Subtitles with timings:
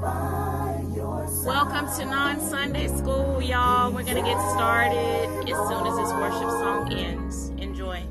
[0.00, 3.92] Welcome to Non Sunday School, y'all.
[3.92, 7.50] We're going to get started as soon as this worship song ends.
[7.58, 8.02] Enjoy.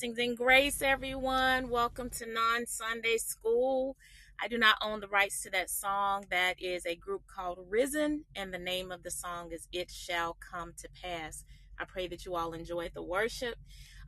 [0.00, 1.70] Blessings and grace, everyone.
[1.70, 3.96] Welcome to Non Sunday School.
[4.40, 6.24] I do not own the rights to that song.
[6.30, 10.36] That is a group called Risen, and the name of the song is It Shall
[10.38, 11.42] Come to Pass.
[11.80, 13.56] I pray that you all enjoyed the worship.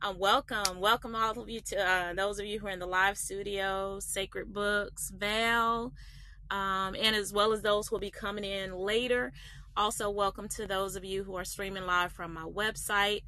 [0.01, 2.85] Um, welcome, welcome all of you to uh, those of you who are in the
[2.85, 5.91] live studio, Sacred Books, Val,
[6.49, 9.33] um, and as well as those who will be coming in later.
[9.75, 13.23] Also, welcome to those of you who are streaming live from my website.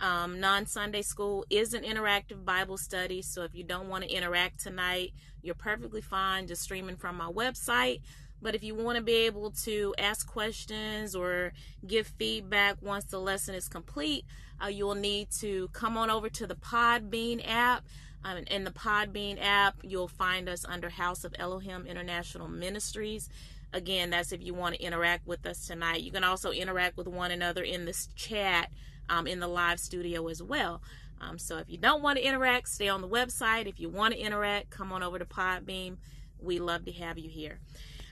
[0.00, 4.10] Um, non Sunday school is an interactive Bible study, so if you don't want to
[4.10, 5.12] interact tonight,
[5.42, 8.00] you're perfectly fine just streaming from my website.
[8.40, 11.52] But if you want to be able to ask questions or
[11.86, 14.24] give feedback once the lesson is complete,
[14.62, 17.84] uh, you'll need to come on over to the Podbean app.
[18.24, 23.28] Um, in the Podbean app, you'll find us under House of Elohim International Ministries.
[23.72, 26.02] Again, that's if you want to interact with us tonight.
[26.02, 28.70] You can also interact with one another in this chat
[29.08, 30.82] um, in the live studio as well.
[31.20, 33.66] Um, so if you don't want to interact, stay on the website.
[33.66, 35.96] If you want to interact, come on over to Podbean.
[36.40, 37.58] We love to have you here.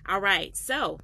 [0.09, 0.99] All right, so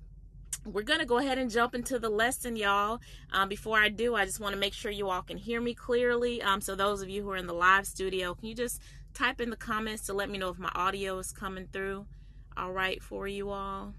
[0.65, 3.01] we're going to go ahead and jump into the lesson, y'all.
[3.33, 5.75] Um, before I do, I just want to make sure you all can hear me
[5.75, 6.43] clearly.
[6.43, 8.81] Um, so those of you who are in the live studio, can you just
[9.15, 12.07] type in the comments to let me know if my audio is coming through
[12.57, 13.95] all right for you all?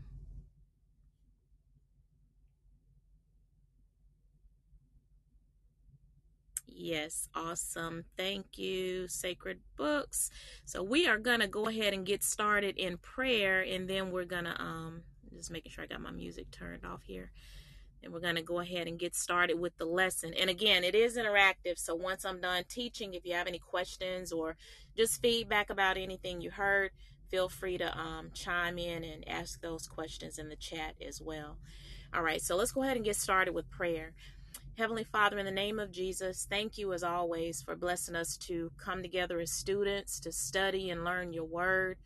[6.75, 8.05] Yes, awesome.
[8.17, 10.31] Thank you, Sacred Books.
[10.65, 14.55] So we are gonna go ahead and get started in prayer, and then we're gonna
[14.59, 15.03] um
[15.35, 17.31] just making sure I got my music turned off here.
[18.03, 20.33] And we're gonna go ahead and get started with the lesson.
[20.33, 21.77] And again, it is interactive.
[21.77, 24.57] So once I'm done teaching, if you have any questions or
[24.97, 26.91] just feedback about anything you heard,
[27.29, 31.57] feel free to um, chime in and ask those questions in the chat as well.
[32.13, 34.13] All right, so let's go ahead and get started with prayer.
[34.75, 38.71] Heavenly Father, in the name of Jesus, thank you as always for blessing us to
[38.79, 41.99] come together as students to study and learn your word.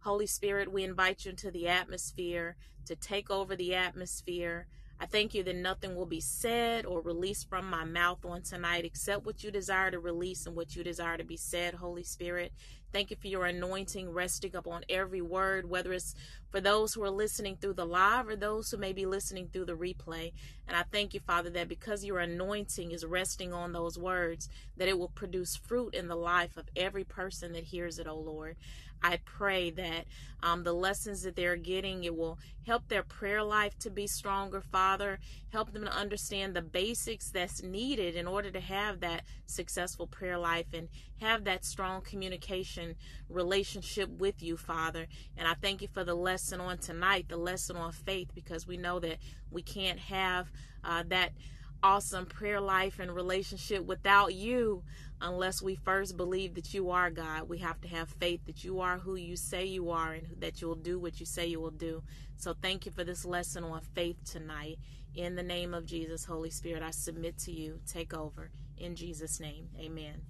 [0.00, 2.56] Holy Spirit, we invite you into the atmosphere
[2.86, 4.66] to take over the atmosphere.
[4.98, 8.86] I thank you that nothing will be said or released from my mouth on tonight
[8.86, 12.54] except what you desire to release and what you desire to be said, Holy Spirit.
[12.94, 16.14] Thank you for your anointing resting upon every word, whether it's
[16.48, 19.64] for those who are listening through the live or those who may be listening through
[19.64, 20.32] the replay.
[20.68, 24.86] And I thank you, Father, that because your anointing is resting on those words, that
[24.86, 28.20] it will produce fruit in the life of every person that hears it, O oh
[28.20, 28.56] Lord.
[29.04, 30.06] I pray that
[30.42, 34.62] um, the lessons that they're getting, it will help their prayer life to be stronger,
[34.62, 35.18] Father.
[35.52, 40.38] Help them to understand the basics that's needed in order to have that successful prayer
[40.38, 40.88] life and
[41.20, 42.94] have that strong communication
[43.28, 45.06] relationship with you, Father.
[45.36, 48.78] And I thank you for the lesson on tonight, the lesson on faith, because we
[48.78, 49.18] know that
[49.50, 50.50] we can't have
[50.82, 51.32] uh, that
[51.84, 54.82] awesome prayer life and relationship without you
[55.20, 57.46] unless we first believe that you are God.
[57.46, 60.62] We have to have faith that you are who you say you are and that
[60.62, 62.02] you will do what you say you will do.
[62.38, 64.78] So thank you for this lesson on faith tonight.
[65.14, 67.80] In the name of Jesus, Holy Spirit, I submit to you.
[67.86, 68.50] Take over.
[68.78, 70.22] In Jesus' name, amen.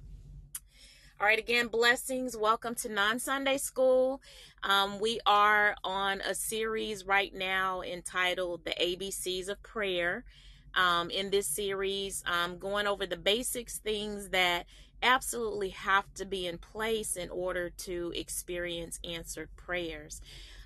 [1.21, 2.37] All right, again, blessings.
[2.37, 4.21] Welcome to Non Sunday School.
[4.65, 10.25] Um, we are on a series right now entitled The ABCs of Prayer
[10.75, 14.67] um, in this series, um, going over the basics, things that
[15.03, 20.21] absolutely have to be in place in order to experience answered prayers.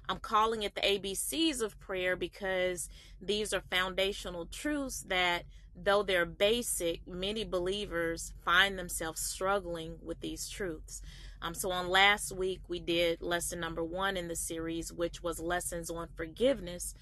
[0.09, 2.89] I'm calling it the ABCs of prayer because
[3.21, 5.45] these are foundational truths that,
[5.77, 11.03] though they're basic, many believers find themselves struggling with these truths.
[11.43, 15.39] Um, so, on last week, we did lesson number one in the series, which was
[15.39, 16.95] lessons on forgiveness.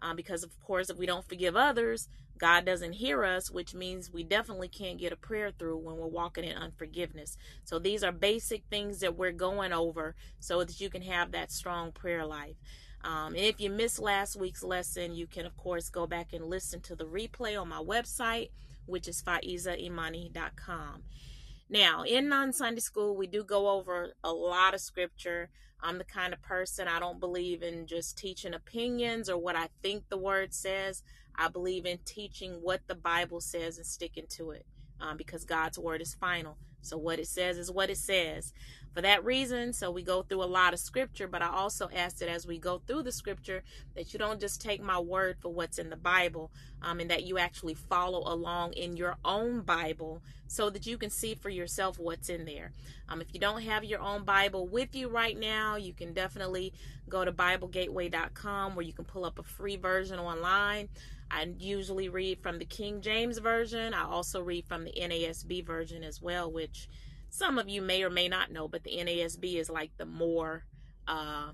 [0.00, 2.08] Um, because, of course, if we don't forgive others,
[2.42, 6.08] God doesn't hear us, which means we definitely can't get a prayer through when we're
[6.08, 7.36] walking in unforgiveness.
[7.62, 11.52] So these are basic things that we're going over so that you can have that
[11.52, 12.56] strong prayer life.
[13.04, 16.44] Um, and if you missed last week's lesson, you can, of course, go back and
[16.44, 18.50] listen to the replay on my website,
[18.86, 21.04] which is faizaimani.com.
[21.72, 25.48] Now, in non Sunday school, we do go over a lot of scripture.
[25.80, 29.68] I'm the kind of person I don't believe in just teaching opinions or what I
[29.82, 31.02] think the word says.
[31.34, 34.66] I believe in teaching what the Bible says and sticking to it
[35.00, 36.58] um, because God's word is final.
[36.82, 38.52] So what it says is what it says.
[38.94, 42.18] For that reason, so we go through a lot of scripture, but I also ask
[42.18, 43.62] that as we go through the scripture,
[43.94, 46.50] that you don't just take my word for what's in the Bible,
[46.82, 51.08] um, and that you actually follow along in your own Bible so that you can
[51.08, 52.72] see for yourself what's in there.
[53.08, 56.74] Um, if you don't have your own Bible with you right now, you can definitely
[57.08, 60.90] go to BibleGateway.com where you can pull up a free version online.
[61.30, 63.94] I usually read from the King James Version.
[63.94, 66.90] I also read from the NASB version as well, which
[67.32, 70.64] some of you may or may not know, but the NASB is like the more
[71.08, 71.52] uh,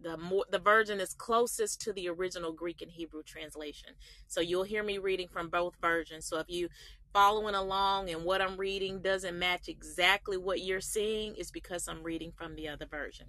[0.00, 3.90] the more the version is closest to the original Greek and Hebrew translation.
[4.26, 6.26] So you'll hear me reading from both versions.
[6.26, 6.68] So if you
[7.12, 12.02] following along and what I'm reading doesn't match exactly what you're seeing, it's because I'm
[12.02, 13.26] reading from the other version.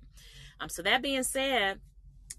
[0.59, 1.79] Um, so that being said,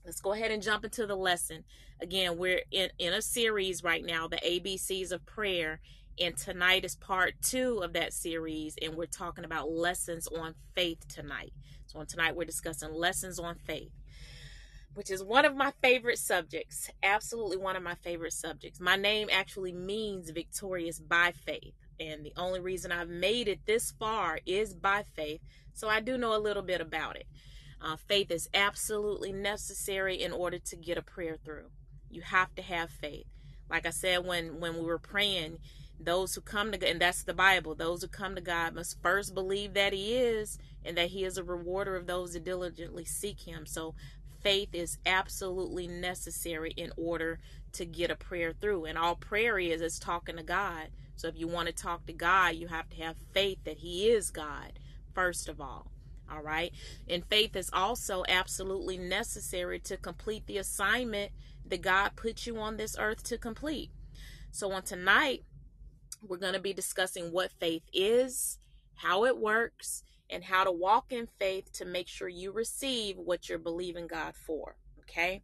[0.04, 1.62] let's go ahead and jump into the lesson.
[2.02, 5.80] Again, we're in, in a series right now, the ABCs of prayer.
[6.20, 11.06] And tonight is part two of that series, and we're talking about lessons on faith
[11.08, 11.52] tonight.
[11.86, 13.92] So, on tonight, we're discussing lessons on faith
[14.98, 16.90] which is one of my favorite subjects.
[17.04, 18.80] Absolutely one of my favorite subjects.
[18.80, 21.74] My name actually means victorious by faith.
[22.00, 25.40] And the only reason I've made it this far is by faith.
[25.72, 27.28] So I do know a little bit about it.
[27.80, 31.70] Uh, faith is absolutely necessary in order to get a prayer through.
[32.10, 33.26] You have to have faith.
[33.70, 35.58] Like I said when when we were praying,
[36.00, 39.02] those who come to God, and that's the Bible, those who come to God must
[39.02, 43.04] first believe that He is and that He is a rewarder of those that diligently
[43.04, 43.66] seek Him.
[43.66, 43.94] So
[44.40, 47.40] faith is absolutely necessary in order
[47.72, 48.84] to get a prayer through.
[48.84, 50.88] And all prayer is is talking to God.
[51.16, 54.08] So if you want to talk to God, you have to have faith that He
[54.08, 54.78] is God,
[55.14, 55.90] first of all.
[56.30, 56.72] All right.
[57.08, 61.32] And faith is also absolutely necessary to complete the assignment
[61.66, 63.90] that God put you on this earth to complete.
[64.50, 65.44] So on tonight,
[66.22, 68.58] we're going to be discussing what faith is,
[68.96, 73.48] how it works, and how to walk in faith to make sure you receive what
[73.48, 74.76] you're believing God for.
[75.00, 75.42] Okay.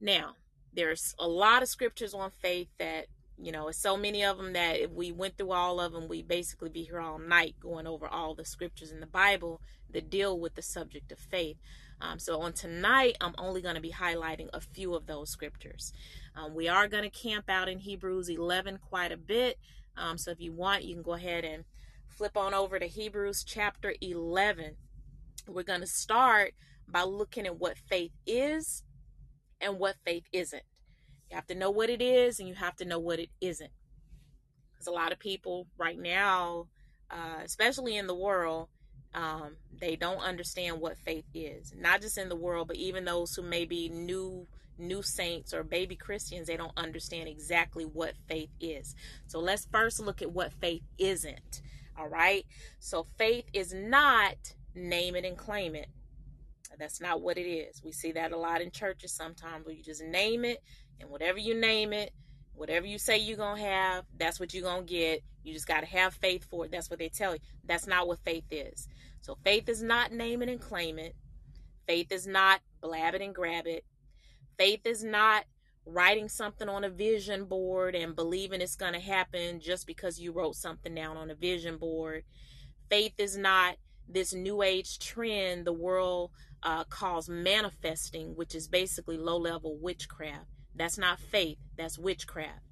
[0.00, 0.34] Now,
[0.72, 3.06] there's a lot of scriptures on faith that,
[3.38, 6.22] you know, so many of them that if we went through all of them, we
[6.22, 9.60] basically be here all night going over all the scriptures in the Bible
[9.90, 11.56] that deal with the subject of faith.
[12.00, 15.92] Um, so on tonight, I'm only going to be highlighting a few of those scriptures.
[16.34, 19.58] Um, we are going to camp out in Hebrews 11 quite a bit.
[19.96, 21.64] Um, so if you want, you can go ahead and
[22.08, 24.76] flip on over to Hebrews chapter 11.
[25.46, 26.54] We're going to start
[26.88, 28.82] by looking at what faith is
[29.60, 30.62] and what faith isn't.
[31.30, 33.70] You have to know what it is and you have to know what it isn't.
[34.72, 36.68] Because a lot of people right now,
[37.10, 38.68] uh, especially in the world,
[39.14, 41.72] um, they don't understand what faith is.
[41.76, 44.46] Not just in the world, but even those who may be new
[44.78, 48.94] new saints or baby Christians, they don't understand exactly what faith is.
[49.26, 51.60] So let's first look at what faith isn't.
[51.98, 52.46] All right.
[52.78, 55.88] So faith is not name it and claim it.
[56.78, 57.82] That's not what it is.
[57.84, 60.62] We see that a lot in churches sometimes where you just name it
[60.98, 62.12] and whatever you name it,
[62.54, 65.22] whatever you say you're going to have, that's what you're going to get.
[65.42, 66.70] You just got to have faith for it.
[66.70, 67.40] That's what they tell you.
[67.66, 68.88] That's not what faith is.
[69.20, 71.14] So faith is not name it and claim it.
[71.86, 73.84] Faith is not blab it and grab it.
[74.58, 75.44] Faith is not
[75.86, 80.32] writing something on a vision board and believing it's going to happen just because you
[80.32, 82.24] wrote something down on a vision board.
[82.88, 83.76] Faith is not
[84.08, 86.30] this new age trend the world
[86.62, 90.46] uh, calls manifesting, which is basically low level witchcraft.
[90.74, 92.62] That's not faith, that's witchcraft.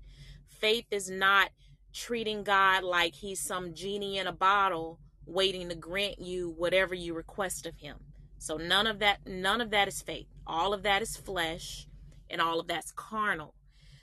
[0.48, 1.50] Faith is not
[1.92, 4.98] treating God like he's some genie in a bottle
[5.28, 7.96] waiting to grant you whatever you request of him.
[8.38, 10.26] So none of that none of that is faith.
[10.46, 11.86] All of that is flesh
[12.30, 13.54] and all of that's carnal.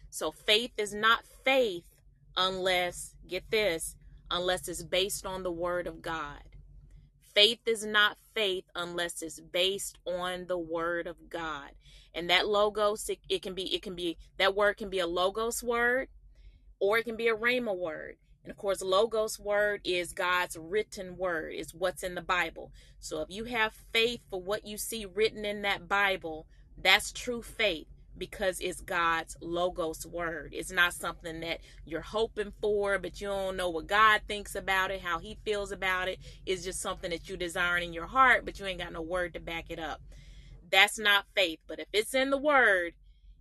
[0.10, 1.84] So faith is not faith
[2.38, 3.96] unless, get this,
[4.30, 6.42] unless it's based on the word of God.
[7.34, 11.72] Faith is not faith unless it's based on the word of God.
[12.14, 15.08] And that logos, it, it can be, it can be, that word can be a
[15.08, 16.08] logos word
[16.80, 18.16] or it can be a rhema word.
[18.46, 22.72] And of course, logos word is God's written word, is what's in the Bible.
[23.00, 26.46] So if you have faith for what you see written in that Bible,
[26.78, 30.54] that's true faith because it's God's logos word.
[30.56, 34.92] It's not something that you're hoping for, but you don't know what God thinks about
[34.92, 36.20] it, how he feels about it.
[36.46, 39.34] It's just something that you desire in your heart, but you ain't got no word
[39.34, 40.02] to back it up.
[40.70, 41.62] That's not faith.
[41.68, 42.94] But if it's in the word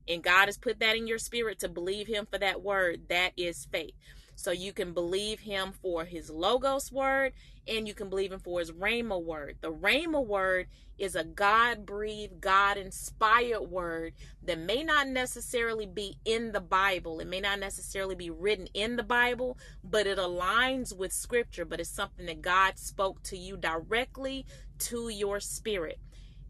[0.08, 3.32] and God has put that in your spirit to believe him for that word, that
[3.36, 3.92] is faith.
[4.36, 7.32] So you can believe him for his logos word
[7.66, 9.56] and you can believe him for his rhema word.
[9.60, 10.66] The rhema word
[10.98, 14.12] is a God breathed, God inspired word
[14.42, 17.20] that may not necessarily be in the Bible.
[17.20, 21.64] It may not necessarily be written in the Bible, but it aligns with scripture.
[21.64, 24.46] But it's something that God spoke to you directly
[24.80, 25.98] to your spirit.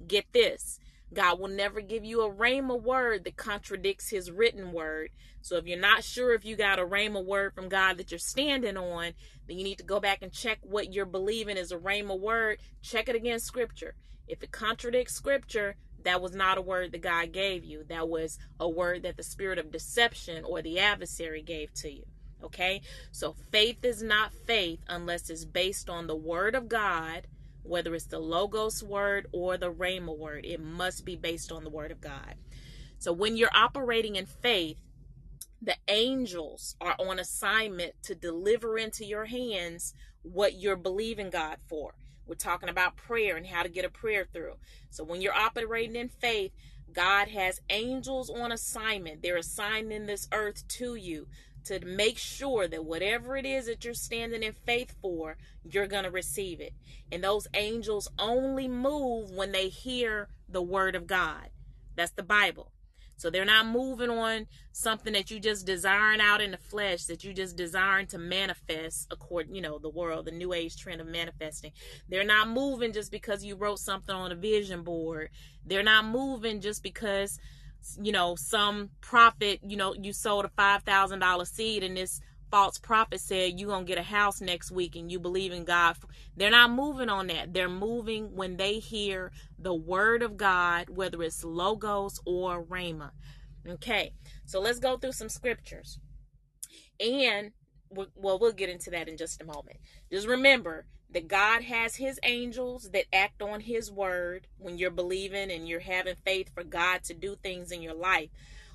[0.06, 0.78] Get this
[1.14, 5.10] God will never give you a rhema word that contradicts his written word.
[5.40, 8.18] So if you're not sure if you got a rhema word from God that you're
[8.18, 9.12] standing on,
[9.46, 12.58] then you need to go back and check what you're believing is a rhema word.
[12.82, 13.94] Check it against scripture.
[14.26, 17.84] If it contradicts scripture, that was not a word that God gave you.
[17.88, 22.04] That was a word that the spirit of deception or the adversary gave to you.
[22.42, 22.82] Okay?
[23.10, 27.26] So faith is not faith unless it's based on the word of God,
[27.64, 30.44] whether it's the Logos word or the Rhema word.
[30.44, 32.36] It must be based on the word of God.
[32.98, 34.78] So when you're operating in faith,
[35.60, 41.94] the angels are on assignment to deliver into your hands what you're believing God for.
[42.26, 44.54] We're talking about prayer and how to get a prayer through.
[44.90, 46.52] So when you're operating in faith,
[46.92, 49.22] God has angels on assignment.
[49.22, 51.26] They're assigned in this earth to you
[51.64, 56.04] to make sure that whatever it is that you're standing in faith for, you're going
[56.04, 56.74] to receive it.
[57.10, 61.48] And those angels only move when they hear the word of God.
[61.96, 62.70] That's the Bible.
[63.16, 67.22] So they're not moving on something that you just desiring out in the flesh, that
[67.22, 71.06] you just desiring to manifest according, you know, the world, the new age trend of
[71.06, 71.72] manifesting.
[72.08, 75.30] They're not moving just because you wrote something on a vision board.
[75.64, 77.38] They're not moving just because,
[78.00, 83.20] you know, some prophet, you know, you sold a $5,000 seed and this false prophet
[83.20, 85.96] said you're going to get a house next week and you believe in God.
[86.36, 87.52] They're not moving on that.
[87.52, 93.10] They're moving when they hear the word of God, whether it's logos or rhema.
[93.66, 94.12] Okay,
[94.44, 95.98] so let's go through some scriptures.
[97.00, 97.52] And,
[97.90, 99.78] well, we'll get into that in just a moment.
[100.12, 105.50] Just remember that God has his angels that act on his word when you're believing
[105.50, 108.30] and you're having faith for God to do things in your life.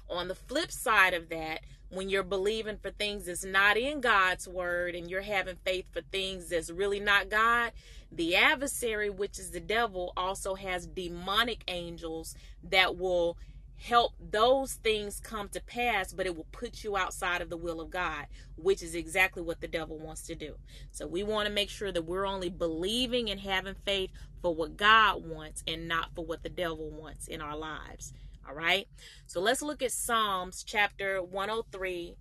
[0.09, 4.47] On the flip side of that, when you're believing for things that's not in God's
[4.47, 7.73] word and you're having faith for things that's really not God,
[8.11, 13.37] the adversary, which is the devil, also has demonic angels that will
[13.79, 17.79] help those things come to pass, but it will put you outside of the will
[17.79, 18.25] of God,
[18.57, 20.55] which is exactly what the devil wants to do.
[20.91, 24.11] So we want to make sure that we're only believing and having faith
[24.41, 28.13] for what God wants and not for what the devil wants in our lives.
[28.47, 28.87] All right.
[29.27, 32.15] So let's look at Psalms chapter 103,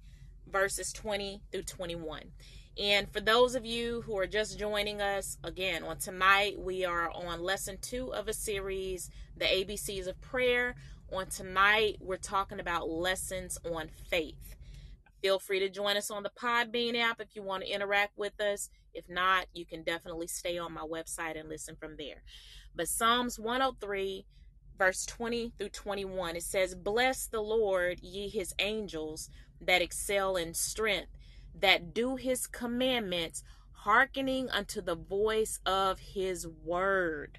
[0.47, 2.23] verses 20 through 21.
[2.81, 7.11] And for those of you who are just joining us, again, on tonight, we are
[7.11, 10.77] on lesson two of a series, The ABCs of Prayer.
[11.11, 14.57] On tonight, we're talking about lessons on faith.
[15.23, 18.39] Feel free to join us on the Podbean app if you want to interact with
[18.43, 18.69] us.
[18.93, 22.23] If not, you can definitely stay on my website and listen from there.
[22.77, 24.27] But Psalms 103,
[24.77, 29.31] verse 20 through 21, it says, Bless the Lord, ye his angels
[29.63, 31.17] that excel in strength,
[31.59, 33.43] that do his commandments,
[33.73, 37.39] hearkening unto the voice of his word.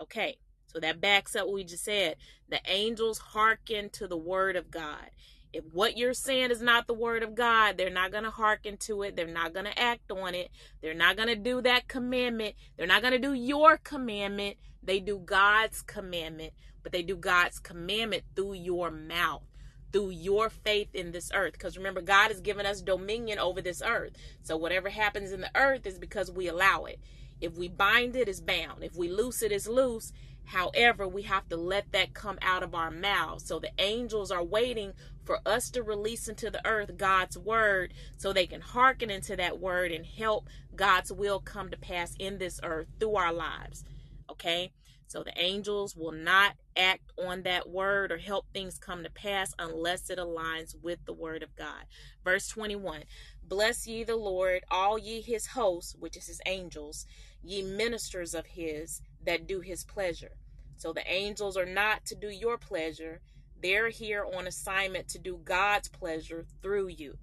[0.00, 0.36] Okay,
[0.68, 2.16] so that backs up what we just said.
[2.48, 5.10] The angels hearken to the word of God.
[5.52, 8.76] If what you're saying is not the word of God, they're not going to hearken
[8.80, 9.16] to it.
[9.16, 10.50] They're not going to act on it.
[10.82, 12.54] They're not going to do that commandment.
[12.76, 14.58] They're not going to do your commandment.
[14.82, 16.52] They do God's commandment,
[16.82, 19.42] but they do God's commandment through your mouth,
[19.90, 21.54] through your faith in this earth.
[21.54, 24.12] Because remember, God has given us dominion over this earth.
[24.42, 27.00] So whatever happens in the earth is because we allow it.
[27.40, 28.82] If we bind it, it's bound.
[28.82, 30.12] If we loose it, it's loose.
[30.48, 33.44] However, we have to let that come out of our mouths.
[33.44, 38.32] So the angels are waiting for us to release into the earth God's word so
[38.32, 42.60] they can hearken into that word and help God's will come to pass in this
[42.62, 43.84] earth through our lives.
[44.30, 44.72] Okay?
[45.06, 49.52] So the angels will not act on that word or help things come to pass
[49.58, 51.84] unless it aligns with the word of God.
[52.24, 53.04] Verse 21
[53.42, 57.04] Bless ye the Lord, all ye his hosts, which is his angels,
[57.42, 60.32] ye ministers of his that do his pleasure.
[60.76, 63.20] So the angels are not to do your pleasure.
[63.60, 67.18] They're here on assignment to do God's pleasure through you.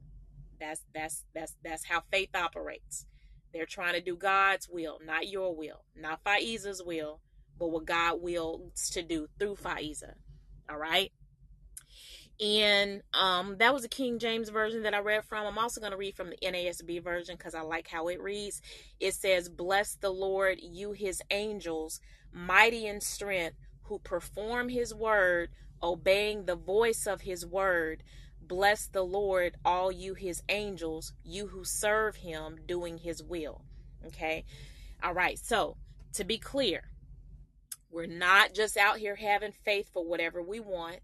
[0.60, 3.06] That's that's that's that's how faith operates.
[3.54, 7.22] They're trying to do God's will, not your will, not Faiza's will,
[7.58, 10.16] but what God wills to do through Faiza.
[10.70, 11.12] All right.
[12.40, 15.48] And um, that was a King James version that I read from.
[15.48, 18.62] I'm also going to read from the NASB version because I like how it reads.
[19.00, 22.02] It says, Bless the Lord, you his angels,
[22.34, 25.50] mighty in strength, who perform his word,
[25.82, 28.04] obeying the voice of his word.
[28.42, 33.62] Bless the Lord, all you his angels, you who serve him, doing his will.
[34.08, 34.44] Okay.
[35.02, 35.40] All right.
[35.40, 35.78] So,
[36.14, 36.84] to be clear,
[37.90, 41.00] we're not just out here having faith for whatever we want,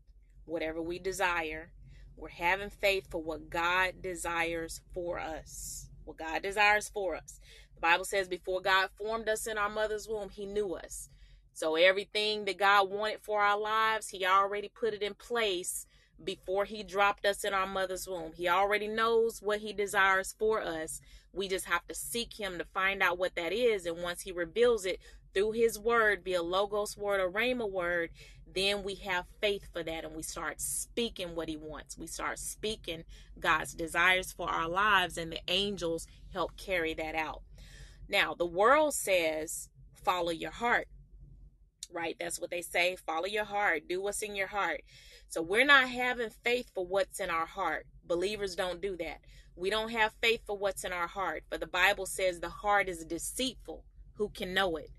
[0.46, 1.72] whatever we desire.
[2.16, 5.88] We're having faith for what God desires for us.
[6.06, 7.40] What God desires for us.
[7.76, 11.10] The Bible says before God formed us in our mother's womb, He knew us.
[11.54, 15.86] So everything that God wanted for our lives, He already put it in place
[16.24, 18.34] before He dropped us in our mother's womb.
[18.36, 21.02] He already knows what He desires for us.
[21.34, 23.86] We just have to seek Him to find out what that is.
[23.86, 25.00] And once He reveals it,
[25.34, 28.10] through his word, be a logos word or rhema word,
[28.54, 31.98] then we have faith for that and we start speaking what he wants.
[31.98, 33.04] We start speaking
[33.40, 37.42] God's desires for our lives, and the angels help carry that out.
[38.10, 39.70] Now, the world says,
[40.04, 40.88] follow your heart,
[41.92, 42.16] right?
[42.20, 44.82] That's what they say follow your heart, do what's in your heart.
[45.28, 47.86] So we're not having faith for what's in our heart.
[48.06, 49.22] Believers don't do that.
[49.56, 51.44] We don't have faith for what's in our heart.
[51.50, 53.86] But the Bible says the heart is deceitful.
[54.16, 54.90] Who can know it?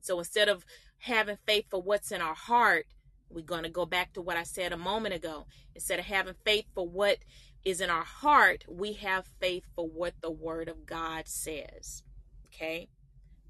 [0.00, 0.64] So instead of
[0.98, 2.86] having faith for what's in our heart,
[3.30, 5.46] we're going to go back to what I said a moment ago.
[5.74, 7.18] Instead of having faith for what
[7.64, 12.02] is in our heart, we have faith for what the Word of God says.
[12.46, 12.88] Okay?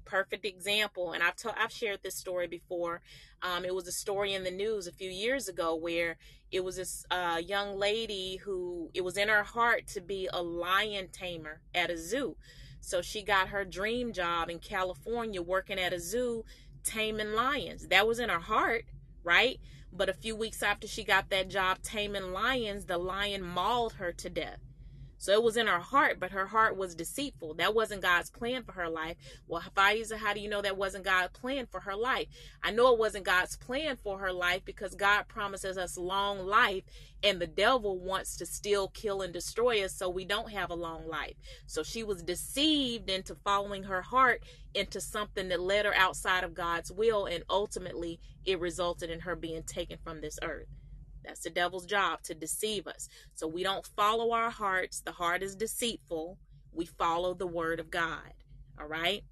[0.05, 3.01] Perfect example, and I've t- I've shared this story before.
[3.43, 6.17] Um, it was a story in the news a few years ago where
[6.51, 10.41] it was this uh, young lady who it was in her heart to be a
[10.41, 12.37] lion tamer at a zoo.
[12.81, 16.43] So she got her dream job in California working at a zoo
[16.83, 17.87] taming lions.
[17.87, 18.85] That was in her heart,
[19.23, 19.59] right?
[19.91, 24.11] But a few weeks after she got that job taming lions, the lion mauled her
[24.13, 24.59] to death.
[25.19, 27.53] So it was in her heart, but her heart was deceitful.
[27.55, 29.17] That wasn't God's plan for her life.
[29.47, 32.27] Well, Faiza, how do you know that wasn't God's plan for her life?
[32.63, 36.83] I know it wasn't God's plan for her life because God promises us long life
[37.21, 40.75] and the devil wants to steal, kill, and destroy us so we don't have a
[40.75, 41.35] long life.
[41.67, 44.41] So she was deceived into following her heart
[44.73, 49.35] into something that led her outside of God's will, and ultimately it resulted in her
[49.35, 50.67] being taken from this earth.
[51.23, 53.09] That's the devil's job to deceive us.
[53.35, 55.01] So we don't follow our hearts.
[55.01, 56.37] The heart is deceitful.
[56.71, 58.33] We follow the word of God.
[58.79, 59.23] All right?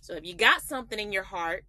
[0.00, 1.64] So if you got something in your heart,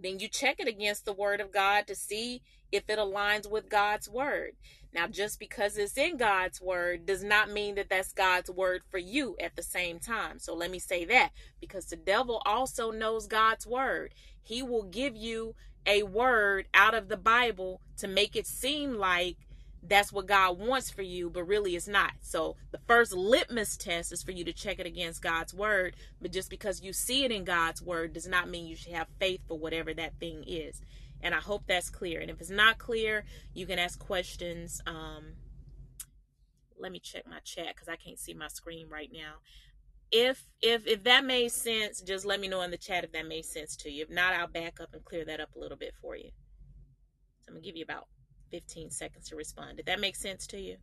[0.00, 3.70] then you check it against the word of God to see if it aligns with
[3.70, 4.52] God's word.
[4.92, 8.98] Now, just because it's in God's word does not mean that that's God's word for
[8.98, 10.38] you at the same time.
[10.38, 14.14] So let me say that because the devil also knows God's word.
[14.42, 15.54] He will give you
[15.86, 19.36] a word out of the Bible to make it seem like
[19.82, 22.12] that's what God wants for you, but really it's not.
[22.20, 25.96] So the first litmus test is for you to check it against God's word.
[26.20, 29.08] But just because you see it in God's word does not mean you should have
[29.18, 30.80] faith for whatever that thing is.
[31.20, 32.20] And I hope that's clear.
[32.20, 34.80] And if it's not clear, you can ask questions.
[34.86, 35.34] Um,
[36.78, 39.36] let me check my chat because I can't see my screen right now.
[40.10, 43.26] If if if that made sense, just let me know in the chat if that
[43.26, 44.02] made sense to you.
[44.04, 46.30] If not, I'll back up and clear that up a little bit for you.
[47.40, 48.08] So I'm gonna give you about
[48.50, 49.76] 15 seconds to respond.
[49.78, 50.76] Did that make sense to you?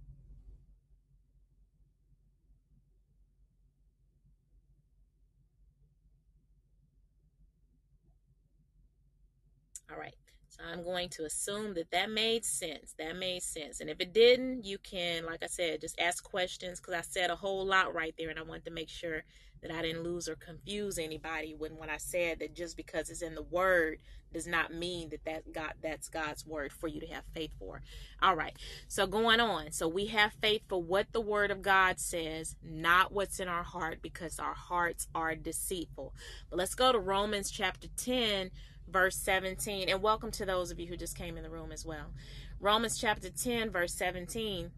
[9.92, 10.16] All right.
[10.56, 12.94] So I'm going to assume that that made sense.
[12.98, 13.82] That made sense.
[13.82, 17.30] And if it didn't, you can, like I said, just ask questions because I said
[17.30, 19.24] a whole lot right there and I wanted to make sure
[19.62, 23.22] that I didn't lose or confuse anybody when when I said that just because it's
[23.22, 23.98] in the word
[24.32, 27.82] does not mean that that God that's God's word for you to have faith for.
[28.22, 28.54] All right.
[28.88, 29.72] So going on.
[29.72, 33.64] So we have faith for what the word of God says, not what's in our
[33.64, 36.14] heart because our hearts are deceitful.
[36.50, 38.52] But let's go to Romans chapter 10
[38.88, 39.90] verse 17.
[39.90, 42.14] And welcome to those of you who just came in the room as well.
[42.60, 44.72] Romans chapter 10, verse 17.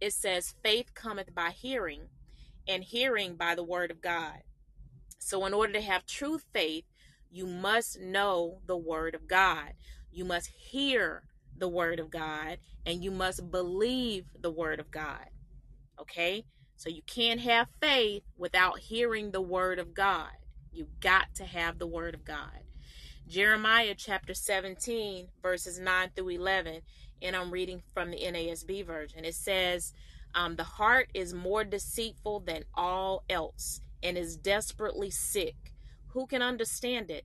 [0.00, 2.08] It says, Faith cometh by hearing,
[2.68, 4.42] and hearing by the word of God.
[5.18, 6.84] So, in order to have true faith,
[7.30, 9.72] you must know the word of God.
[10.10, 11.24] You must hear
[11.56, 15.26] the word of God, and you must believe the word of God.
[16.00, 16.44] Okay?
[16.76, 20.32] So, you can't have faith without hearing the word of God.
[20.72, 22.65] You got to have the word of God.
[23.28, 26.82] Jeremiah chapter 17, verses 9 through 11,
[27.20, 29.24] and I'm reading from the NASB version.
[29.24, 29.92] It says,
[30.32, 35.56] um, The heart is more deceitful than all else and is desperately sick.
[36.10, 37.24] Who can understand it?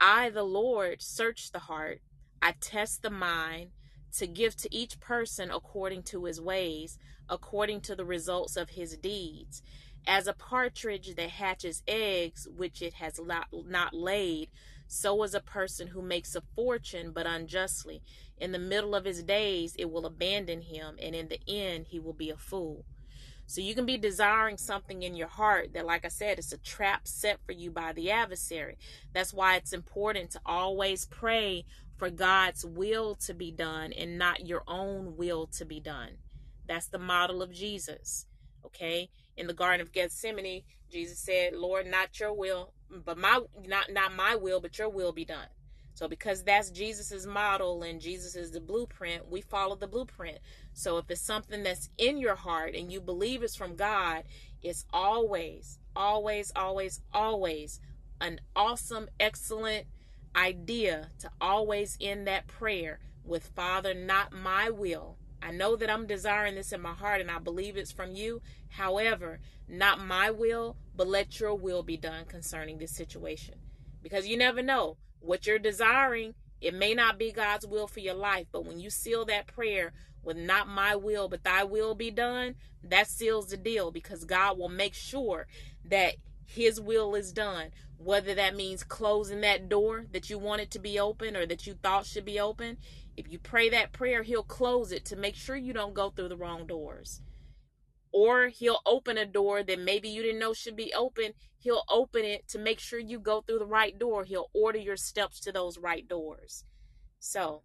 [0.00, 2.00] I, the Lord, search the heart,
[2.40, 3.72] I test the mind
[4.16, 6.96] to give to each person according to his ways,
[7.28, 9.60] according to the results of his deeds.
[10.06, 14.48] As a partridge that hatches eggs which it has not laid,
[14.86, 18.02] so is a person who makes a fortune but unjustly.
[18.38, 21.98] In the middle of his days, it will abandon him, and in the end, he
[21.98, 22.84] will be a fool.
[23.46, 26.58] So you can be desiring something in your heart that, like I said, it's a
[26.58, 28.76] trap set for you by the adversary.
[29.12, 31.64] That's why it's important to always pray
[31.96, 36.18] for God's will to be done and not your own will to be done.
[36.66, 38.26] That's the model of Jesus.
[38.64, 39.10] Okay?
[39.36, 42.72] In the Garden of Gethsemane, Jesus said, Lord, not your will,
[43.04, 45.48] but my not not my will but your will be done
[45.94, 50.38] so because that's jesus's model and jesus is the blueprint we follow the blueprint
[50.72, 54.22] so if it's something that's in your heart and you believe it's from god
[54.62, 57.80] it's always always always always
[58.20, 59.86] an awesome excellent
[60.36, 65.16] idea to always end that prayer with Father, not my will.
[65.42, 68.40] I know that I'm desiring this in my heart and I believe it's from you.
[68.70, 73.56] However, not my will, but let your will be done concerning this situation.
[74.02, 76.34] Because you never know what you're desiring.
[76.60, 79.92] It may not be God's will for your life, but when you seal that prayer
[80.22, 84.58] with not my will, but thy will be done, that seals the deal because God
[84.58, 85.46] will make sure
[85.84, 87.70] that his will is done.
[87.98, 91.74] Whether that means closing that door that you wanted to be open or that you
[91.74, 92.76] thought should be open,
[93.16, 96.28] if you pray that prayer, he'll close it to make sure you don't go through
[96.28, 97.22] the wrong doors.
[98.18, 101.32] Or he'll open a door that maybe you didn't know should be open.
[101.58, 104.24] He'll open it to make sure you go through the right door.
[104.24, 106.64] He'll order your steps to those right doors.
[107.18, 107.60] So,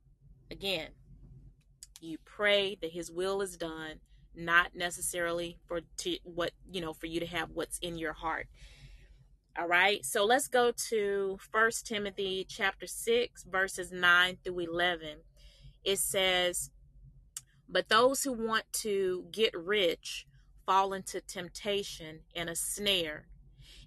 [0.52, 0.90] again,
[2.02, 4.02] you pray that his will is done,
[4.36, 8.48] not necessarily for to what, you know, for you to have what's in your heart.
[9.58, 10.04] All right.
[10.04, 15.20] So let's go to First Timothy chapter 6 verses 9 through 11.
[15.86, 16.72] It says,
[17.70, 20.26] "But those who want to get rich
[20.66, 23.26] fall into temptation and a snare."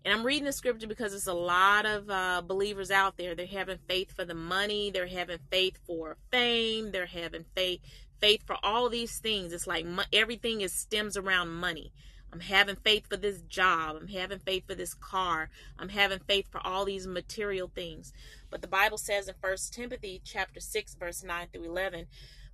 [0.04, 3.34] And I'm reading the scripture because there's a lot of uh, believers out there.
[3.34, 4.90] They're having faith for the money.
[4.90, 6.92] They're having faith for fame.
[6.92, 7.80] They're having faith
[8.20, 9.52] faith for all these things.
[9.52, 11.92] It's like everything is stems around money.
[12.32, 13.96] I'm having faith for this job.
[14.00, 15.50] I'm having faith for this car.
[15.78, 18.12] I'm having faith for all these material things.
[18.50, 22.06] But the Bible says in First Timothy chapter 6 verse 9 through 11,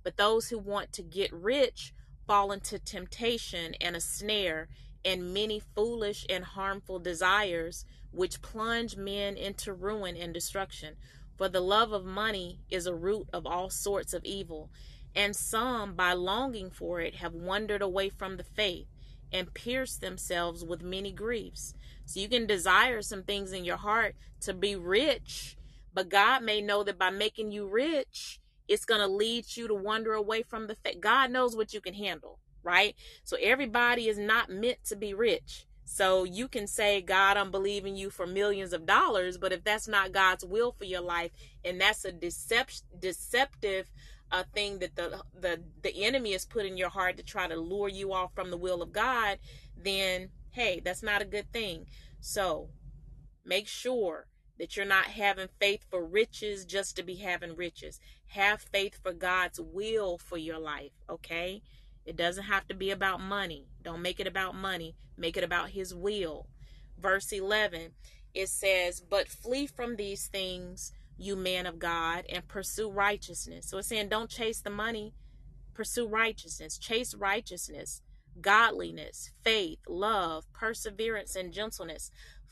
[0.03, 1.93] but those who want to get rich
[2.31, 4.69] fall into temptation and a snare
[5.03, 10.95] and many foolish and harmful desires which plunge men into ruin and destruction.
[11.37, 14.69] For the love of money is a root of all sorts of evil,
[15.13, 18.87] and some by longing for it have wandered away from the faith
[19.33, 21.73] and pierced themselves with many griefs.
[22.05, 25.57] So you can desire some things in your heart to be rich,
[25.93, 28.39] but God may know that by making you rich,
[28.71, 31.01] it's going to lead you to wander away from the faith.
[31.01, 32.95] God knows what you can handle, right?
[33.25, 35.67] So everybody is not meant to be rich.
[35.83, 39.89] So you can say, God, I'm believing you for millions of dollars, but if that's
[39.89, 41.31] not God's will for your life,
[41.65, 43.91] and that's a deception, deceptive
[44.31, 47.57] a thing that the the the enemy has put in your heart to try to
[47.57, 49.37] lure you off from the will of God,
[49.75, 51.87] then hey, that's not a good thing.
[52.21, 52.69] So,
[53.43, 57.99] make sure that you're not having faith for riches just to be having riches.
[58.31, 61.61] Have faith for God's will for your life, okay?
[62.05, 63.67] It doesn't have to be about money.
[63.81, 64.95] Don't make it about money.
[65.17, 66.47] Make it about his will.
[66.97, 67.93] Verse 11,
[68.33, 70.91] it says, "But flee from these things
[71.21, 73.67] you man of God, and pursue righteousness.
[73.67, 75.13] So it's saying don't chase the money,
[75.73, 78.01] pursue righteousness, chase righteousness,
[78.39, 82.11] godliness, faith, love, perseverance, and gentleness.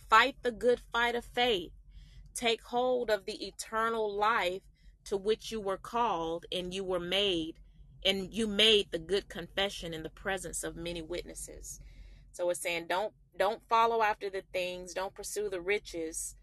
[0.09, 1.71] Fight the good fight of faith.
[2.35, 4.61] Take hold of the eternal life
[5.05, 7.55] to which you were called and you were made,
[8.05, 11.79] and you made the good confession in the presence of many witnesses.
[12.31, 16.35] So it's saying don't don't follow after the things, don't pursue the riches,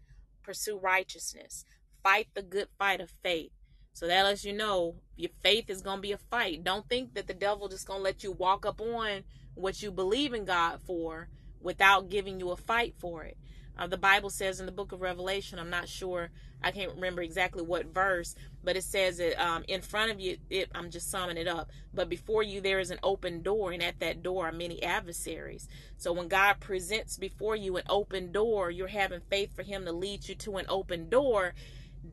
[0.43, 1.65] pursue righteousness
[2.07, 3.51] fight the good fight of faith.
[3.91, 6.63] So that lets you know your faith is going to be a fight.
[6.63, 9.23] Don't think that the devil just going to let you walk up on
[9.55, 11.27] what you believe in God for
[11.59, 13.37] without giving you a fight for it.
[13.77, 16.29] Uh, the Bible says in the book of Revelation, I'm not sure,
[16.61, 20.37] I can't remember exactly what verse, but it says that um, in front of you,
[20.49, 23.83] it, I'm just summing it up, but before you there is an open door, and
[23.83, 25.67] at that door are many adversaries.
[25.97, 29.91] So when God presents before you an open door, you're having faith for Him to
[29.91, 31.53] lead you to an open door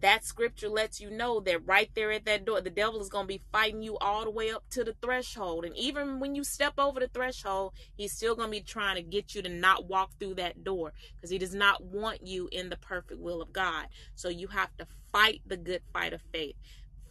[0.00, 3.24] that scripture lets you know that right there at that door, the devil is going
[3.24, 5.64] to be fighting you all the way up to the threshold.
[5.64, 9.02] And even when you step over the threshold, he's still going to be trying to
[9.02, 12.70] get you to not walk through that door because he does not want you in
[12.70, 13.86] the perfect will of God.
[14.14, 16.56] So you have to fight the good fight of faith.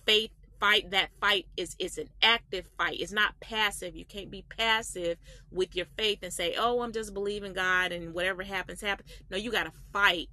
[0.06, 4.46] Faith fight that fight is is an active fight it's not passive you can't be
[4.58, 5.18] passive
[5.52, 9.36] with your faith and say oh i'm just believing god and whatever happens happens no
[9.36, 10.30] you got to fight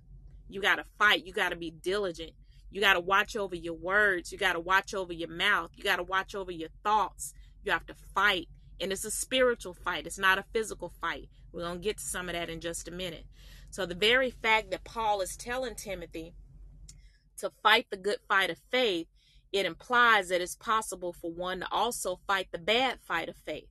[0.49, 2.31] you got to fight you got to be diligent
[2.71, 4.31] you got to watch over your words.
[4.31, 5.71] You got to watch over your mouth.
[5.75, 7.35] You got to watch over your thoughts.
[7.65, 8.49] You have to fight.
[8.81, 11.29] And it's a spiritual fight, it's not a physical fight.
[11.53, 13.27] We're going to get to some of that in just a minute.
[13.71, 16.33] So, the very fact that Paul is telling Timothy
[17.39, 19.07] to fight the good fight of faith,
[19.53, 23.69] it implies that it's possible for one to also fight the bad fight of faith.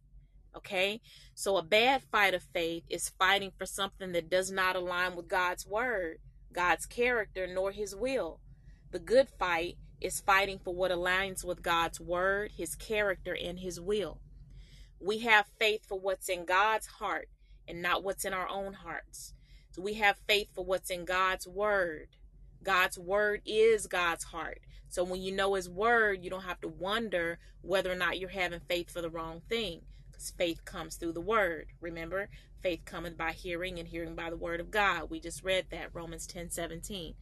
[0.56, 1.02] Okay?
[1.34, 5.28] So, a bad fight of faith is fighting for something that does not align with
[5.28, 6.20] God's word,
[6.54, 8.42] God's character, nor his will.
[8.92, 13.80] The good fight is fighting for what aligns with God's word, his character, and his
[13.80, 14.20] will.
[15.00, 17.30] We have faith for what's in God's heart
[17.68, 19.34] and not what's in our own hearts.
[19.72, 22.08] So we have faith for what's in God's word.
[22.64, 24.60] God's word is God's heart.
[24.90, 28.30] So when you know his word, you don't have to wonder whether or not you're
[28.30, 29.82] having faith for the wrong thing.
[30.12, 31.68] Because faith comes through the word.
[31.80, 32.30] Remember,
[32.62, 35.10] faith cometh by hearing and hearing by the word of God.
[35.10, 37.14] We just read that, Romans 10 17.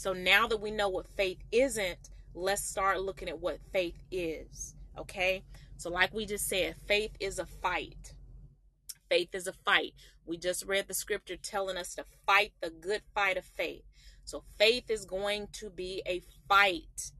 [0.00, 4.74] So now that we know what faith isn't, let's start looking at what faith is.
[4.96, 5.42] Okay?
[5.76, 8.14] So, like we just said, faith is a fight.
[9.10, 9.92] Faith is a fight.
[10.24, 13.82] We just read the scripture telling us to fight the good fight of faith.
[14.24, 17.12] So faith is going to be a fight.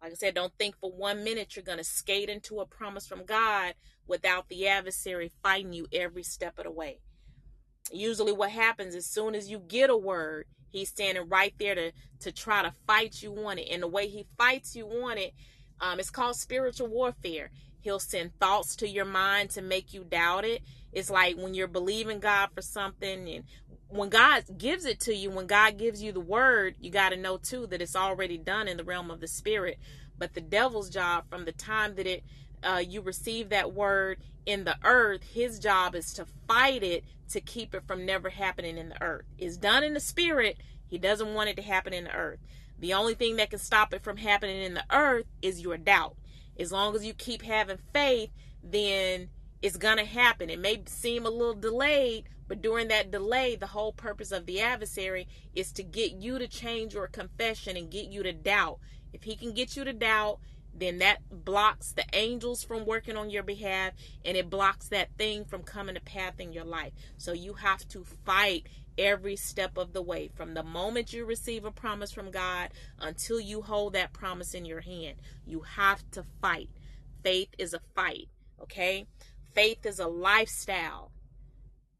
[0.00, 3.08] Like I said, don't think for one minute you're going to skate into a promise
[3.08, 3.74] from God
[4.06, 7.00] without the adversary fighting you every step of the way.
[7.90, 11.92] Usually, what happens as soon as you get a word, he's standing right there to,
[12.20, 13.68] to try to fight you on it.
[13.70, 15.34] And the way he fights you on it,
[15.80, 17.50] um, it's called spiritual warfare.
[17.80, 20.62] He'll send thoughts to your mind to make you doubt it.
[20.92, 23.44] It's like when you're believing God for something and
[23.88, 27.16] when God gives it to you, when God gives you the word, you got to
[27.16, 29.78] know too that it's already done in the realm of the spirit.
[30.18, 32.24] But the devil's job from the time that it
[32.62, 37.40] uh, you receive that word in the earth, his job is to fight it to
[37.40, 39.26] keep it from never happening in the earth.
[39.38, 40.58] It's done in the spirit.
[40.86, 42.40] He doesn't want it to happen in the earth.
[42.78, 46.16] The only thing that can stop it from happening in the earth is your doubt.
[46.58, 48.30] As long as you keep having faith,
[48.62, 49.28] then
[49.62, 50.50] it's going to happen.
[50.50, 54.60] It may seem a little delayed, but during that delay, the whole purpose of the
[54.60, 58.78] adversary is to get you to change your confession and get you to doubt.
[59.12, 60.38] If he can get you to doubt,
[60.78, 63.92] then that blocks the angels from working on your behalf
[64.24, 66.92] and it blocks that thing from coming to path in your life.
[67.16, 68.66] So you have to fight
[68.98, 73.40] every step of the way from the moment you receive a promise from God until
[73.40, 75.16] you hold that promise in your hand.
[75.46, 76.68] You have to fight.
[77.22, 78.28] Faith is a fight,
[78.60, 79.06] okay?
[79.54, 81.12] Faith is a lifestyle.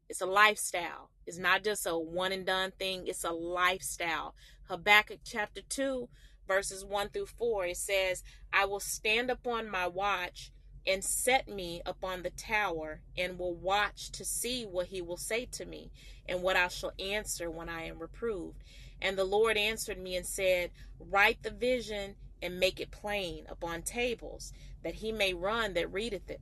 [0.09, 1.09] It's a lifestyle.
[1.25, 4.35] It's not just a one and done thing, it's a lifestyle.
[4.63, 6.09] Habakkuk chapter 2,
[6.49, 10.51] verses 1 through 4, it says, I will stand upon my watch
[10.87, 15.45] and set me upon the tower and will watch to see what he will say
[15.51, 15.91] to me
[16.27, 18.63] and what I shall answer when I am reproved.
[18.99, 23.83] And the Lord answered me and said, Write the vision and make it plain upon
[23.83, 24.51] tables,
[24.83, 26.41] that he may run that readeth it.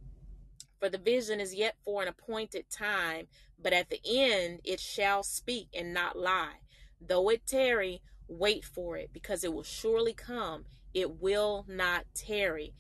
[0.80, 3.28] For the vision is yet for an appointed time,
[3.62, 6.62] but at the end it shall speak and not lie.
[7.02, 10.66] Though it tarry, wait for it, because it will surely come.
[10.94, 12.74] It will not tarry.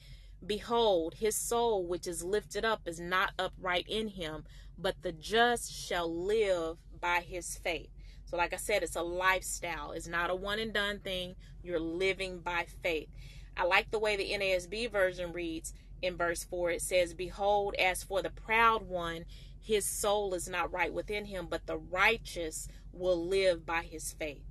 [0.45, 4.43] Behold, his soul which is lifted up is not upright in him,
[4.77, 7.89] but the just shall live by his faith.
[8.25, 9.91] So, like I said, it's a lifestyle.
[9.91, 11.35] It's not a one and done thing.
[11.63, 13.09] You're living by faith.
[13.55, 18.03] I like the way the NASB version reads in verse 4 it says behold as
[18.03, 19.25] for the proud one
[19.59, 24.43] his soul is not right within him but the righteous will live by his faith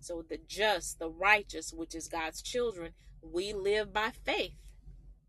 [0.00, 4.54] so the just the righteous which is god's children we live by faith.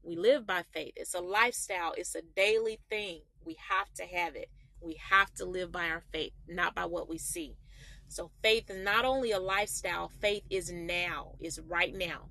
[0.03, 0.93] We live by faith.
[0.95, 1.93] It's a lifestyle.
[1.97, 3.21] It's a daily thing.
[3.43, 4.49] We have to have it.
[4.82, 7.58] We have to live by our faith not by what we see.
[8.08, 10.10] So faith is not only a lifestyle.
[10.10, 11.34] Faith is now.
[11.39, 12.29] Is right now.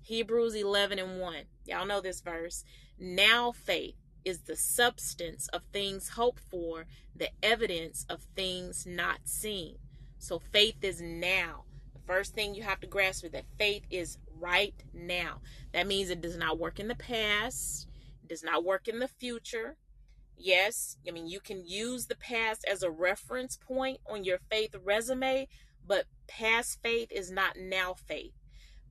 [0.00, 1.36] Hebrews 11 and 1.
[1.66, 2.64] Y'all know this verse.
[2.98, 9.76] Now faith is the substance of things hoped for, the evidence of things not seen.
[10.18, 11.64] So faith is now.
[12.08, 15.42] First thing you have to grasp is that faith is right now.
[15.72, 17.86] That means it does not work in the past,
[18.24, 19.76] it does not work in the future.
[20.36, 24.74] Yes, I mean, you can use the past as a reference point on your faith
[24.84, 25.46] resume,
[25.86, 28.32] but past faith is not now faith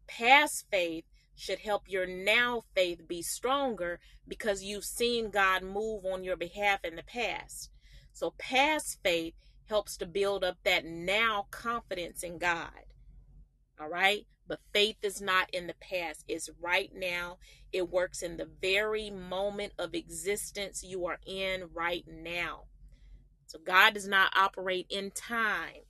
[0.07, 6.23] past faith should help your now faith be stronger because you've seen God move on
[6.23, 7.69] your behalf in the past.
[8.13, 9.35] So, past faith
[9.65, 12.86] helps to build up that now confidence in God.
[13.79, 14.25] All right?
[14.47, 17.37] But faith is not in the past, it's right now.
[17.73, 22.63] It works in the very moment of existence you are in right now.
[23.45, 25.83] So, God does not operate in time.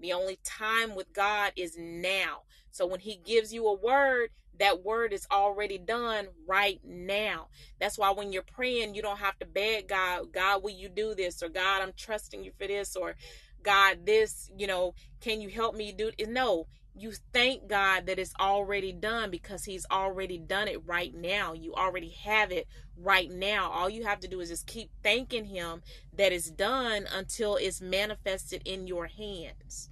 [0.00, 2.42] The only time with God is now.
[2.70, 7.48] So when he gives you a word, that word is already done right now.
[7.78, 11.14] That's why when you're praying, you don't have to beg God, God, will you do
[11.14, 11.42] this?
[11.42, 12.96] Or God, I'm trusting you for this.
[12.96, 13.14] Or
[13.62, 16.28] God, this, you know, can you help me do it?
[16.28, 21.52] No, you thank God that it's already done because He's already done it right now.
[21.52, 22.66] You already have it
[22.96, 23.70] right now.
[23.70, 25.82] All you have to do is just keep thanking Him
[26.16, 29.90] that it's done until it's manifested in your hands.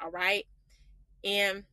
[0.00, 0.44] All right.
[1.24, 1.64] And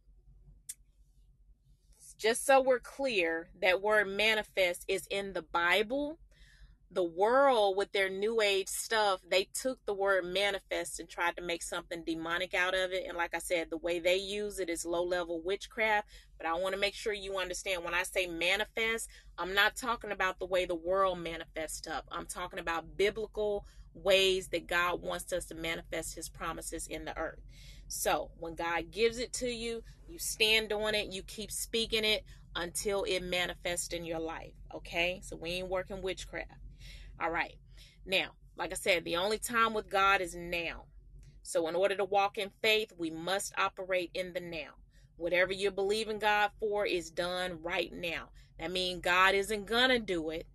[2.17, 6.19] just so we're clear, that word manifest is in the Bible,
[6.91, 11.43] the world with their new age stuff they took the word manifest and tried to
[11.43, 13.05] make something demonic out of it.
[13.07, 16.07] And like i said the way they use it is low level witchcraft.
[16.37, 20.11] But i want to make sure you understand when i say manifest i'm not talking
[20.11, 25.31] about the way the world manifests stuff i'm talking about biblical ways that god wants
[25.31, 27.41] us to manifest his promises in the earth.
[27.87, 32.23] So when god gives it to you you stand on it you keep speaking it
[32.55, 35.19] until it manifests in your life okay?
[35.23, 36.49] So we ain't working witchcraft
[37.21, 37.55] all right.
[38.05, 40.85] Now, like I said, the only time with God is now.
[41.41, 44.75] So, in order to walk in faith, we must operate in the now.
[45.17, 48.29] Whatever you're believing God for is done right now.
[48.59, 50.47] That means God isn't gonna do it.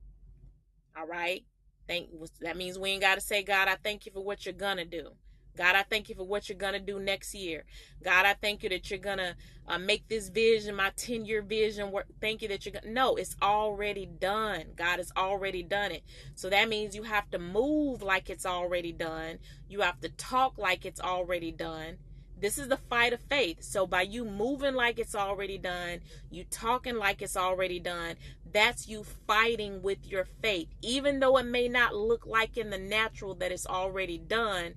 [0.97, 1.45] All right.
[1.89, 2.11] Thank
[2.41, 5.11] that means we ain't gotta say, God, I thank you for what you're gonna do.
[5.57, 7.65] God, I thank you for what you're going to do next year.
[8.03, 9.37] God, I thank you that you're going to
[9.67, 12.07] uh, make this vision, my 10 year vision, work.
[12.21, 12.91] Thank you that you're going to.
[12.91, 14.65] No, it's already done.
[14.77, 16.03] God has already done it.
[16.35, 19.39] So that means you have to move like it's already done.
[19.69, 21.99] You have to talk like it's already done.
[22.41, 23.63] This is the fight of faith.
[23.63, 26.01] So by you moving like it's already done,
[26.31, 28.17] you talking like it's already done,
[28.53, 30.69] that's you fighting with your faith.
[30.83, 34.75] Even though it may not look like in the natural that it's already done,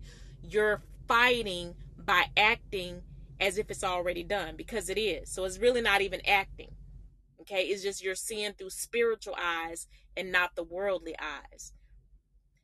[0.50, 3.02] you're fighting by acting
[3.40, 5.30] as if it's already done because it is.
[5.30, 6.72] So it's really not even acting.
[7.42, 11.74] Okay, it's just you're seeing through spiritual eyes and not the worldly eyes.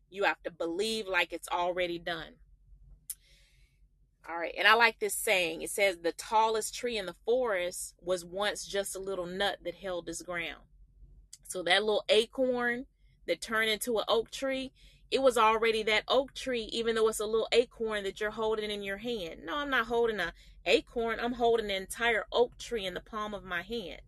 [0.10, 2.34] You have to believe like it's already done.
[4.28, 5.62] All right, and I like this saying.
[5.62, 9.76] It says, The tallest tree in the forest was once just a little nut that
[9.76, 10.62] held its ground.
[11.48, 12.86] So that little acorn
[13.28, 14.72] that turned into an oak tree,
[15.14, 18.72] it was already that oak tree, even though it's a little acorn that you're holding
[18.72, 19.42] in your hand.
[19.46, 20.34] No, I'm not holding a
[20.66, 21.20] acorn.
[21.22, 24.02] I'm holding the entire oak tree in the palm of my hand.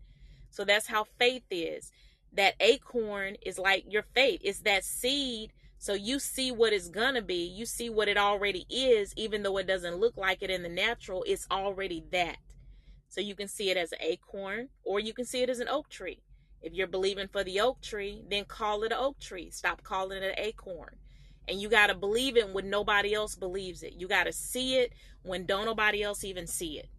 [0.50, 1.92] So that's how faith is.
[2.34, 4.42] That acorn is like your faith.
[4.44, 5.54] It's that seed.
[5.78, 7.46] So you see what it's gonna be.
[7.46, 10.70] You see what it already is, even though it doesn't look like it in the
[10.70, 11.24] natural.
[11.28, 12.38] It's already that.
[13.10, 15.70] So you can see it as an acorn, or you can see it as an
[15.70, 16.24] oak tree.
[16.66, 19.52] If you're believing for the oak tree, then call it an oak tree.
[19.52, 20.96] Stop calling it an acorn.
[21.48, 23.94] And you got to believe it when nobody else believes it.
[23.94, 24.92] You got to see it
[25.22, 26.90] when don't nobody else even see it.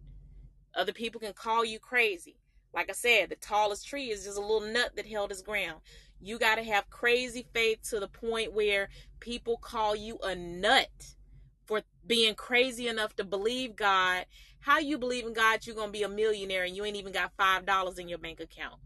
[0.73, 2.37] Other people can call you crazy.
[2.73, 5.81] Like I said, the tallest tree is just a little nut that held its ground.
[6.21, 8.87] You got to have crazy faith to the point where
[9.19, 11.15] people call you a nut
[11.65, 14.27] for being crazy enough to believe God.
[14.61, 17.11] How you believe in God, you're going to be a millionaire and you ain't even
[17.11, 18.79] got $5 in your bank account.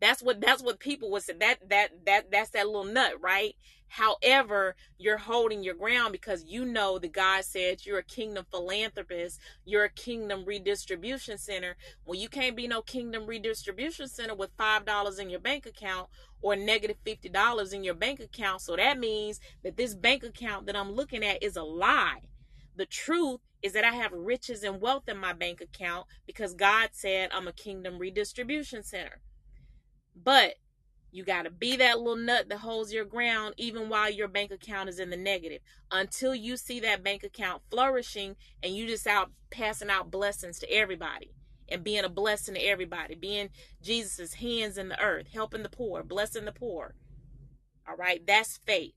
[0.00, 1.34] That's what that's what people would say.
[1.40, 3.54] That that that that's that little nut, right?
[3.88, 9.40] However, you're holding your ground because you know that God said you're a kingdom philanthropist,
[9.64, 11.76] you're a kingdom redistribution center.
[12.04, 16.08] Well, you can't be no kingdom redistribution center with five dollars in your bank account
[16.42, 18.60] or negative fifty dollars in your bank account.
[18.62, 22.20] So that means that this bank account that I'm looking at is a lie.
[22.76, 26.90] The truth is that I have riches and wealth in my bank account because God
[26.92, 29.20] said I'm a kingdom redistribution center.
[30.22, 30.54] But
[31.10, 34.50] you got to be that little nut that holds your ground even while your bank
[34.50, 39.06] account is in the negative until you see that bank account flourishing and you just
[39.06, 41.32] out passing out blessings to everybody
[41.70, 43.50] and being a blessing to everybody, being
[43.82, 46.94] Jesus's hands in the earth, helping the poor, blessing the poor.
[47.88, 48.94] All right, that's faith.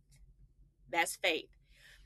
[0.91, 1.49] That's faith.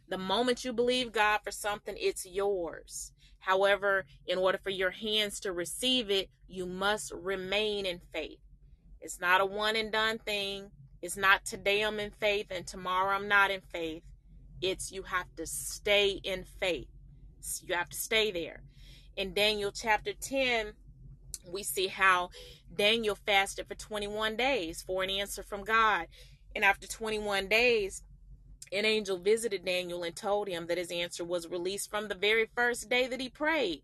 [0.08, 3.12] The moment you believe God for something, it's yours.
[3.40, 8.40] However, in order for your hands to receive it, you must remain in faith.
[9.06, 10.72] It's not a one and done thing.
[11.00, 14.02] It's not today I'm in faith and tomorrow I'm not in faith.
[14.64, 16.88] It's you have to stay in faith.
[17.64, 18.64] You have to stay there.
[19.16, 20.74] In Daniel chapter 10,
[21.54, 22.32] we see how
[22.76, 26.08] Daniel fasted for 21 days for an answer from God.
[26.56, 28.02] And after 21 days,
[28.72, 32.50] an angel visited Daniel and told him that his answer was released from the very
[32.56, 33.84] first day that he prayed.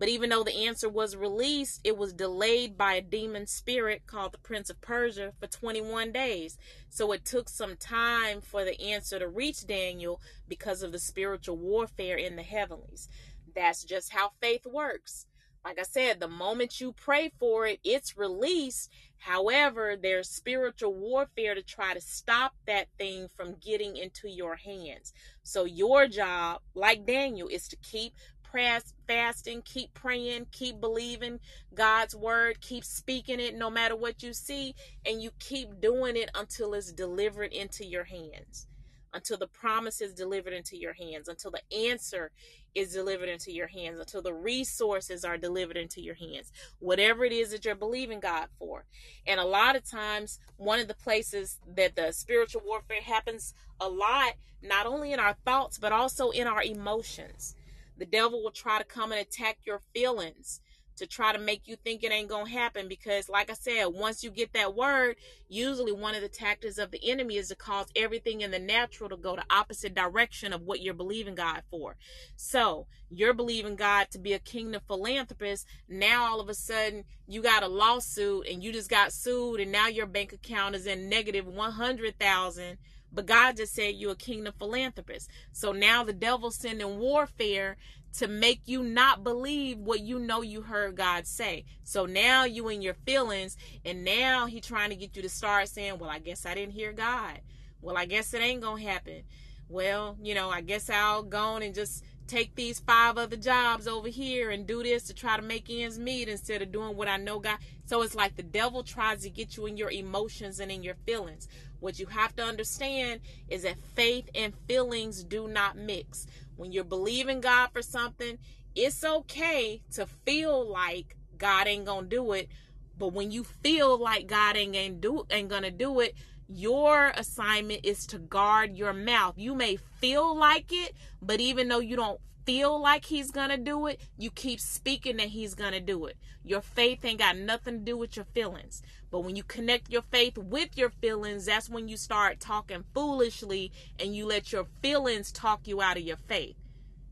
[0.00, 4.32] But even though the answer was released, it was delayed by a demon spirit called
[4.32, 6.56] the Prince of Persia for 21 days.
[6.88, 11.58] So it took some time for the answer to reach Daniel because of the spiritual
[11.58, 13.10] warfare in the heavenlies.
[13.54, 15.26] That's just how faith works.
[15.66, 18.90] Like I said, the moment you pray for it, it's released.
[19.18, 25.12] However, there's spiritual warfare to try to stop that thing from getting into your hands.
[25.42, 28.14] So, your job, like Daniel, is to keep
[28.50, 31.40] prayers, fasting, keep praying, keep believing
[31.74, 34.74] God's word, keep speaking it no matter what you see,
[35.06, 38.66] and you keep doing it until it's delivered into your hands.
[39.12, 42.30] until the promise is delivered into your hands, until the answer
[42.74, 47.32] is delivered into your hands, until the resources are delivered into your hands, whatever it
[47.32, 48.84] is that you're believing God for.
[49.26, 53.88] And a lot of times, one of the places that the spiritual warfare happens a
[53.88, 57.56] lot, not only in our thoughts, but also in our emotions.
[58.00, 60.60] The devil will try to come and attack your feelings
[60.96, 64.22] to try to make you think it ain't gonna happen because like i said once
[64.22, 65.16] you get that word
[65.48, 69.08] usually one of the tactics of the enemy is to cause everything in the natural
[69.08, 71.96] to go the opposite direction of what you're believing god for.
[72.36, 75.66] So you're believing god to be a kingdom philanthropist.
[75.88, 79.72] Now all of a sudden you got a lawsuit and you just got sued and
[79.72, 82.78] now your bank account is in negative 100000
[83.12, 85.30] but God just said you're a kingdom philanthropist.
[85.52, 87.76] So now the devil's sending warfare
[88.18, 91.64] to make you not believe what you know you heard God say.
[91.84, 95.68] So now you in your feelings, and now he trying to get you to start
[95.68, 97.40] saying, Well, I guess I didn't hear God.
[97.80, 99.22] Well, I guess it ain't gonna happen.
[99.68, 103.88] Well, you know, I guess I'll go on and just take these five other jobs
[103.88, 107.08] over here and do this to try to make ends meet instead of doing what
[107.08, 107.58] I know God.
[107.86, 110.94] So it's like the devil tries to get you in your emotions and in your
[111.06, 111.48] feelings.
[111.80, 116.26] What you have to understand is that faith and feelings do not mix.
[116.56, 118.38] When you're believing God for something,
[118.74, 122.48] it's okay to feel like God ain't gonna do it.
[122.96, 126.14] But when you feel like God ain't gonna do ain't gonna do it,
[126.48, 129.34] your assignment is to guard your mouth.
[129.36, 133.86] You may feel like it, but even though you don't feel like he's gonna do
[133.86, 136.16] it, you keep speaking that he's gonna do it.
[136.42, 138.82] Your faith ain't got nothing to do with your feelings.
[139.10, 143.72] But when you connect your faith with your feelings, that's when you start talking foolishly
[143.98, 146.56] and you let your feelings talk you out of your faith.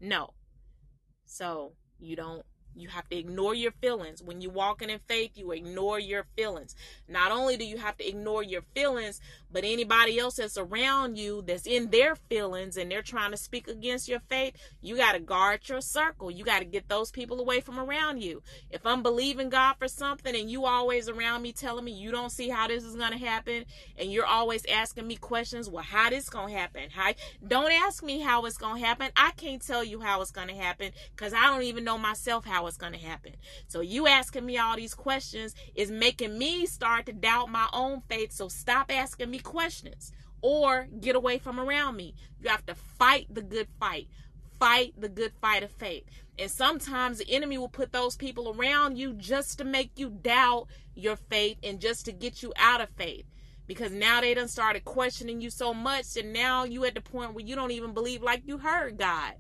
[0.01, 0.35] No.
[1.26, 2.45] So you don't
[2.79, 4.22] you have to ignore your feelings.
[4.22, 6.76] When you're walking in faith, you ignore your feelings.
[7.09, 9.20] Not only do you have to ignore your feelings,
[9.51, 13.68] but anybody else that's around you that's in their feelings and they're trying to speak
[13.68, 16.30] against your faith, you got to guard your circle.
[16.30, 18.42] You got to get those people away from around you.
[18.70, 22.30] If I'm believing God for something and you always around me telling me you don't
[22.30, 23.64] see how this is going to happen
[23.96, 26.90] and you're always asking me questions, well, how this going to happen?
[26.90, 27.12] How
[27.46, 29.11] don't ask me how it's going to happen.
[29.16, 32.44] I can't tell you how it's going to happen cuz I don't even know myself
[32.44, 33.34] how it's going to happen.
[33.66, 38.03] So you asking me all these questions is making me start to doubt my own
[38.09, 38.32] faith.
[38.32, 42.14] So stop asking me questions or get away from around me.
[42.41, 44.09] You have to fight the good fight.
[44.59, 46.05] Fight the good fight of faith.
[46.39, 50.68] And sometimes the enemy will put those people around you just to make you doubt
[50.95, 53.24] your faith and just to get you out of faith.
[53.66, 57.34] Because now they done started questioning you so much and now you at the point
[57.34, 59.34] where you don't even believe like you heard God.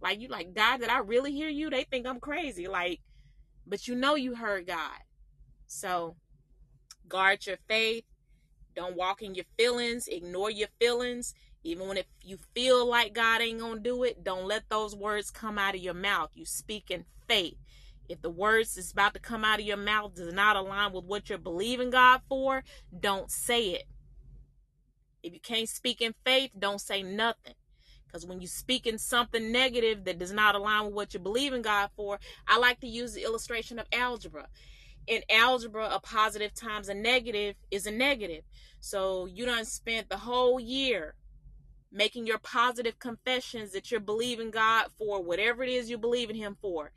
[0.00, 1.68] Like you like, God, did I really hear you?
[1.68, 2.68] They think I'm crazy.
[2.68, 3.00] Like,
[3.66, 4.98] but you know you heard God.
[5.66, 6.16] So
[7.08, 8.04] guard your faith
[8.76, 10.06] don't walk in your feelings.
[10.06, 11.34] Ignore your feelings.
[11.64, 15.30] Even when if you feel like God ain't gonna do it, don't let those words
[15.30, 16.30] come out of your mouth.
[16.34, 17.56] You speak in faith.
[18.08, 21.04] If the words that's about to come out of your mouth does not align with
[21.04, 22.62] what you're believing God for,
[23.00, 23.84] don't say it.
[25.22, 27.54] If you can't speak in faith, don't say nothing.
[28.06, 31.62] Because when you speak in something negative that does not align with what you're believing
[31.62, 34.46] God for, I like to use the illustration of algebra
[35.06, 38.42] in algebra, a positive times a negative is a negative.
[38.80, 41.14] So you done spent the whole year
[41.92, 46.36] making your positive confessions that you're believing God for whatever it is you believe in
[46.36, 46.92] Him for.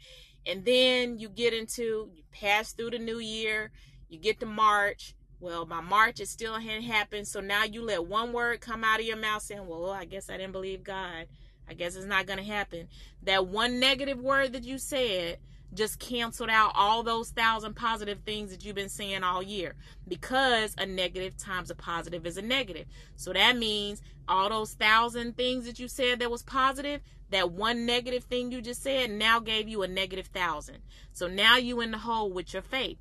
[0.46, 3.72] And then you get into, you pass through the new year,
[4.10, 5.16] you get to March.
[5.40, 7.28] Well, my March is still hadn't happened.
[7.28, 10.30] So now you let one word come out of your mouth saying, Well, I guess
[10.30, 11.28] I didn't believe God.
[11.70, 12.88] I guess it's not going to happen.
[13.24, 15.38] That one negative word that you said
[15.74, 19.76] just canceled out all those thousand positive things that you've been saying all year
[20.08, 22.86] because a negative times a positive is a negative.
[23.16, 27.86] So that means all those thousand things that you said that was positive, that one
[27.86, 30.80] negative thing you just said now gave you a negative thousand.
[31.14, 32.98] So now you in the hole with your faith.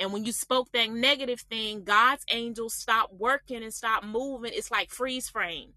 [0.00, 4.52] And when you spoke that negative thing, God's angels stopped working and stopped moving.
[4.54, 5.72] It's like freeze frame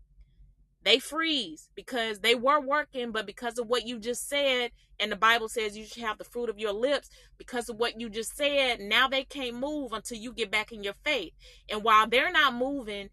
[0.84, 5.16] they freeze because they were working, but because of what you just said, and the
[5.16, 8.36] Bible says you should have the fruit of your lips, because of what you just
[8.36, 11.34] said, now they can't move until you get back in your faith.
[11.70, 13.10] And while they're not moving,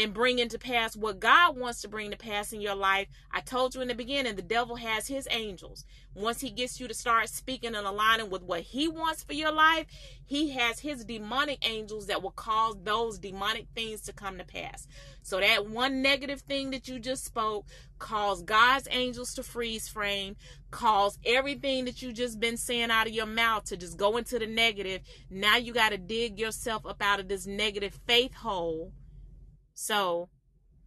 [0.00, 3.06] and bring into pass what God wants to bring to pass in your life.
[3.30, 5.84] I told you in the beginning, the devil has his angels.
[6.14, 9.52] Once he gets you to start speaking and aligning with what he wants for your
[9.52, 9.86] life,
[10.24, 14.88] he has his demonic angels that will cause those demonic things to come to pass.
[15.22, 17.66] So that one negative thing that you just spoke
[17.98, 20.36] cause God's angels to freeze frame,
[20.70, 24.38] cause everything that you just been saying out of your mouth to just go into
[24.38, 25.02] the negative.
[25.28, 28.92] Now you got to dig yourself up out of this negative faith hole
[29.74, 30.28] so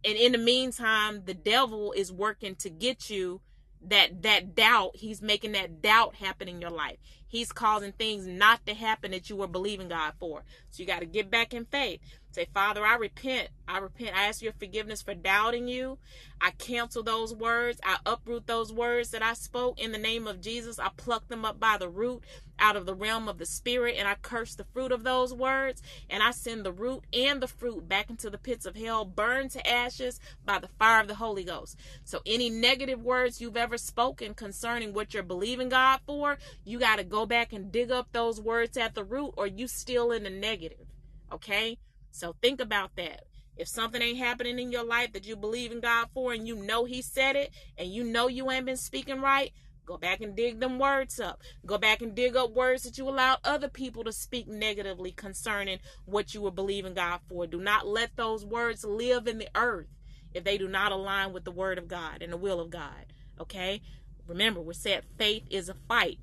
[0.04, 3.40] and in the meantime, the devil is working to get you
[3.86, 4.96] that that doubt.
[4.96, 6.98] He's making that doubt happen in your life.
[7.26, 10.44] He's causing things not to happen that you were believing god for.
[10.70, 12.00] So you got to get back in faith
[12.34, 13.48] say father i repent.
[13.66, 14.14] I repent.
[14.14, 15.98] I ask your forgiveness for doubting you.
[16.40, 17.80] I cancel those words.
[17.82, 19.80] I uproot those words that i spoke.
[19.80, 22.22] In the name of jesus i pluck them up by the root
[22.58, 25.82] out of the realm of the spirit and i curse the fruit of those words
[26.08, 29.50] and i send the root and the fruit back into the pits of hell burned
[29.50, 31.78] to ashes by the fire of the holy ghost.
[32.04, 36.96] So any negative words you've ever spoken concerning what you're believing god for you got
[36.96, 40.24] to go back and dig up those words at the root or you still in
[40.24, 40.86] the negative
[41.32, 41.78] okay
[42.14, 43.24] so think about that.
[43.56, 46.54] If something ain't happening in your life that you believe in God for and you
[46.54, 49.52] know He said it and you know you ain't been speaking right,
[49.84, 51.40] go back and dig them words up.
[51.66, 55.80] Go back and dig up words that you allowed other people to speak negatively concerning
[56.04, 57.48] what you were believing God for.
[57.48, 59.88] Do not let those words live in the earth
[60.32, 63.12] if they do not align with the Word of God and the will of God.
[63.40, 63.82] Okay?
[64.28, 66.20] Remember, we said faith is a fight,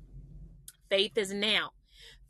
[0.88, 1.72] faith is now.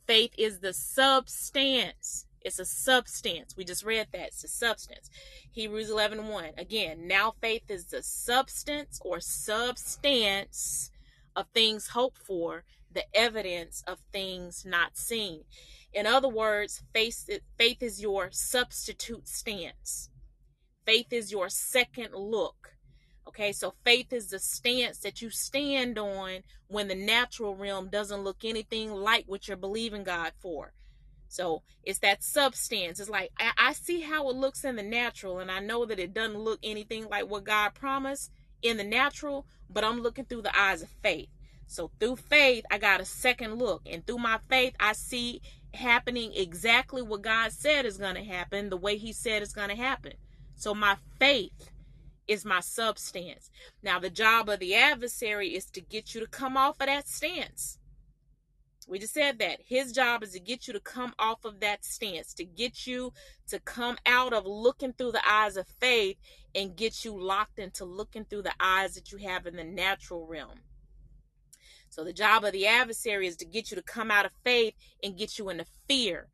[0.05, 3.57] Faith is the substance it's a substance.
[3.57, 4.29] We just read that.
[4.29, 5.11] It's a substance.
[5.51, 6.45] Hebrews 11 1.
[6.57, 10.91] Again, now faith is the substance or substance
[11.35, 15.45] of things hoped for, the evidence of things not seen.
[15.93, 17.29] In other words, faith,
[17.59, 20.11] faith is your substitute stance.
[20.85, 22.77] Faith is your second look.
[23.29, 28.25] Okay, so faith is the stance that you stand on when the natural realm doesn't
[28.25, 30.73] look anything like what you're believing God for.
[31.33, 33.01] So it's that substance.
[33.01, 35.99] It's like I, I, see how it looks in the natural, and I know that
[35.99, 38.31] it doesn't look anything like what God promised
[38.61, 41.31] in the natural, but I'm looking through the eyes of faith.
[41.67, 45.41] So through faith, I got a second look, and through my faith, I see
[45.73, 49.71] happening exactly what God said is going to happen, the way He said it's going
[49.71, 50.13] to happen.
[50.57, 51.71] So my faith
[52.29, 53.51] is my substance.
[53.83, 57.09] Now, the job of the adversary is to get you to come off of that
[57.09, 57.79] stance.
[58.93, 59.61] We just said that.
[59.65, 63.15] His job is to get you to come off of that stance, to get you
[63.49, 66.19] to come out of looking through the eyes of faith
[66.55, 70.27] and get you locked into looking through the eyes that you have in the natural
[70.27, 70.61] realm.
[71.89, 74.75] So, the job of the adversary is to get you to come out of faith
[75.03, 76.29] and get you into fear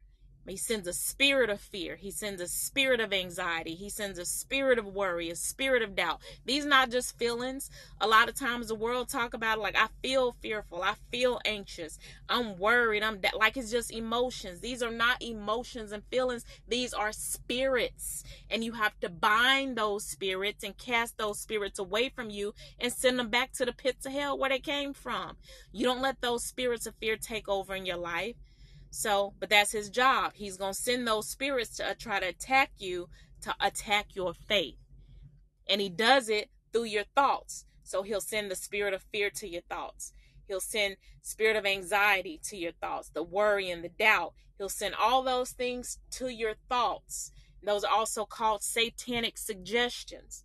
[0.46, 1.96] he sends a spirit of fear.
[1.96, 3.74] He sends a spirit of anxiety.
[3.74, 6.20] He sends a spirit of worry, a spirit of doubt.
[6.46, 7.70] These are not just feelings.
[8.00, 11.40] A lot of times the world talk about it like I feel fearful, I feel
[11.44, 13.36] anxious, I'm worried, I'm de-.
[13.36, 14.60] like it's just emotions.
[14.60, 16.44] These are not emotions and feelings.
[16.66, 18.24] These are spirits.
[18.50, 22.92] And you have to bind those spirits and cast those spirits away from you and
[22.92, 25.36] send them back to the pits of hell where they came from.
[25.72, 28.36] You don't let those spirits of fear take over in your life.
[28.90, 30.32] So, but that's his job.
[30.34, 33.08] He's going to send those spirits to uh, try to attack you,
[33.42, 34.78] to attack your faith.
[35.68, 37.64] And he does it through your thoughts.
[37.82, 40.12] So he'll send the spirit of fear to your thoughts.
[40.46, 44.32] He'll send spirit of anxiety to your thoughts, the worry and the doubt.
[44.56, 47.30] He'll send all those things to your thoughts.
[47.62, 50.44] Those are also called satanic suggestions.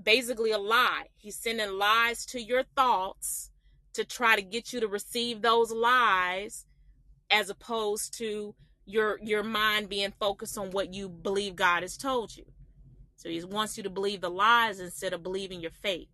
[0.00, 1.06] Basically, a lie.
[1.16, 3.50] He's sending lies to your thoughts
[3.94, 6.66] to try to get you to receive those lies
[7.30, 8.54] as opposed to
[8.86, 12.44] your your mind being focused on what you believe God has told you.
[13.16, 16.08] So he wants you to believe the lies instead of believing your faith.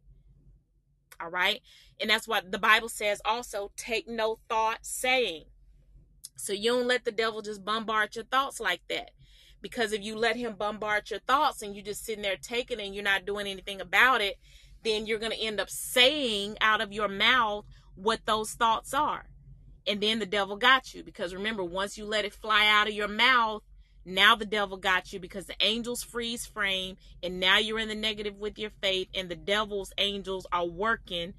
[1.20, 1.60] All right?
[2.00, 5.44] And that's what the Bible says also take no thought saying.
[6.36, 9.10] So you don't let the devil just bombard your thoughts like that.
[9.60, 12.86] Because if you let him bombard your thoughts and you just sitting there taking it
[12.86, 14.36] and you're not doing anything about it,
[14.82, 17.64] then you're going to end up saying out of your mouth
[17.94, 19.26] what those thoughts are.
[19.86, 22.94] And then the devil got you because remember, once you let it fly out of
[22.94, 23.62] your mouth,
[24.04, 27.94] now the devil got you because the angels freeze frame and now you're in the
[27.94, 31.34] negative with your faith and the devil's angels are working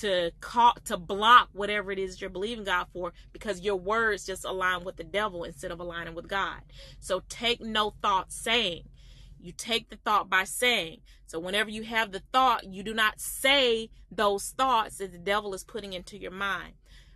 [0.00, 4.44] to call to block whatever it is you're believing God for because your words just
[4.44, 6.60] align with the devil instead of aligning with God.
[7.00, 8.84] So take no thought saying.
[9.46, 11.02] You take the thought by saying.
[11.26, 15.54] So whenever you have the thought, you do not say those thoughts that the devil
[15.54, 16.72] is putting into your mind.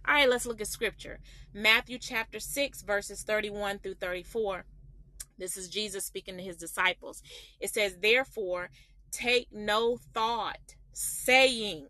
[0.07, 1.18] All right, let's look at scripture.
[1.53, 4.64] Matthew chapter 6, verses 31 through 34.
[5.39, 7.20] This is Jesus speaking to his disciples.
[7.59, 8.70] It says, Therefore,
[9.11, 11.89] take no thought, saying,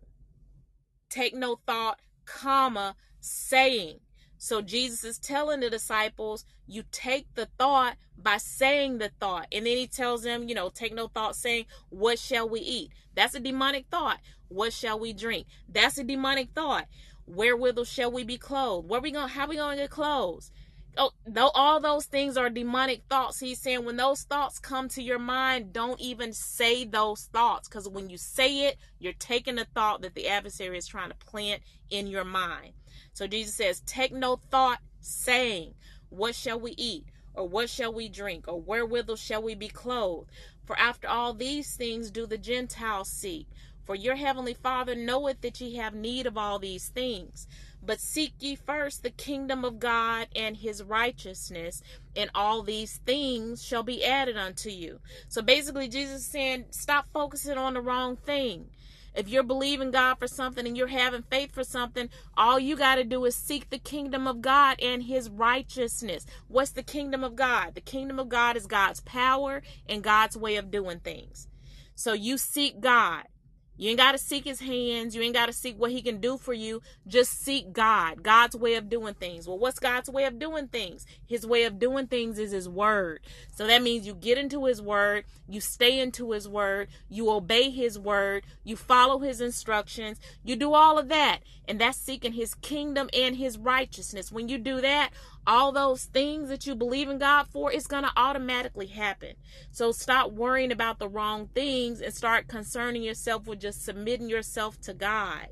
[1.07, 3.99] take no thought, comma, saying.
[4.43, 9.45] So Jesus is telling the disciples, you take the thought by saying the thought.
[9.51, 12.89] And then he tells them, you know, take no thought saying, what shall we eat?
[13.13, 14.17] That's a demonic thought.
[14.47, 15.45] What shall we drink?
[15.69, 16.87] That's a demonic thought.
[17.27, 18.89] Wherewithal shall we be clothed?
[18.89, 20.51] Where we going how we gonna get clothes?
[20.97, 25.03] oh, though all those things are demonic thoughts, he's saying when those thoughts come to
[25.03, 27.67] your mind, don't even say those thoughts.
[27.67, 31.15] Because when you say it, you're taking the thought that the adversary is trying to
[31.15, 31.61] plant
[31.91, 32.73] in your mind.
[33.13, 35.73] So Jesus says, Take no thought, saying,
[36.09, 37.05] What shall we eat?
[37.33, 38.47] Or what shall we drink?
[38.47, 40.29] Or wherewithal shall we be clothed?
[40.65, 43.47] For after all these things do the Gentiles seek.
[43.85, 47.47] For your heavenly Father knoweth that ye have need of all these things.
[47.83, 51.81] But seek ye first the kingdom of God and his righteousness,
[52.15, 54.99] and all these things shall be added unto you.
[55.29, 58.69] So basically, Jesus is saying, stop focusing on the wrong thing.
[59.15, 62.95] If you're believing God for something and you're having faith for something, all you got
[62.95, 66.25] to do is seek the kingdom of God and his righteousness.
[66.47, 67.75] What's the kingdom of God?
[67.75, 71.47] The kingdom of God is God's power and God's way of doing things.
[71.95, 73.23] So you seek God.
[73.81, 75.15] You ain't got to seek his hands.
[75.15, 76.83] You ain't got to seek what he can do for you.
[77.07, 79.47] Just seek God, God's way of doing things.
[79.47, 81.07] Well, what's God's way of doing things?
[81.25, 83.21] His way of doing things is his word.
[83.55, 87.71] So that means you get into his word, you stay into his word, you obey
[87.71, 91.39] his word, you follow his instructions, you do all of that.
[91.71, 94.29] And that's seeking his kingdom and his righteousness.
[94.29, 95.11] When you do that,
[95.47, 99.35] all those things that you believe in God for, is going to automatically happen.
[99.71, 104.81] So stop worrying about the wrong things and start concerning yourself with just submitting yourself
[104.81, 105.47] to God.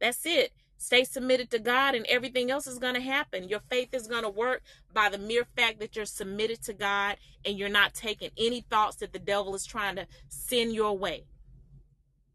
[0.00, 0.52] That's it.
[0.78, 3.50] Stay submitted to God, and everything else is going to happen.
[3.50, 4.62] Your faith is going to work
[4.94, 8.96] by the mere fact that you're submitted to God and you're not taking any thoughts
[8.96, 11.26] that the devil is trying to send your way.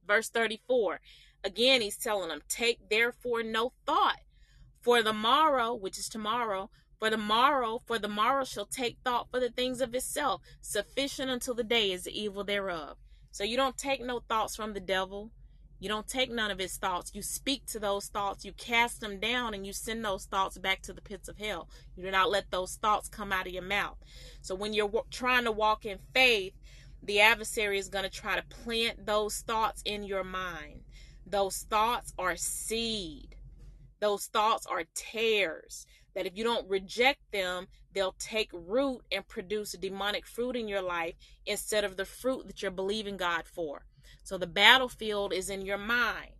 [0.05, 0.99] Verse 34
[1.43, 4.19] again, he's telling them, Take therefore no thought
[4.81, 6.69] for the morrow, which is tomorrow,
[6.99, 10.41] for the morrow, for the morrow shall take thought for the things of itself.
[10.61, 12.97] Sufficient until the day is the evil thereof.
[13.31, 15.31] So you don't take no thoughts from the devil.
[15.79, 17.11] You don't take none of his thoughts.
[17.15, 18.45] You speak to those thoughts.
[18.45, 21.69] You cast them down and you send those thoughts back to the pits of hell.
[21.95, 23.97] You do not let those thoughts come out of your mouth.
[24.41, 26.53] So when you're trying to walk in faith,
[27.01, 30.81] the adversary is going to try to plant those thoughts in your mind.
[31.31, 33.37] Those thoughts are seed.
[34.01, 39.71] Those thoughts are tares that if you don't reject them, they'll take root and produce
[39.71, 41.15] demonic fruit in your life
[41.45, 43.85] instead of the fruit that you're believing God for.
[44.23, 46.31] So the battlefield is in your mind.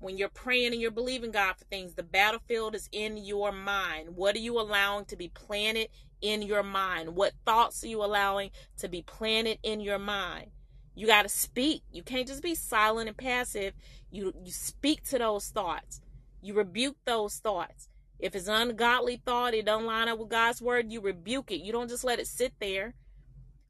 [0.00, 4.16] When you're praying and you're believing God for things, the battlefield is in your mind.
[4.16, 5.88] What are you allowing to be planted
[6.22, 7.16] in your mind?
[7.16, 10.52] What thoughts are you allowing to be planted in your mind?
[10.98, 11.84] You got to speak.
[11.92, 13.72] You can't just be silent and passive.
[14.10, 16.00] You you speak to those thoughts.
[16.42, 17.88] You rebuke those thoughts.
[18.18, 21.60] If it's ungodly thought, it don't line up with God's word, you rebuke it.
[21.60, 22.94] You don't just let it sit there.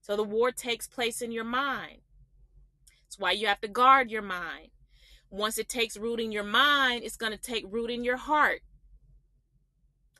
[0.00, 1.98] So the war takes place in your mind.
[3.04, 4.68] That's why you have to guard your mind.
[5.28, 8.62] Once it takes root in your mind, it's going to take root in your heart.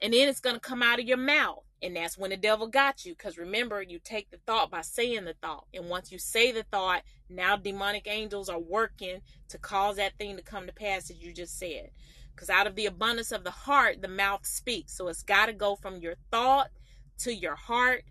[0.02, 1.64] And then it's going to come out of your mouth.
[1.80, 3.14] And that's when the devil got you.
[3.14, 5.66] Because remember, you take the thought by saying the thought.
[5.72, 10.36] And once you say the thought, now demonic angels are working to cause that thing
[10.36, 11.90] to come to pass as you just said.
[12.34, 14.96] Because out of the abundance of the heart, the mouth speaks.
[14.96, 16.70] So it's got to go from your thought
[17.18, 18.04] to your heart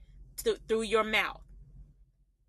[0.44, 1.42] to, through your mouth.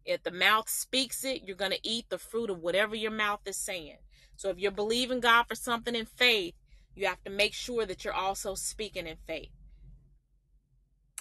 [0.05, 3.41] If the mouth speaks it, you're going to eat the fruit of whatever your mouth
[3.45, 3.99] is saying.
[4.37, 6.55] So if you're believing God for something in faith,
[6.95, 9.51] you have to make sure that you're also speaking in faith.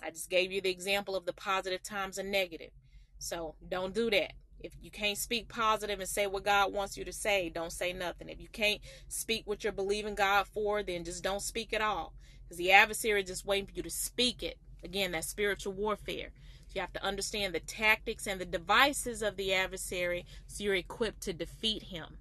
[0.03, 2.71] I just gave you the example of the positive times and negative.
[3.19, 4.33] So don't do that.
[4.59, 7.93] If you can't speak positive and say what God wants you to say, don't say
[7.93, 8.29] nothing.
[8.29, 12.13] If you can't speak what you're believing God for, then just don't speak at all.
[12.43, 14.57] Because the adversary is just waiting for you to speak it.
[14.83, 16.31] Again, that's spiritual warfare.
[16.67, 20.75] So you have to understand the tactics and the devices of the adversary so you're
[20.75, 22.17] equipped to defeat him.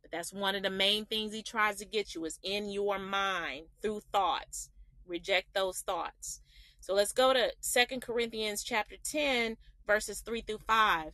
[0.00, 2.98] But that's one of the main things he tries to get you is in your
[2.98, 4.70] mind through thoughts.
[5.06, 6.40] Reject those thoughts.
[6.88, 11.12] So let's go to Second Corinthians chapter 10, verses 3 through 5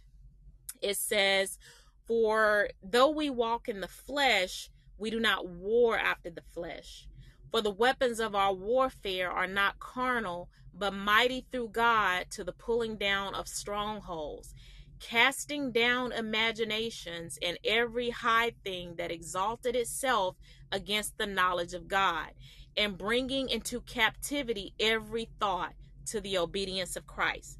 [0.85, 1.59] it says,
[2.07, 7.09] For though we walk in the flesh, we do not war after the flesh.
[7.51, 12.53] For the weapons of our warfare are not carnal, but mighty through God to the
[12.53, 14.55] pulling down of strongholds,
[15.01, 20.37] casting down imaginations and every high thing that exalted itself
[20.71, 22.31] against the knowledge of God,
[22.77, 25.75] and bringing into captivity every thought
[26.07, 27.59] to the obedience of Christ.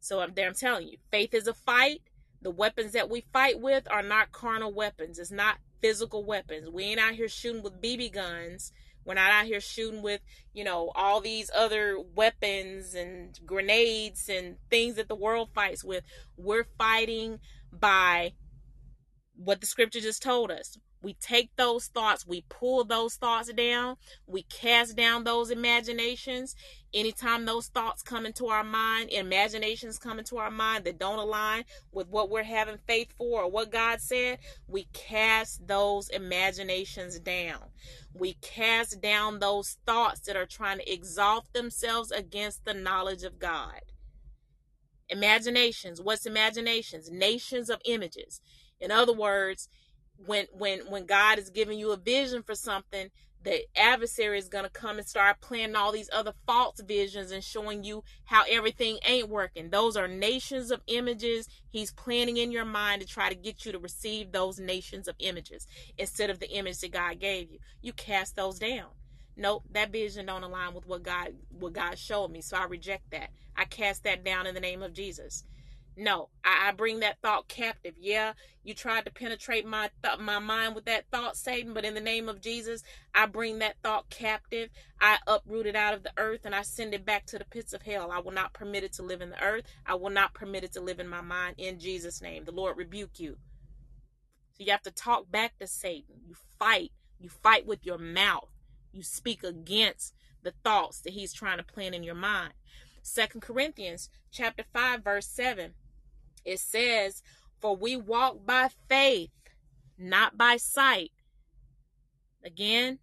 [0.00, 2.02] So I'm there, I'm telling you, faith is a fight.
[2.42, 5.18] The weapons that we fight with are not carnal weapons.
[5.18, 6.68] It's not physical weapons.
[6.70, 8.72] We ain't out here shooting with BB guns.
[9.04, 10.20] We're not out here shooting with,
[10.52, 16.04] you know, all these other weapons and grenades and things that the world fights with.
[16.36, 17.38] We're fighting
[17.72, 18.32] by
[19.36, 20.78] what the scripture just told us.
[21.04, 23.96] We take those thoughts, we pull those thoughts down,
[24.26, 26.56] we cast down those imaginations.
[26.94, 31.64] Anytime those thoughts come into our mind, imaginations come into our mind that don't align
[31.92, 37.60] with what we're having faith for or what God said, we cast those imaginations down.
[38.14, 43.38] We cast down those thoughts that are trying to exalt themselves against the knowledge of
[43.38, 43.82] God.
[45.10, 46.00] Imaginations.
[46.00, 47.10] What's imaginations?
[47.10, 48.40] Nations of images.
[48.80, 49.68] In other words,
[50.26, 53.10] when when when God is giving you a vision for something,
[53.44, 57.44] the adversary is going to come and start planting all these other false visions and
[57.44, 59.68] showing you how everything ain't working.
[59.68, 61.46] Those are nations of images.
[61.68, 65.14] He's planning in your mind to try to get you to receive those nations of
[65.18, 65.66] images
[65.98, 67.58] instead of the image that God gave you.
[67.82, 68.86] You cast those down.
[69.36, 73.10] Nope, that vision don't align with what God what God showed me, so I reject
[73.10, 73.30] that.
[73.56, 75.44] I cast that down in the name of Jesus.
[75.96, 77.94] No, I, I bring that thought captive.
[77.98, 78.32] Yeah,
[78.64, 82.00] you tried to penetrate my th- my mind with that thought, Satan, but in the
[82.00, 82.82] name of Jesus,
[83.14, 84.70] I bring that thought captive.
[85.00, 87.72] I uproot it out of the earth and I send it back to the pits
[87.72, 88.10] of hell.
[88.10, 89.64] I will not permit it to live in the earth.
[89.86, 92.44] I will not permit it to live in my mind in Jesus' name.
[92.44, 93.36] The Lord rebuke you.
[94.52, 96.16] So you have to talk back to Satan.
[96.26, 96.90] You fight.
[97.20, 98.48] You fight with your mouth.
[98.92, 102.54] You speak against the thoughts that he's trying to plant in your mind.
[103.02, 105.74] Second Corinthians chapter 5 verse 7
[106.44, 107.22] it says,
[107.60, 109.30] For we walk by faith,
[109.98, 111.12] not by sight.
[112.44, 112.98] Again,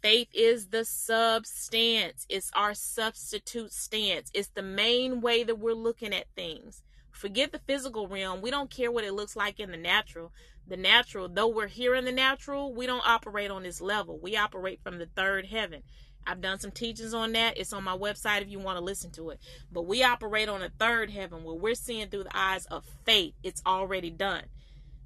[0.00, 6.14] faith is the substance, it's our substitute stance, it's the main way that we're looking
[6.14, 6.82] at things.
[7.12, 8.40] Forget the physical realm.
[8.40, 10.32] We don't care what it looks like in the natural.
[10.66, 14.18] The natural, though we're here in the natural, we don't operate on this level.
[14.20, 15.82] We operate from the third heaven.
[16.26, 17.58] I've done some teachings on that.
[17.58, 19.40] It's on my website if you want to listen to it.
[19.70, 23.34] But we operate on a third heaven where we're seeing through the eyes of faith.
[23.42, 24.44] It's already done.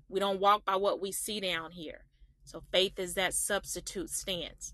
[0.09, 2.05] We don't walk by what we see down here.
[2.45, 4.73] So faith is that substitute stance.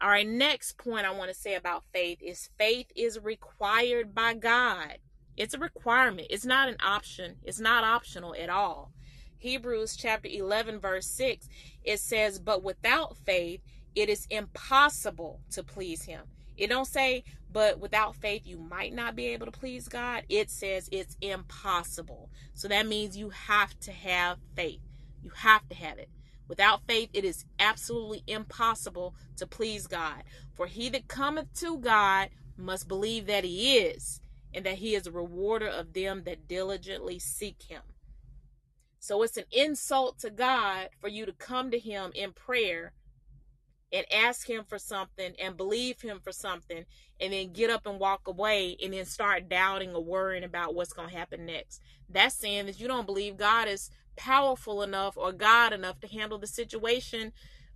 [0.00, 4.34] All right, next point I want to say about faith is faith is required by
[4.34, 4.98] God.
[5.36, 6.28] It's a requirement.
[6.30, 7.36] It's not an option.
[7.44, 8.92] It's not optional at all.
[9.38, 11.48] Hebrews chapter 11 verse 6
[11.82, 13.60] it says, "But without faith
[13.94, 16.22] it is impossible to please him.
[16.56, 20.24] It don't say, but without faith you might not be able to please God.
[20.28, 22.30] It says it's impossible.
[22.54, 24.80] So that means you have to have faith.
[25.22, 26.10] You have to have it.
[26.46, 30.22] Without faith, it is absolutely impossible to please God.
[30.52, 34.20] For he that cometh to God must believe that he is,
[34.52, 37.82] and that he is a rewarder of them that diligently seek him.
[39.00, 42.92] So it's an insult to God for you to come to him in prayer
[43.94, 46.84] and ask him for something and believe him for something
[47.20, 50.92] and then get up and walk away and then start doubting or worrying about what's
[50.92, 51.80] going to happen next.
[52.08, 56.38] That's saying that you don't believe God is powerful enough or God enough to handle
[56.38, 57.32] the situation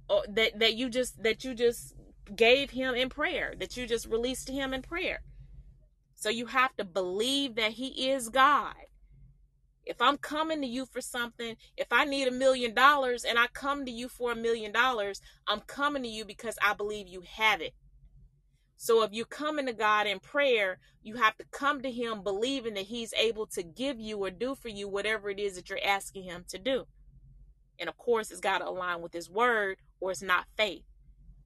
[0.09, 1.95] or that that you just that you just
[2.35, 5.23] gave him in prayer, that you just released to him in prayer.
[6.15, 8.75] So you have to believe that he is God.
[9.89, 13.47] If I'm coming to you for something, if I need a million dollars and I
[13.47, 17.23] come to you for a million dollars, I'm coming to you because I believe you
[17.23, 17.73] have it.
[18.77, 22.75] So if you're coming to God in prayer, you have to come to Him believing
[22.75, 25.79] that He's able to give you or do for you whatever it is that you're
[25.83, 26.85] asking Him to do.
[27.79, 30.85] And of course, it's got to align with His word or it's not faith.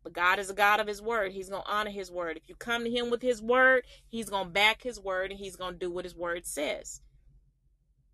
[0.03, 1.31] But God is a God of His word.
[1.31, 2.37] He's going to honor His word.
[2.37, 5.39] If you come to Him with His word, He's going to back His word and
[5.39, 7.01] He's going to do what His word says.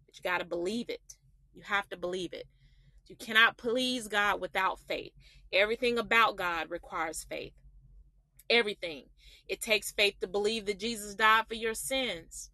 [0.08, 1.16] But you got to believe it.
[1.54, 2.46] You have to believe it.
[3.08, 5.12] You cannot please God without faith.
[5.52, 7.52] Everything about God requires faith.
[8.48, 9.04] Everything.
[9.46, 12.50] It takes faith to believe that Jesus died for your sins.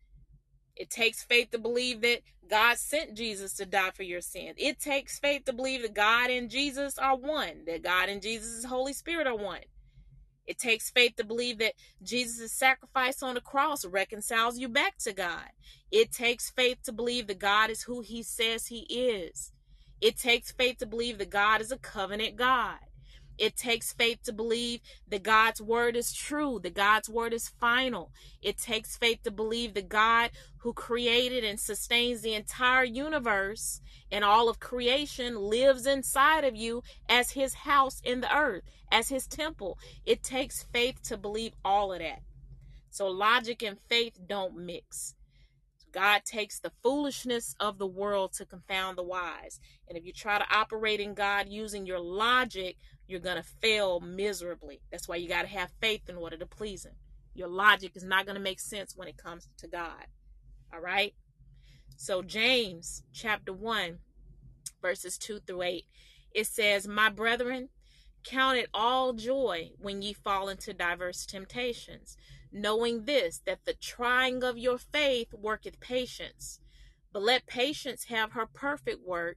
[0.76, 4.54] It takes faith to believe that God sent Jesus to die for your sins.
[4.58, 8.64] It takes faith to believe that God and Jesus are one, that God and Jesus'
[8.64, 9.60] Holy Spirit are one.
[10.46, 15.12] It takes faith to believe that Jesus' sacrifice on the cross reconciles you back to
[15.12, 15.48] God.
[15.90, 19.52] It takes faith to believe that God is who he says he is.
[20.00, 22.78] It takes faith to believe that God is a covenant God.
[23.38, 28.12] It takes faith to believe that God's word is true, that God's word is final.
[28.42, 33.80] It takes faith to believe that God, who created and sustains the entire universe
[34.10, 39.08] and all of creation, lives inside of you as his house in the earth, as
[39.08, 39.78] his temple.
[40.06, 42.22] It takes faith to believe all of that.
[42.90, 45.16] So logic and faith don't mix.
[45.94, 49.60] God takes the foolishness of the world to confound the wise.
[49.88, 52.76] And if you try to operate in God using your logic,
[53.06, 54.80] you're going to fail miserably.
[54.90, 56.94] That's why you got to have faith in order to please Him.
[57.34, 60.06] Your logic is not going to make sense when it comes to God.
[60.72, 61.14] All right?
[61.96, 63.98] So, James chapter 1,
[64.80, 65.84] verses 2 through 8,
[66.34, 67.68] It says, My brethren,
[68.24, 72.16] count it all joy when ye fall into diverse temptations,
[72.50, 76.60] knowing this, that the trying of your faith worketh patience.
[77.12, 79.36] But let patience have her perfect work,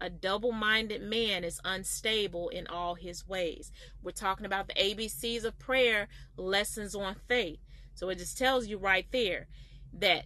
[0.00, 3.70] A double minded man is unstable in all his ways.
[4.02, 7.58] We're talking about the ABCs of prayer, lessons on faith.
[7.94, 9.48] So it just tells you right there
[9.92, 10.24] that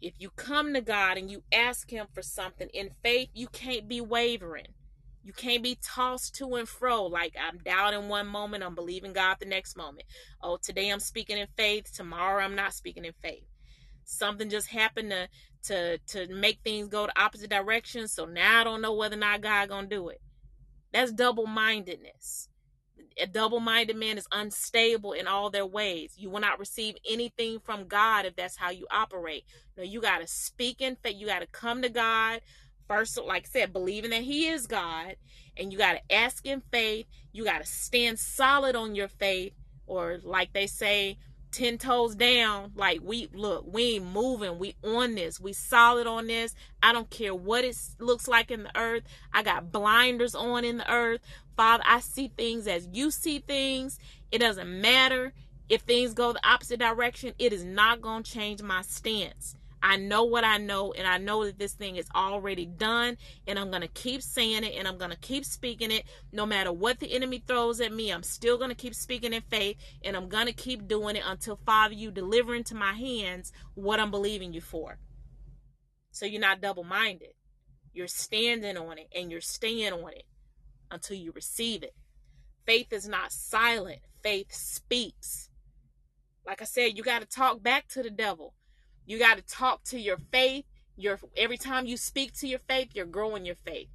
[0.00, 3.88] if you come to God and you ask Him for something in faith, you can't
[3.88, 4.74] be wavering.
[5.22, 9.36] You can't be tossed to and fro like I'm doubting one moment, I'm believing God
[9.38, 10.04] the next moment.
[10.42, 13.44] Oh, today I'm speaking in faith, tomorrow I'm not speaking in faith.
[14.04, 15.28] Something just happened to
[15.64, 19.20] to to make things go the opposite direction, so now I don't know whether or
[19.20, 20.20] not God gonna do it.
[20.92, 22.48] That's double-mindedness
[23.20, 26.14] a double minded man is unstable in all their ways.
[26.16, 29.44] You will not receive anything from God if that's how you operate.
[29.76, 31.16] No, you got to speak in faith.
[31.16, 32.40] You got to come to God
[32.88, 35.16] first, like I said, believing that He is God,
[35.56, 37.06] and you got to ask in faith.
[37.32, 39.52] You got to stand solid on your faith,
[39.86, 41.18] or like they say,
[41.52, 44.58] 10 toes down like we look we ain't moving.
[44.58, 45.38] We on this.
[45.38, 46.54] We solid on this.
[46.82, 49.04] I don't care what it looks like in the earth.
[49.32, 51.20] I got blinders on in the earth.
[51.56, 53.98] Father i see things as you see things.
[54.30, 55.32] It doesn't matter.
[55.68, 59.96] If things go the opposite direction it is not going to change my stance I
[59.96, 63.16] know what I know, and I know that this thing is already done,
[63.48, 66.04] and I'm going to keep saying it, and I'm going to keep speaking it.
[66.30, 69.42] No matter what the enemy throws at me, I'm still going to keep speaking in
[69.42, 73.52] faith, and I'm going to keep doing it until, Father, you deliver into my hands
[73.74, 74.98] what I'm believing you for.
[76.12, 77.32] So you're not double minded.
[77.92, 80.26] You're standing on it, and you're staying on it
[80.92, 81.94] until you receive it.
[82.66, 85.48] Faith is not silent, faith speaks.
[86.46, 88.54] Like I said, you got to talk back to the devil.
[89.06, 90.64] You got to talk to your faith.
[90.96, 93.88] Your every time you speak to your faith, you're growing your faith.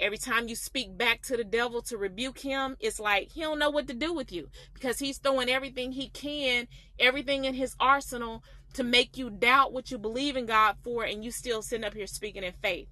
[0.00, 3.58] Every time you speak back to the devil to rebuke him, it's like he don't
[3.58, 6.66] know what to do with you because he's throwing everything he can,
[6.98, 8.42] everything in his arsenal
[8.74, 11.94] to make you doubt what you believe in God for and you still sitting up
[11.94, 12.88] here speaking in faith.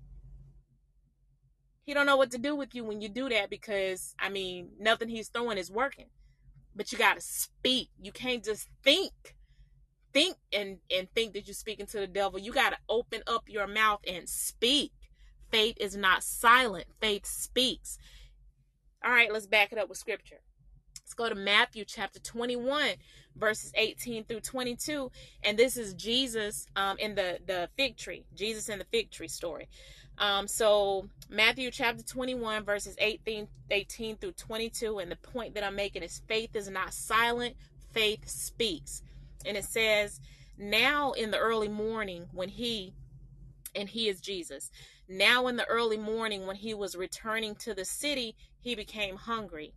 [1.85, 4.71] He don't know what to do with you when you do that because I mean,
[4.79, 6.07] nothing he's throwing is working.
[6.75, 7.89] But you got to speak.
[8.01, 9.35] You can't just think
[10.13, 12.39] think and and think that you're speaking to the devil.
[12.39, 14.93] You got to open up your mouth and speak.
[15.51, 16.87] Faith is not silent.
[17.01, 17.99] Faith speaks.
[19.05, 20.41] All right let's back it up with scripture.
[21.01, 22.91] Let's go to matthew chapter 21
[23.35, 25.11] verses 18 through 22
[25.43, 28.25] and this is jesus um, in the the fig tree.
[28.35, 29.69] Jesus in the fig tree story.
[30.19, 35.75] Um, so matthew chapter 21 verses 18 18 through 22 and the point that i'm
[35.75, 37.57] making is faith is not silent.
[37.93, 39.03] Faith speaks
[39.45, 40.21] and it says,
[40.59, 42.95] Now in the early morning, when he,
[43.75, 44.71] and he is Jesus,
[45.09, 49.75] now in the early morning, when he was returning to the city, he became hungry.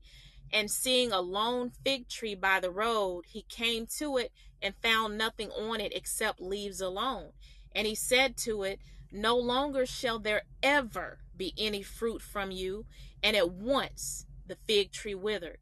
[0.53, 5.17] And seeing a lone fig tree by the road, he came to it and found
[5.17, 7.31] nothing on it except leaves alone.
[7.75, 8.79] And he said to it,
[9.11, 12.85] No longer shall there ever be any fruit from you.
[13.21, 15.57] And at once the fig tree withered.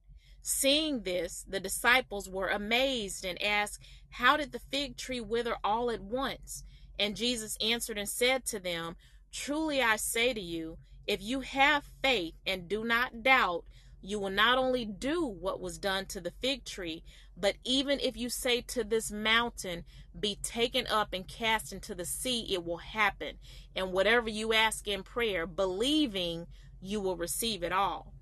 [0.46, 3.80] Seeing this, the disciples were amazed and asked,
[4.10, 6.66] How did the fig tree wither all at once?
[7.00, 8.98] And Jesus answered and said to them,
[9.32, 10.78] Truly I say to you,
[11.08, 13.64] if you have faith and do not doubt,
[14.02, 17.06] you will not only do what was done to the fig tree,
[17.38, 19.86] but even if you say to this mountain,
[20.20, 23.38] Be taken up and cast into the sea, it will happen.
[23.78, 26.48] And whatever you ask in prayer, believing,
[26.82, 28.14] you will receive it all.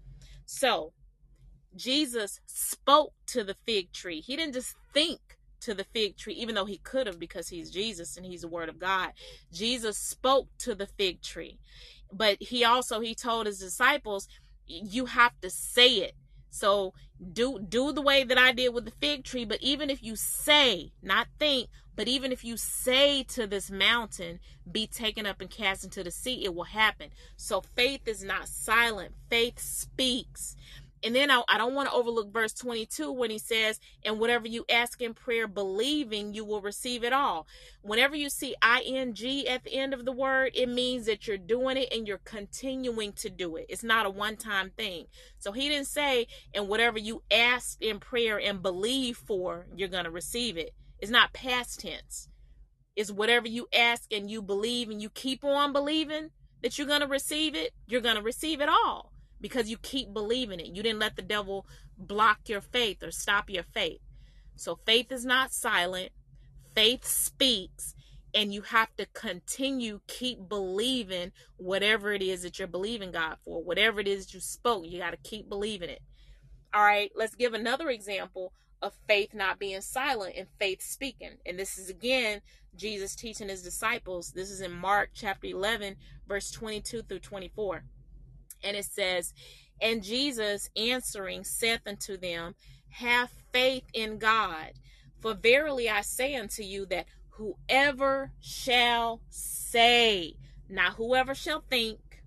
[0.46, 0.94] So,
[1.76, 4.22] Jesus spoke to the fig tree.
[4.22, 5.20] He didn't just think
[5.62, 8.48] to the fig tree, even though he could have because he's Jesus and he's the
[8.48, 9.12] word of God.
[9.52, 11.60] Jesus spoke to the fig tree.
[12.12, 14.28] But he also he told his disciples,
[14.66, 16.16] you have to say it.
[16.50, 16.94] So
[17.34, 20.16] do do the way that I did with the fig tree, but even if you
[20.16, 25.50] say, not think, but even if you say to this mountain, be taken up and
[25.50, 27.10] cast into the sea, it will happen.
[27.38, 29.14] So faith is not silent.
[29.30, 30.56] Faith speaks.
[31.04, 34.48] And then I, I don't want to overlook verse 22 when he says, And whatever
[34.48, 37.48] you ask in prayer, believing, you will receive it all.
[37.82, 39.16] Whenever you see ing
[39.48, 43.14] at the end of the word, it means that you're doing it and you're continuing
[43.14, 43.66] to do it.
[43.70, 45.06] It's not a one time thing.
[45.40, 50.06] So he didn't say, And whatever you ask in prayer and believe for, you're going
[50.06, 50.72] to receive it.
[51.00, 52.30] It's not past tense.
[52.96, 56.30] It's whatever you ask and you believe and you keep on believing
[56.62, 60.14] that you're going to receive it, you're going to receive it all because you keep
[60.14, 60.68] believing it.
[60.68, 61.66] You didn't let the devil
[61.98, 64.00] block your faith or stop your faith.
[64.56, 66.12] So faith is not silent.
[66.74, 67.96] Faith speaks
[68.34, 73.62] and you have to continue keep believing whatever it is that you're believing God for.
[73.64, 76.02] Whatever it is you spoke, you got to keep believing it.
[76.74, 81.38] All right, let's give another example of faith not being silent and faith speaking.
[81.46, 82.42] And this is again
[82.76, 84.32] Jesus teaching his disciples.
[84.32, 87.84] This is in Mark chapter 11, verse 22 through 24.
[88.64, 89.34] And it says,
[89.82, 92.56] And Jesus answering saith unto them,
[92.90, 94.74] Have faith in God.
[95.20, 100.36] For verily I say unto you that whoever shall say,
[100.70, 102.24] not whoever shall think,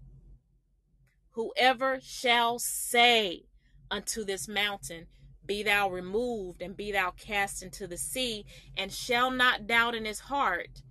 [1.30, 3.45] whoever shall say
[3.91, 5.07] unto this mountain,
[5.47, 10.05] be thou removed and be thou cast into the sea, and shall not doubt in
[10.05, 10.82] his heart,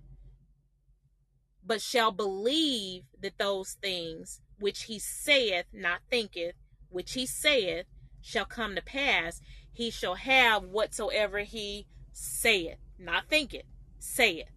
[1.64, 6.54] but shall believe that those things which he saith, not thinketh,
[6.88, 7.84] which he saith,
[8.22, 13.66] shall come to pass, he shall have whatsoever he saith, not thinketh,
[13.98, 14.48] saith.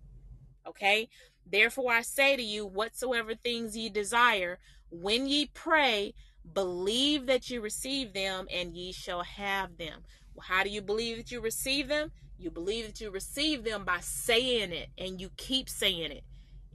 [0.65, 1.09] Okay?
[1.45, 6.13] Therefore I say to you, whatsoever things ye desire, when ye pray,
[6.53, 10.05] believe that you receive them, and ye shall have them.
[10.33, 12.13] Well, how do you believe that you receive them?
[12.39, 16.23] You believe that you receive them by saying it, and you keep saying it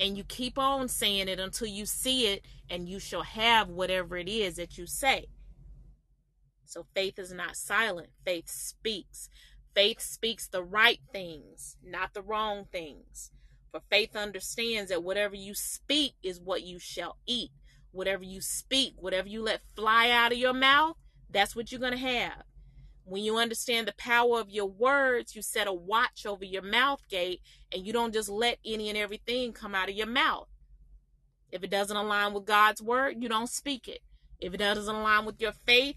[0.01, 4.17] and you keep on saying it until you see it and you shall have whatever
[4.17, 5.27] it is that you say.
[6.65, 9.29] So faith is not silent, faith speaks.
[9.75, 13.31] Faith speaks the right things, not the wrong things.
[13.71, 17.51] For faith understands that whatever you speak is what you shall eat.
[17.91, 20.97] Whatever you speak, whatever you let fly out of your mouth,
[21.31, 22.43] that's what you're going to have.
[23.05, 27.01] When you understand the power of your words, you set a watch over your mouth
[27.09, 27.41] gate
[27.73, 30.49] and you don't just let any and everything come out of your mouth.
[31.51, 34.01] If it doesn't align with God's word, you don't speak it.
[34.41, 35.97] If it doesn't align with your faith,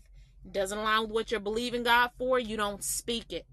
[0.51, 3.45] doesn't align with what you're believing God for, you don't speak it.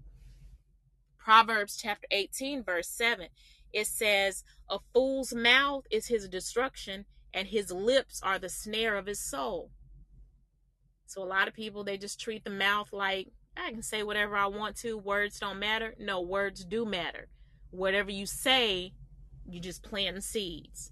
[1.17, 3.27] Proverbs chapter 18, verse 7,
[3.71, 9.05] it says, A fool's mouth is his destruction, and his lips are the snare of
[9.05, 9.71] his soul.
[11.05, 14.35] So a lot of people they just treat the mouth like I can say whatever
[14.35, 14.97] I want to.
[14.97, 15.93] Words don't matter.
[15.99, 17.27] No, words do matter.
[17.71, 18.93] Whatever you say,
[19.45, 20.91] you just plant seeds.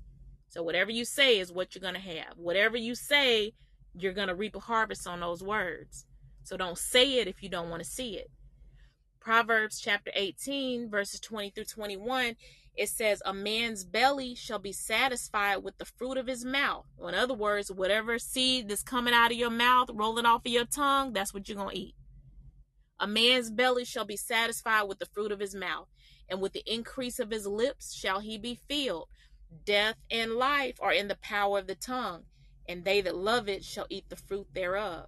[0.50, 2.34] So whatever you say is what you're to have.
[2.36, 3.54] Whatever you say,
[3.94, 6.06] you're to reap a harvest on those words.
[6.44, 8.30] So don't say it if you don't want to see it.
[9.20, 12.36] Proverbs chapter 18, verses 20 through 21,
[12.76, 16.86] it says, A man's belly shall be satisfied with the fruit of his mouth.
[17.00, 20.66] in other words, whatever seed that's coming out of your mouth, rolling off of your
[20.66, 21.96] tongue, that's what you're going to eat.
[23.02, 25.88] A man's belly shall be satisfied with the fruit of his mouth,
[26.30, 29.08] and with the increase of his lips shall he be filled.
[29.66, 32.26] Death and life are in the power of the tongue,
[32.70, 35.08] and they that love it shall eat the fruit thereof.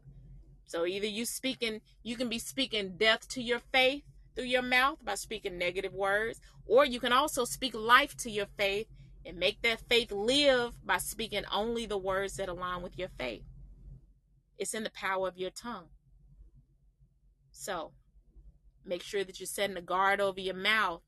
[0.65, 4.01] So either you speaking, you can be speaking death to your faith
[4.35, 8.47] through your mouth by speaking negative words, or you can also speak life to your
[8.57, 8.87] faith
[9.24, 13.43] and make that faith live by speaking only the words that align with your faith.
[14.57, 15.89] It's in the power of your tongue.
[17.54, 17.92] So
[18.84, 21.01] make sure that you're setting a guard over your mouth.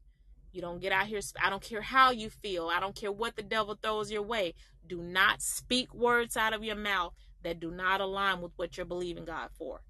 [0.54, 1.20] You don't get out here.
[1.44, 2.70] I don't care how you feel.
[2.70, 4.54] I don't care what the devil throws your way.
[4.88, 7.14] Do not speak words out of your mouth
[7.44, 9.82] that do not align with what you're believing God for.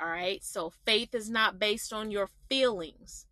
[0.00, 0.42] All right.
[0.42, 3.26] So faith is not based on your feelings.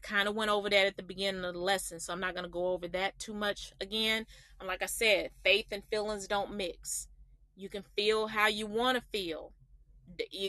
[0.00, 2.44] Kind of went over that at the beginning of the lesson, so I'm not going
[2.44, 4.24] to go over that too much again.
[4.58, 7.08] And like I said, faith and feelings don't mix.
[7.54, 9.52] You can feel how you want to feel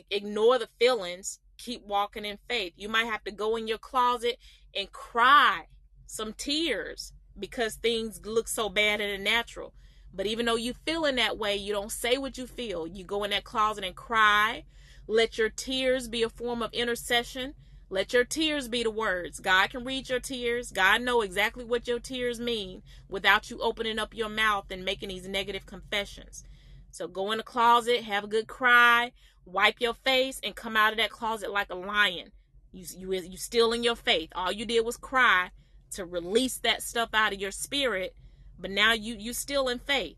[0.10, 2.74] ignore the feelings keep walking in faith.
[2.76, 4.38] You might have to go in your closet
[4.76, 5.68] and cry
[6.06, 9.74] some tears because things look so bad in the natural.
[10.14, 12.88] But even though you feel in that way you don't say what you feel.
[12.88, 14.66] You go in that closet and cry.
[15.08, 17.54] Let your tears be a form of intercession.
[17.90, 19.40] Let your tears be the words.
[19.40, 20.72] God can read your tears.
[20.72, 25.10] God know exactly what your tears mean without you opening up your mouth and making
[25.10, 26.44] these negative confessions.
[26.92, 29.12] So go in the closet have a good cry
[29.46, 32.32] wipe your face and come out of that closet like a lion.
[32.72, 34.30] You you you still in your faith.
[34.36, 35.52] All you did was cry
[35.92, 38.16] to release that stuff out of your spirit,
[38.58, 40.18] but now you you still in faith.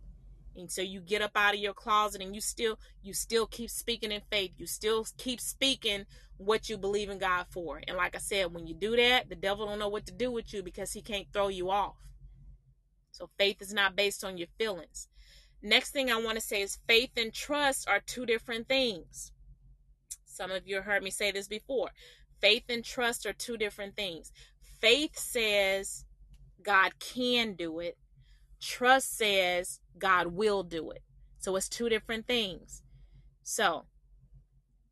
[0.56, 3.70] And so you get up out of your closet and you still you still keep
[3.70, 4.52] speaking in faith.
[4.58, 6.06] You still keep speaking
[6.38, 7.82] what you believe in God for.
[7.88, 10.32] And like I said, when you do that, the devil don't know what to do
[10.32, 11.96] with you because he can't throw you off.
[13.12, 15.08] So faith is not based on your feelings.
[15.66, 19.32] Next thing I want to say is faith and trust are two different things.
[20.26, 21.92] Some of you heard me say this before.
[22.42, 24.34] Faith and trust are two different things.
[24.82, 26.04] Faith says
[26.62, 27.98] God can do it.
[28.60, 31.02] Trust says God will do it.
[31.40, 32.82] So it's two different things.
[33.44, 33.86] So,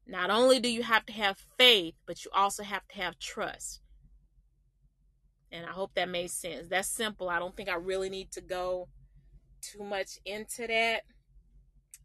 [0.07, 3.81] not only do you have to have faith, but you also have to have trust.
[5.51, 6.69] And I hope that made sense.
[6.69, 7.29] That's simple.
[7.29, 8.87] I don't think I really need to go
[9.61, 11.01] too much into that.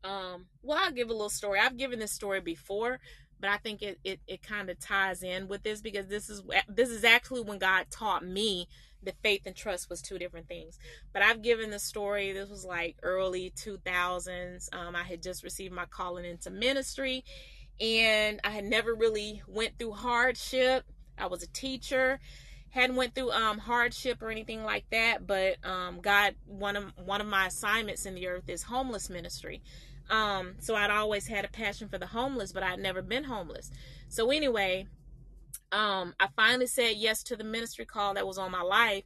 [0.04, 1.58] Um, well, I'll give a little story.
[1.58, 3.00] I've given this story before,
[3.40, 6.42] but I think it it, it kind of ties in with this because this is
[6.68, 8.68] this is actually when God taught me
[9.02, 10.78] that faith and trust was two different things.
[11.12, 12.32] But I've given the story.
[12.32, 14.74] This was like early 2000s.
[14.74, 17.24] Um, I had just received my calling into ministry,
[17.80, 20.84] and I had never really went through hardship.
[21.18, 22.20] I was a teacher
[22.76, 27.20] hadn't went through um, hardship or anything like that but um, god one of one
[27.20, 29.62] of my assignments in the earth is homeless ministry
[30.10, 33.70] um, so I'd always had a passion for the homeless, but I'd never been homeless.
[34.08, 34.86] So anyway,
[35.72, 39.04] um, I finally said yes to the ministry call that was on my life.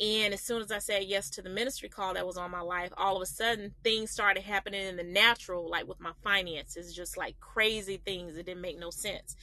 [0.00, 2.62] And as soon as I said yes to the ministry call that was on my
[2.62, 6.94] life, all of a sudden things started happening in the natural, like with my finances,
[6.94, 9.36] just like crazy things that didn't make no sense.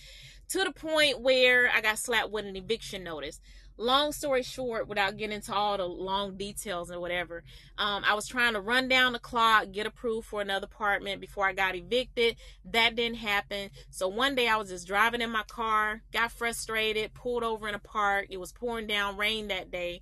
[0.50, 3.40] To the point where I got slapped with an eviction notice
[3.78, 7.44] long story short, without getting into all the long details and whatever,
[7.78, 11.48] um, I was trying to run down the clock, get approved for another apartment before
[11.48, 12.38] I got evicted.
[12.66, 13.70] That didn't happen.
[13.90, 17.76] So one day I was just driving in my car, got frustrated, pulled over in
[17.76, 18.28] a park.
[18.30, 20.02] It was pouring down rain that day,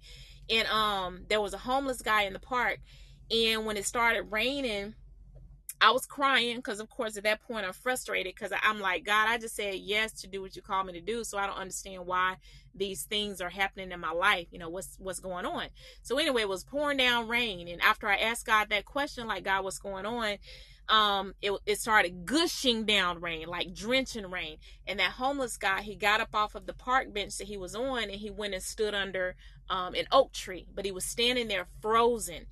[0.49, 2.79] and um, there was a homeless guy in the park.
[3.31, 4.93] And when it started raining,
[5.81, 9.27] I was crying because, of course, at that point I'm frustrated because I'm like, God,
[9.27, 11.57] I just said yes to do what you called me to do, so I don't
[11.57, 12.37] understand why
[12.73, 14.47] these things are happening in my life.
[14.51, 15.67] You know what's what's going on.
[16.01, 19.43] So anyway, it was pouring down rain, and after I asked God that question, like
[19.43, 20.37] God, what's going on?
[20.87, 24.57] Um, it, it started gushing down rain, like drenching rain.
[24.85, 27.75] And that homeless guy, he got up off of the park bench that he was
[27.75, 29.35] on, and he went and stood under
[29.69, 32.45] um, an oak tree, but he was standing there frozen,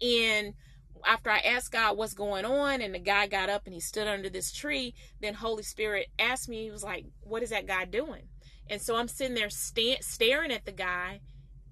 [0.00, 0.54] and
[1.06, 4.06] after I asked God what's going on, and the guy got up and he stood
[4.06, 7.84] under this tree, then Holy Spirit asked me, he was like, What is that guy
[7.84, 8.28] doing?
[8.68, 11.20] And so I'm sitting there st- staring at the guy,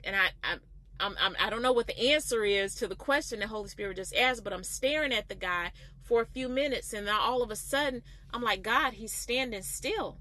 [0.04, 0.56] and I, I
[1.00, 3.96] I'm, I'm, I don't know what the answer is to the question that Holy Spirit
[3.96, 7.42] just asked, but I'm staring at the guy for a few minutes, and then all
[7.42, 8.02] of a sudden,
[8.32, 10.18] I'm like, God, he's standing still.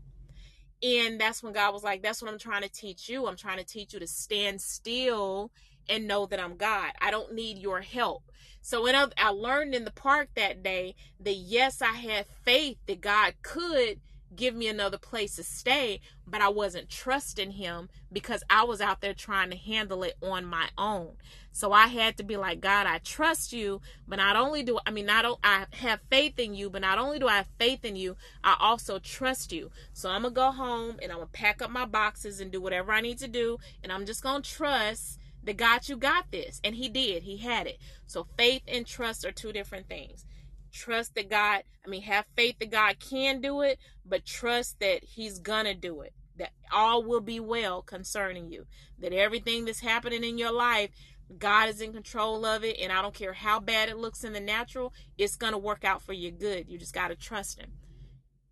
[0.81, 3.27] And that's when God was like, That's what I'm trying to teach you.
[3.27, 5.51] I'm trying to teach you to stand still
[5.89, 6.91] and know that I'm God.
[7.01, 8.23] I don't need your help.
[8.61, 13.01] So when I learned in the park that day that yes, I had faith that
[13.01, 13.99] God could
[14.35, 19.01] give me another place to stay, but I wasn't trusting him because I was out
[19.01, 21.13] there trying to handle it on my own.
[21.51, 24.91] So I had to be like, God, I trust you, but not only do I
[24.91, 27.95] mean not I have faith in you, but not only do I have faith in
[27.95, 29.71] you, I also trust you.
[29.93, 32.91] So I'm gonna go home and I'm gonna pack up my boxes and do whatever
[32.91, 36.59] I need to do, and I'm just gonna trust that God, you got this.
[36.63, 37.23] And he did.
[37.23, 37.79] He had it.
[38.05, 40.25] So faith and trust are two different things.
[40.71, 45.03] Trust that God, I mean, have faith that God can do it, but trust that
[45.03, 46.13] he's gonna do it.
[46.37, 48.65] That all will be well concerning you.
[48.99, 50.91] That everything that's happening in your life,
[51.37, 52.77] God is in control of it.
[52.79, 56.01] And I don't care how bad it looks in the natural, it's gonna work out
[56.01, 56.69] for your good.
[56.69, 57.71] You just gotta trust him.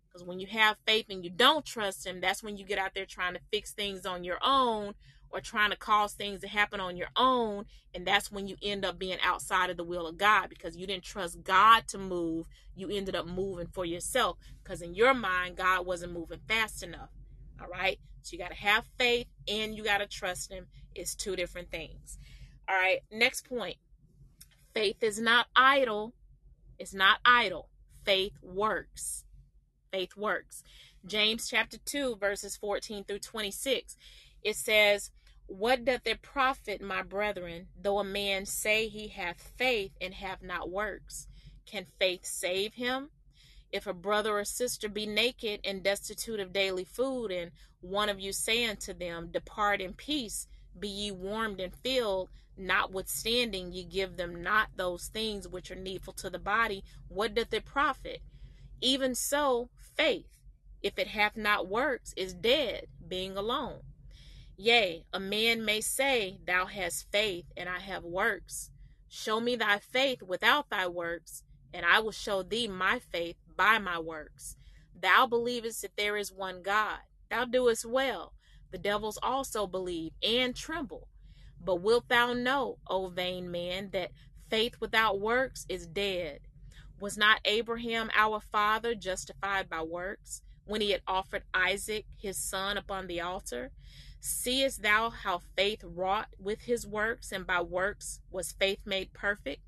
[0.08, 2.94] Because when you have faith and you don't trust him, that's when you get out
[2.94, 4.94] there trying to fix things on your own
[5.30, 7.64] or trying to cause things to happen on your own.
[7.94, 10.86] And that's when you end up being outside of the will of God because you
[10.86, 12.46] didn't trust God to move.
[12.74, 17.10] You ended up moving for yourself because in your mind, God wasn't moving fast enough.
[17.60, 17.98] All right.
[18.22, 20.66] So you got to have faith and you got to trust Him.
[20.94, 22.18] It's two different things.
[22.68, 23.00] All right.
[23.10, 23.76] Next point
[24.74, 26.14] faith is not idle.
[26.78, 27.68] It's not idle.
[28.04, 29.24] Faith works.
[29.90, 30.62] Faith works.
[31.06, 33.96] James chapter 2, verses 14 through 26.
[34.42, 35.10] It says,
[35.48, 40.42] what doth it profit, my brethren, though a man say he hath faith and have
[40.42, 41.26] not works?
[41.64, 43.08] Can faith save him?
[43.72, 47.50] If a brother or sister be naked and destitute of daily food, and
[47.80, 50.46] one of you say unto them, Depart in peace,
[50.78, 56.12] be ye warmed and filled, notwithstanding ye give them not those things which are needful
[56.12, 58.20] to the body, what doth it profit?
[58.82, 60.36] Even so, faith,
[60.82, 63.80] if it hath not works, is dead, being alone.
[64.60, 68.70] Yea, a man may say, Thou hast faith, and I have works.
[69.08, 73.78] Show me thy faith without thy works, and I will show thee my faith by
[73.78, 74.56] my works.
[75.00, 76.98] Thou believest that there is one God.
[77.30, 78.32] Thou doest well.
[78.72, 81.06] The devils also believe and tremble.
[81.64, 84.10] But wilt thou know, O vain man, that
[84.50, 86.40] faith without works is dead?
[86.98, 92.76] Was not Abraham our father justified by works when he had offered Isaac his son
[92.76, 93.70] upon the altar?
[94.20, 99.62] Seest thou how faith wrought with his works, and by works was faith made perfect?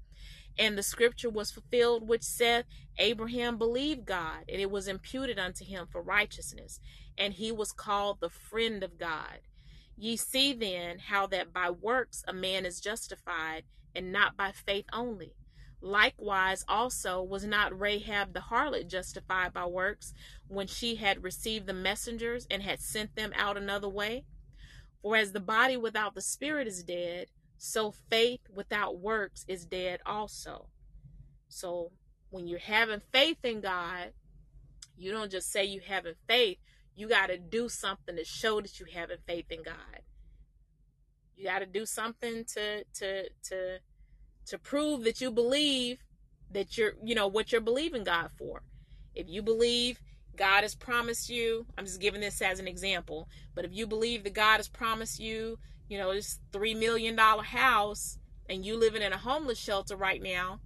[0.58, 2.66] And the scripture was fulfilled, which saith,
[2.98, 6.80] Abraham believed God, and it was imputed unto him for righteousness,
[7.16, 9.40] and he was called the friend of God.
[9.96, 13.64] Ye see then how that by works a man is justified,
[13.94, 15.34] and not by faith only.
[15.80, 20.12] Likewise, also, was not Rahab the harlot justified by works
[20.48, 24.24] when she had received the messengers and had sent them out another way?
[25.02, 27.28] For as the body without the spirit is dead,
[27.58, 30.68] so faith without works is dead also.
[31.48, 31.92] So
[32.30, 34.12] when you're having faith in God,
[34.96, 36.58] you don't just say you having faith,
[36.94, 40.02] you got to do something to show that you having faith in God.
[41.36, 43.78] You got to do something to to to
[44.46, 45.98] to prove that you believe
[46.50, 48.62] that you're, you know, what you're believing God for.
[49.14, 50.00] If you believe
[50.40, 54.24] God has promised you, I'm just giving this as an example, but if you believe
[54.24, 58.18] that God has promised you, you know, this $3 million house
[58.48, 60.60] and you living in a homeless shelter right now,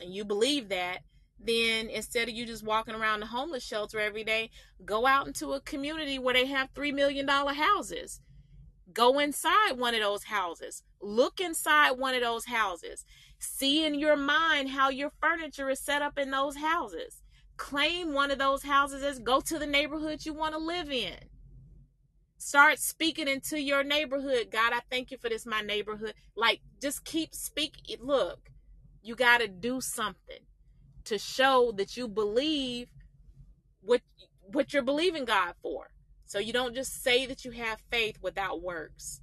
[0.00, 1.00] and you believe that,
[1.38, 4.48] then instead of you just walking around the homeless shelter every day,
[4.82, 8.22] go out into a community where they have $3 million houses.
[8.94, 10.82] Go inside one of those houses.
[11.02, 13.04] Look inside one of those houses.
[13.38, 17.20] See in your mind how your furniture is set up in those houses.
[17.58, 21.16] Claim one of those houses as go to the neighborhood you want to live in.
[22.38, 24.48] Start speaking into your neighborhood.
[24.50, 26.14] God, I thank you for this, my neighborhood.
[26.36, 27.98] Like, just keep speaking.
[28.00, 28.50] Look,
[29.02, 30.38] you got to do something
[31.04, 32.88] to show that you believe
[33.82, 34.02] what
[34.52, 35.90] what you're believing God for.
[36.26, 39.20] So you don't just say that you have faith without works.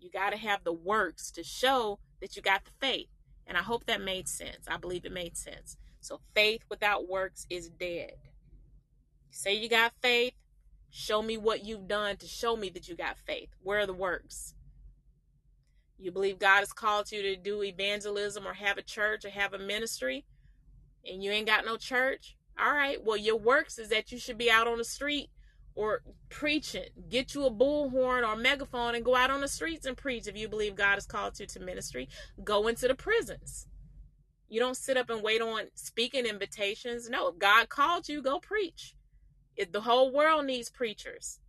[0.00, 3.08] You got to have the works to show that you got the faith.
[3.46, 4.66] And I hope that made sense.
[4.66, 5.76] I believe it made sense.
[6.00, 8.12] So faith without works is dead.
[9.30, 10.34] Say you got faith.
[10.90, 13.50] Show me what you've done to show me that you got faith.
[13.62, 14.54] Where are the works?
[15.98, 19.52] You believe God has called you to do evangelism or have a church or have
[19.52, 20.24] a ministry
[21.04, 22.36] and you ain't got no church?
[22.58, 23.02] All right.
[23.04, 25.30] Well, your works is that you should be out on the street
[25.74, 26.88] or preaching.
[27.08, 30.36] Get you a bullhorn or megaphone and go out on the streets and preach if
[30.36, 32.08] you believe God has called you to ministry.
[32.42, 33.66] Go into the prisons.
[34.48, 37.10] You don't sit up and wait on speaking invitations.
[37.10, 38.94] No, if God called you, go preach.
[39.56, 41.40] If the whole world needs preachers.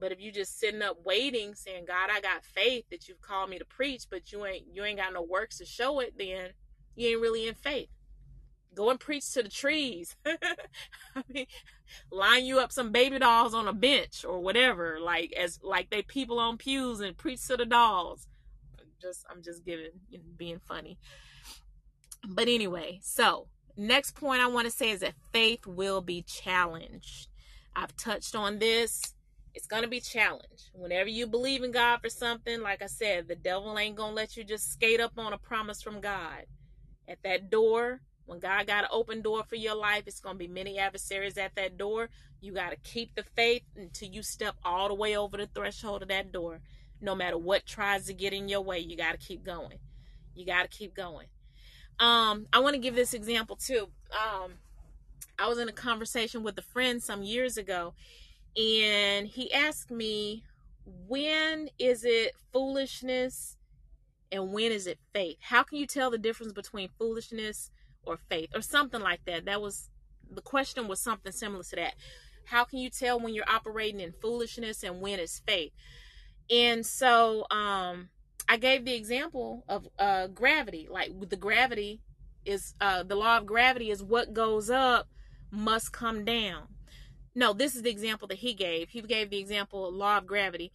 [0.00, 3.50] But if you just sitting up waiting, saying, God, I got faith that you've called
[3.50, 6.50] me to preach, but you ain't you ain't got no works to show it, then
[6.96, 7.90] you ain't really in faith.
[8.74, 10.16] Go and preach to the trees.
[10.26, 11.46] I mean,
[12.10, 16.02] line you up some baby dolls on a bench or whatever, like as like they
[16.02, 18.26] people on pews and preach to the dolls.
[19.02, 19.90] Just I'm just giving
[20.36, 20.98] being funny.
[22.26, 27.28] But anyway, so next point I want to say is that faith will be challenged.
[27.74, 29.14] I've touched on this.
[29.54, 30.70] It's going to be challenged.
[30.74, 34.14] Whenever you believe in God for something, like I said, the devil ain't going to
[34.14, 36.46] let you just skate up on a promise from God.
[37.08, 40.38] At that door, when God got an open door for your life, it's going to
[40.38, 42.10] be many adversaries at that door.
[42.40, 46.02] You got to keep the faith until you step all the way over the threshold
[46.02, 46.60] of that door.
[47.00, 49.78] No matter what tries to get in your way, you got to keep going.
[50.34, 51.26] You got to keep going.
[52.00, 53.88] Um, I want to give this example too.
[54.12, 54.54] Um,
[55.38, 57.94] I was in a conversation with a friend some years ago,
[58.56, 60.42] and he asked me,
[61.06, 63.56] when is it foolishness
[64.32, 65.36] and when is it faith?
[65.40, 67.70] How can you tell the difference between foolishness
[68.04, 69.44] or faith or something like that.
[69.44, 69.90] That was
[70.30, 71.94] the question was something similar to that.
[72.46, 75.72] How can you tell when you're operating in foolishness and when it's faith?
[76.50, 78.10] And so um
[78.50, 80.88] I gave the example of uh gravity.
[80.90, 82.00] Like the gravity
[82.44, 85.06] is uh the law of gravity is what goes up
[85.52, 86.64] must come down.
[87.32, 88.88] No, this is the example that he gave.
[88.88, 90.72] He gave the example law of gravity.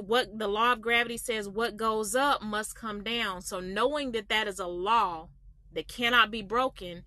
[0.00, 3.40] What the law of gravity says what goes up must come down.
[3.40, 5.28] So knowing that that is a law
[5.74, 7.04] that cannot be broken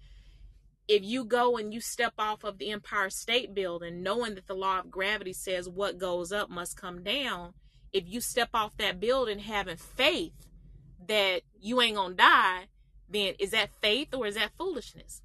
[0.87, 4.55] if you go and you step off of the Empire State Building, knowing that the
[4.55, 7.53] law of gravity says what goes up must come down,
[7.93, 10.33] if you step off that building having faith
[11.07, 12.65] that you ain't gonna die,
[13.09, 15.21] then is that faith or is that foolishness?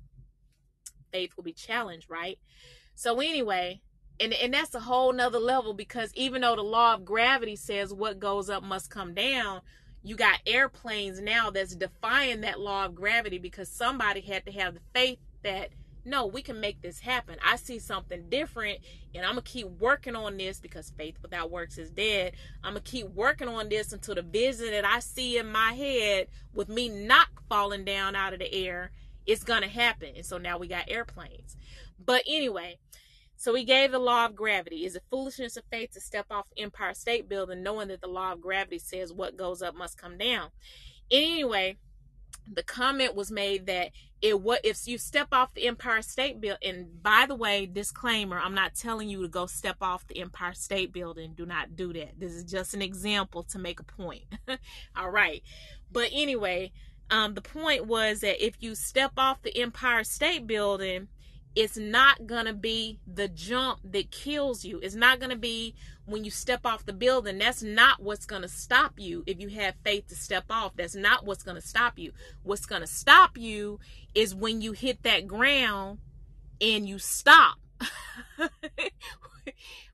[1.12, 2.38] Faith will be challenged, right?
[2.94, 3.82] So anyway,
[4.20, 7.92] and and that's a whole nother level because even though the law of gravity says
[7.92, 9.60] what goes up must come down,
[10.02, 14.74] You got airplanes now that's defying that law of gravity because somebody had to have
[14.74, 15.70] the faith that
[16.04, 17.36] no, we can make this happen.
[17.44, 18.80] I see something different
[19.14, 22.32] and I'm going to keep working on this because faith without works is dead.
[22.62, 25.72] I'm going to keep working on this until the vision that I see in my
[25.72, 28.90] head with me not falling down out of the air
[29.26, 30.10] is going to happen.
[30.16, 31.56] And so now we got airplanes.
[32.04, 32.78] But anyway,
[33.36, 34.84] so he gave the law of gravity.
[34.84, 38.32] Is it foolishness of faith to step off Empire State Building knowing that the law
[38.32, 40.50] of gravity says what goes up must come down?
[41.10, 41.76] Anyway,
[42.52, 43.90] the comment was made that
[44.24, 48.40] it what if you step off the Empire State Building and by the way disclaimer
[48.40, 51.34] I'm not telling you to go step off the Empire State Building.
[51.36, 52.18] Do not do that.
[52.18, 54.24] This is just an example to make a point.
[54.96, 55.42] All right.
[55.92, 56.72] But anyway
[57.10, 61.08] um, the point was that if you step off the Empire State Building
[61.54, 64.80] it's not going to be the jump that kills you.
[64.82, 67.38] It's not going to be when you step off the building.
[67.38, 70.72] That's not what's going to stop you if you have faith to step off.
[70.76, 72.12] That's not what's going to stop you.
[72.42, 73.80] What's going to stop you
[74.14, 75.98] is when you hit that ground
[76.60, 77.58] and you stop.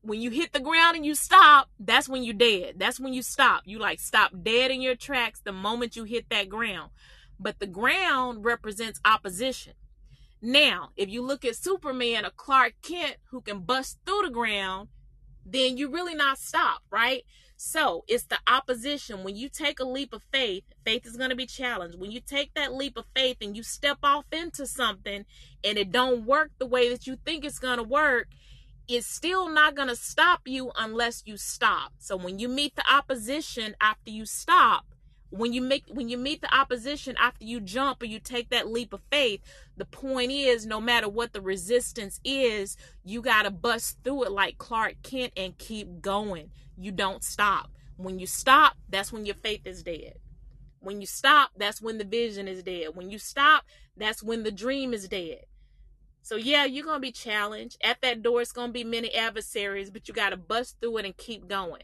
[0.02, 2.74] when you hit the ground and you stop, that's when you're dead.
[2.76, 3.62] That's when you stop.
[3.64, 6.90] You like stop dead in your tracks the moment you hit that ground.
[7.38, 9.72] But the ground represents opposition.
[10.42, 14.88] Now, if you look at Superman or Clark Kent who can bust through the ground,
[15.44, 17.24] then you really not stopped, right?
[17.56, 19.22] So it's the opposition.
[19.22, 21.98] When you take a leap of faith, faith is going to be challenged.
[21.98, 25.26] When you take that leap of faith and you step off into something
[25.62, 28.28] and it don't work the way that you think it's going to work,
[28.88, 31.92] it's still not going to stop you unless you stop.
[31.98, 34.86] So when you meet the opposition after you stop,
[35.30, 38.68] when you make when you meet the opposition after you jump or you take that
[38.68, 39.40] leap of faith
[39.76, 44.32] the point is no matter what the resistance is you got to bust through it
[44.32, 46.50] like clark kent and keep going.
[46.76, 47.70] You don't stop.
[47.96, 50.14] When you stop that's when your faith is dead.
[50.80, 52.88] When you stop that's when the vision is dead.
[52.94, 53.64] When you stop
[53.96, 55.44] that's when the dream is dead.
[56.22, 57.78] So yeah you're gonna be challenged.
[57.84, 61.04] At that door it's gonna be many adversaries but you got to bust through it
[61.04, 61.82] and keep going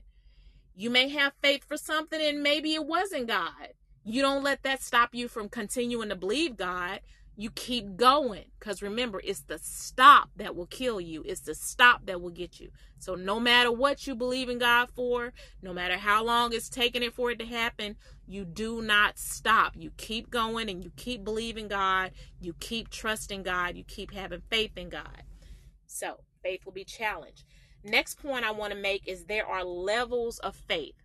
[0.76, 3.72] you may have faith for something and maybe it wasn't God.
[4.04, 7.00] You don't let that stop you from continuing to believe God.
[7.34, 11.22] You keep going because remember, it's the stop that will kill you.
[11.26, 12.70] It's the stop that will get you.
[12.98, 17.02] So, no matter what you believe in God for, no matter how long it's taking
[17.02, 17.96] it for it to happen,
[18.26, 19.74] you do not stop.
[19.76, 22.12] You keep going and you keep believing God.
[22.40, 23.76] You keep trusting God.
[23.76, 25.22] You keep having faith in God.
[25.86, 27.44] So, faith will be challenged.
[27.86, 30.96] Next point I want to make is there are levels of faith.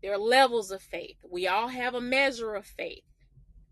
[0.00, 1.16] There are levels of faith.
[1.28, 3.02] We all have a measure of faith.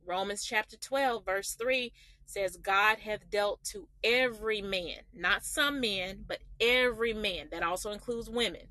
[0.05, 1.93] Romans chapter 12, verse 3
[2.26, 7.47] says, God hath dealt to every man, not some men, but every man.
[7.52, 8.62] That also includes women.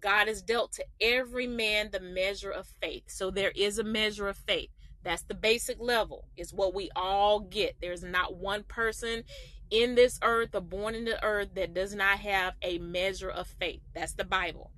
[0.00, 3.04] God has dealt to every man the measure of faith.
[3.08, 4.70] So there is a measure of faith.
[5.02, 7.76] That's the basic level, is what we all get.
[7.80, 9.24] There's not one person
[9.70, 13.46] in this earth or born in the earth that does not have a measure of
[13.46, 13.80] faith.
[13.94, 14.70] That's the Bible.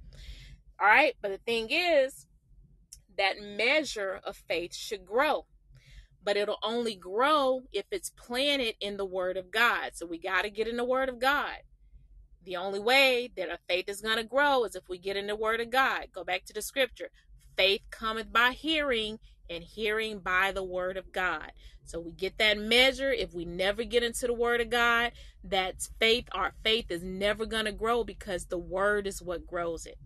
[0.81, 1.15] All right.
[1.21, 2.27] But the thing is,
[3.19, 5.47] that measure of faith should grow.
[6.23, 9.93] But it'll only grow if it's planted in the Word of God.
[9.95, 11.57] So we got to get in the Word of God.
[12.45, 15.27] The only way that our faith is going to grow is if we get in
[15.27, 16.07] the Word of God.
[16.13, 17.11] Go back to the scripture.
[17.57, 19.19] Faith cometh by hearing,
[19.51, 21.51] and hearing by the word of God.
[21.85, 23.11] So we get that measure.
[23.13, 25.11] If we never get into the word of God,
[25.43, 26.29] that's faith.
[26.33, 29.99] Our faith is never going to grow because the word is what grows it.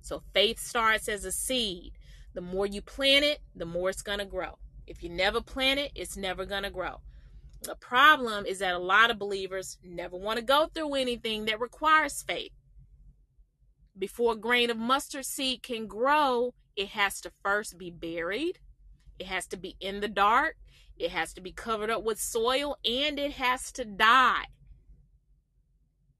[0.00, 1.92] So faith starts as a seed.
[2.34, 4.58] The more you plant it, the more it's going to grow.
[4.88, 7.00] If you never plant it, it's never going to grow.
[7.62, 11.60] The problem is that a lot of believers never want to go through anything that
[11.60, 12.52] requires faith.
[13.96, 18.58] Before a grain of mustard seed can grow, it has to first be buried
[19.20, 20.56] it has to be in the dark.
[20.96, 24.46] It has to be covered up with soil and it has to die.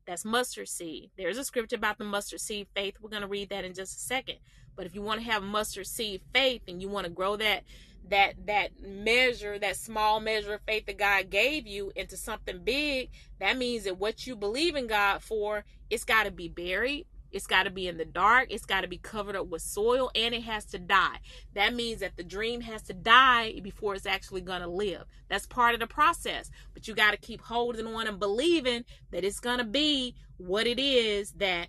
[0.07, 1.11] That's mustard seed.
[1.17, 2.97] There's a scripture about the mustard seed faith.
[3.01, 4.37] We're going to read that in just a second.
[4.77, 7.65] But if you want to have mustard seed faith and you want to grow that
[8.09, 13.11] that that measure, that small measure of faith that God gave you into something big,
[13.39, 17.47] that means that what you believe in God for, it's got to be buried it's
[17.47, 18.49] got to be in the dark.
[18.51, 21.19] It's got to be covered up with soil and it has to die.
[21.55, 25.05] That means that the dream has to die before it's actually going to live.
[25.29, 26.51] That's part of the process.
[26.75, 30.67] But you got to keep holding on and believing that it's going to be what
[30.67, 31.69] it is that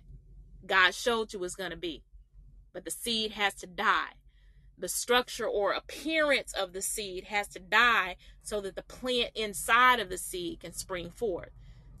[0.66, 2.02] God showed you it's going to be.
[2.72, 4.14] But the seed has to die.
[4.78, 10.00] The structure or appearance of the seed has to die so that the plant inside
[10.00, 11.50] of the seed can spring forth.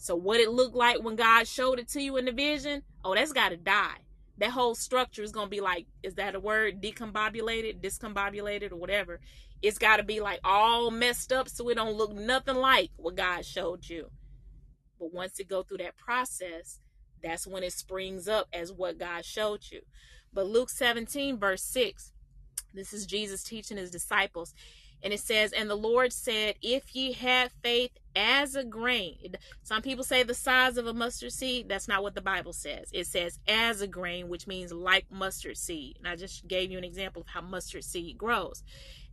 [0.02, 3.14] So what it looked like when God showed it to you in the vision, oh,
[3.14, 3.98] that's got to die.
[4.38, 6.82] that whole structure is going to be like is that a word?
[6.82, 9.20] Decombobulated discombobulated or whatever.
[9.62, 13.14] It's got to be like all messed up so it don't look nothing like what
[13.14, 14.10] god showed you.
[14.98, 16.80] But once it go through that process
[17.22, 19.82] that's when it springs up as what god showed you.
[20.32, 22.10] But luke 17 verse 6
[22.74, 24.52] this is jesus teaching his disciples
[25.02, 29.34] and it says, And the Lord said, If ye had faith as a grain.
[29.62, 31.68] Some people say the size of a mustard seed.
[31.68, 32.90] That's not what the Bible says.
[32.92, 35.96] It says as a grain, which means like mustard seed.
[35.98, 38.62] And I just gave you an example of how mustard seed grows.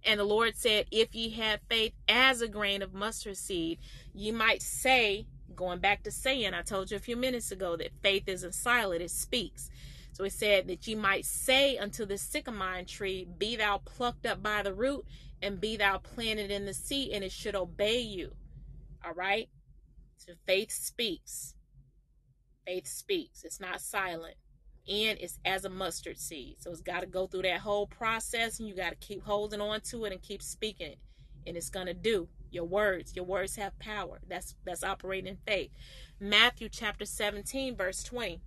[0.05, 3.79] And the Lord said, If ye have faith as a grain of mustard seed,
[4.13, 5.25] you might say,
[5.55, 9.01] going back to saying, I told you a few minutes ago that faith isn't silent,
[9.01, 9.69] it speaks.
[10.13, 14.41] So it said that you might say unto the sycamore tree, Be thou plucked up
[14.43, 15.05] by the root
[15.41, 18.31] and be thou planted in the sea, and it should obey you.
[19.05, 19.49] All right?
[20.17, 21.55] So faith speaks.
[22.65, 23.43] Faith speaks.
[23.43, 24.35] It's not silent.
[24.87, 26.57] And it's as a mustard seed.
[26.59, 29.61] So it's got to go through that whole process, and you got to keep holding
[29.61, 30.99] on to it and keep speaking it.
[31.47, 32.27] And it's going to do.
[32.51, 34.19] Your words, your words have power.
[34.27, 35.69] That's that's operating in faith.
[36.19, 38.41] Matthew chapter 17, verse 20.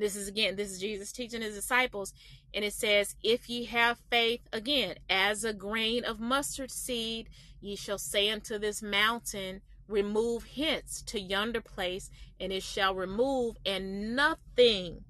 [0.00, 2.14] This is again, this is Jesus teaching his disciples.
[2.54, 7.28] And it says, If ye have faith, again, as a grain of mustard seed,
[7.60, 12.10] ye shall say unto this mountain, Remove hence to yonder place,
[12.40, 15.04] and it shall remove, and nothing,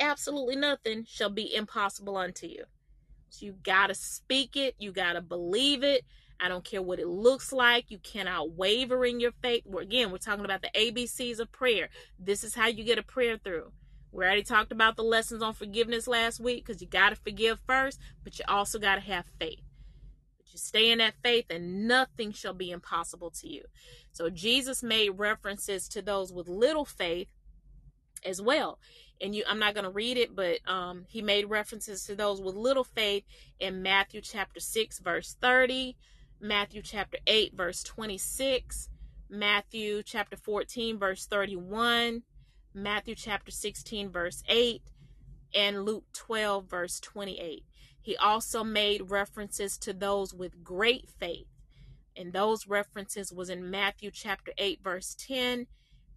[0.00, 2.64] absolutely nothing, shall be impossible unto you.
[3.28, 6.04] So you got to speak it, you got to believe it.
[6.40, 7.90] I don't care what it looks like.
[7.90, 9.64] You cannot waver in your faith.
[9.78, 11.88] Again, we're talking about the ABCs of prayer.
[12.18, 13.72] This is how you get a prayer through.
[14.12, 17.60] We already talked about the lessons on forgiveness last week because you got to forgive
[17.66, 19.60] first, but you also got to have faith.
[20.38, 23.64] But you stay in that faith, and nothing shall be impossible to you.
[24.12, 27.28] So Jesus made references to those with little faith
[28.24, 28.78] as well.
[29.20, 32.40] And you, I'm not going to read it, but um, he made references to those
[32.40, 33.24] with little faith
[33.58, 35.96] in Matthew chapter 6, verse 30,
[36.40, 38.88] Matthew chapter 8, verse 26,
[39.30, 42.22] Matthew chapter 14, verse 31.
[42.78, 44.82] Matthew chapter 16, verse 8,
[45.54, 47.64] and Luke 12, verse 28.
[48.02, 51.46] He also made references to those with great faith.
[52.14, 55.68] And those references was in Matthew chapter 8, verse 10,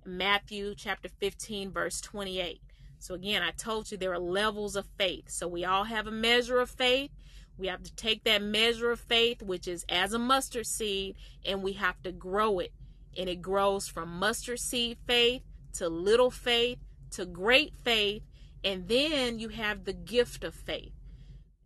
[0.06, 2.60] Matthew chapter 15, verse 28.
[3.00, 5.30] So again, I told you there are levels of faith.
[5.30, 7.12] So we all have a measure of faith.
[7.58, 11.16] We have to take that measure of faith, which is as a mustard seed,
[11.46, 12.74] and we have to grow it.
[13.18, 15.44] And it grows from mustard seed faith
[15.74, 16.80] to little faith
[17.12, 18.24] to great faith,
[18.64, 20.94] and then you have the gift of faith.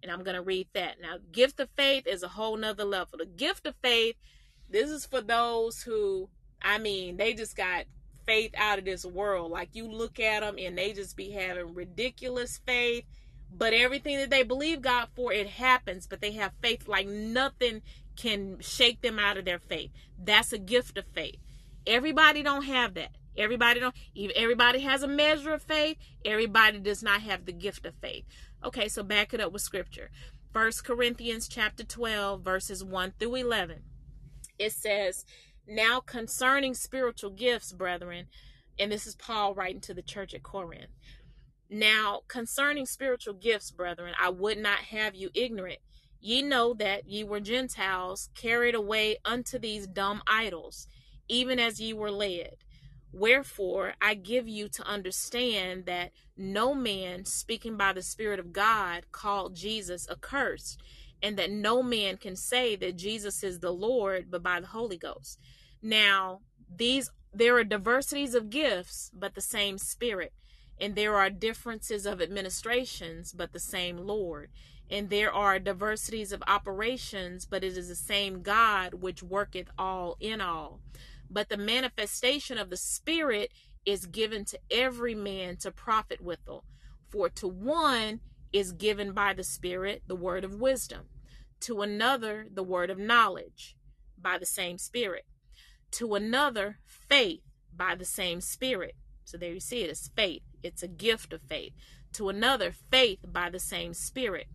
[0.02, 1.02] And I'm going to read that.
[1.02, 3.18] Now, gift of faith is a whole nother level.
[3.18, 4.16] The gift of faith,
[4.70, 6.30] this is for those who,
[6.62, 7.86] I mean, they just got
[8.26, 9.52] faith out of this world.
[9.52, 13.06] Like you look at them and they just be having ridiculous faith,
[13.56, 16.06] but everything that they believe God for, it happens.
[16.08, 17.82] But they have faith like nothing
[18.16, 19.92] can shake them out of their faith.
[20.22, 21.38] That's a gift of faith.
[21.88, 23.12] Everybody don't have that.
[23.38, 23.96] Everybody don't
[24.36, 25.98] everybody has a measure of faith.
[26.24, 28.26] Everybody does not have the gift of faith.
[28.64, 30.12] Okay, so back it up with scripture.
[30.52, 33.84] First Corinthians chapter 12 verses 1 through 11.
[34.60, 35.26] It says,
[35.68, 38.28] "Now concerning spiritual gifts, brethren,
[38.78, 40.92] and this is Paul writing to the church at Corinth.
[41.70, 45.80] Now concerning spiritual gifts, brethren, I would not have you ignorant.
[46.20, 50.88] Ye know that ye were Gentiles carried away unto these dumb idols,
[51.28, 52.58] even as ye were led."
[53.14, 59.06] Wherefore, I give you to understand that no man speaking by the Spirit of God
[59.12, 60.82] called Jesus accursed,
[61.22, 64.98] and that no man can say that Jesus is the Lord but by the Holy
[64.98, 65.40] Ghost.
[65.80, 66.42] Now,
[66.76, 70.34] these there are diversities of gifts, but the same Spirit,
[70.82, 74.50] and there are differences of administrations, but the same Lord.
[74.90, 80.18] And there are diversities of operations, but it is the same God which worketh all
[80.20, 80.82] in all.
[81.34, 83.52] But the manifestation of the Spirit
[83.86, 86.64] is given to every man to profit withal.
[87.10, 88.22] For to one
[88.54, 91.08] is given by the Spirit the word of wisdom,
[91.62, 93.76] to another the word of knowledge
[94.16, 95.26] by the same Spirit,
[95.92, 97.42] to another faith
[97.76, 98.96] by the same Spirit.
[99.26, 100.44] So there you see it is faith.
[100.62, 101.74] It's a gift of faith.
[102.14, 104.48] To another, faith by the same Spirit.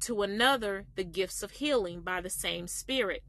[0.00, 3.22] To another, the gifts of healing by the same Spirit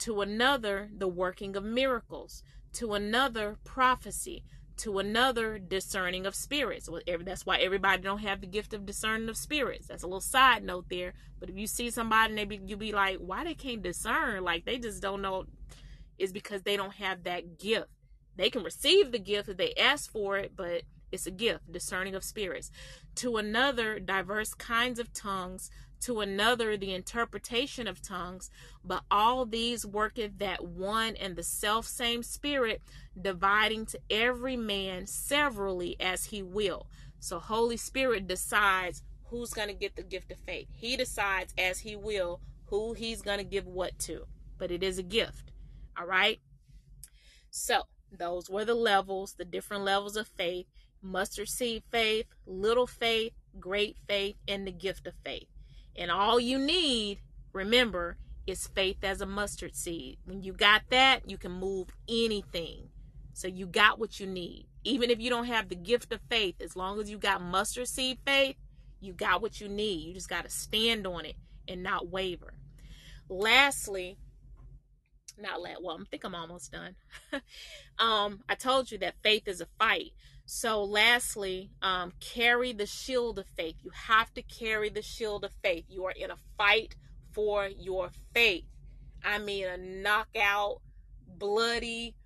[0.00, 2.42] to another the working of miracles,
[2.74, 4.44] to another prophecy,
[4.78, 6.88] to another discerning of spirits.
[7.24, 9.86] That's why everybody don't have the gift of discerning of spirits.
[9.88, 11.12] That's a little side note there.
[11.38, 14.42] But if you see somebody and they be, be like, why they can't discern?
[14.42, 15.44] Like they just don't know.
[16.18, 17.88] Is because they don't have that gift.
[18.36, 20.82] They can receive the gift if they ask for it, but
[21.12, 22.70] It's a gift, discerning of spirits.
[23.16, 25.70] To another, diverse kinds of tongues.
[26.00, 28.50] To another, the interpretation of tongues.
[28.84, 32.82] But all these worketh that one and the self same Spirit,
[33.20, 36.86] dividing to every man severally as he will.
[37.18, 40.68] So, Holy Spirit decides who's going to get the gift of faith.
[40.72, 44.26] He decides as he will who he's going to give what to.
[44.58, 45.52] But it is a gift.
[45.98, 46.40] All right?
[47.50, 50.66] So, those were the levels, the different levels of faith
[51.02, 55.48] mustard seed faith, little faith, great faith, and the gift of faith.
[56.00, 57.20] And all you need,
[57.52, 58.16] remember,
[58.46, 60.16] is faith as a mustard seed.
[60.24, 62.88] When you got that, you can move anything.
[63.34, 64.66] So you got what you need.
[64.82, 67.86] Even if you don't have the gift of faith, as long as you got mustard
[67.86, 68.56] seed faith,
[69.00, 70.06] you got what you need.
[70.06, 71.36] You just got to stand on it
[71.68, 72.54] and not waver.
[73.28, 74.16] Lastly,
[75.38, 76.96] not let well, I think I'm almost done.
[77.98, 80.12] um, I told you that faith is a fight.
[80.52, 83.76] So, lastly, um, carry the shield of faith.
[83.84, 85.84] You have to carry the shield of faith.
[85.88, 86.96] You are in a fight
[87.30, 88.64] for your faith.
[89.24, 90.80] I mean, a knockout,
[91.38, 92.16] bloody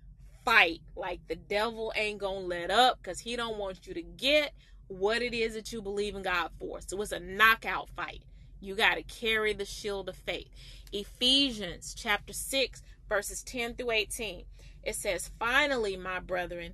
[0.43, 0.81] fight.
[0.95, 4.53] Like the devil ain't gonna let up because he don't want you to get
[4.87, 6.79] what it is that you believe in God for.
[6.81, 8.23] So it's a knockout fight.
[8.59, 10.49] You got to carry the shield of faith.
[10.91, 14.45] Ephesians chapter 6, verses 10 through 18.
[14.85, 16.73] It says, Finally, my brethren,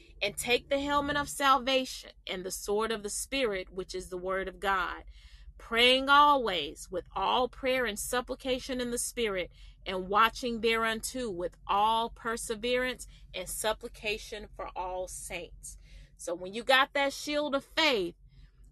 [0.21, 4.17] and take the helmet of salvation and the sword of the Spirit, which is the
[4.17, 5.03] word of God,
[5.57, 9.51] praying always with all prayer and supplication in the Spirit,
[9.85, 15.77] and watching thereunto with all perseverance and supplication for all saints.
[16.17, 18.13] So when you got that shield of faith,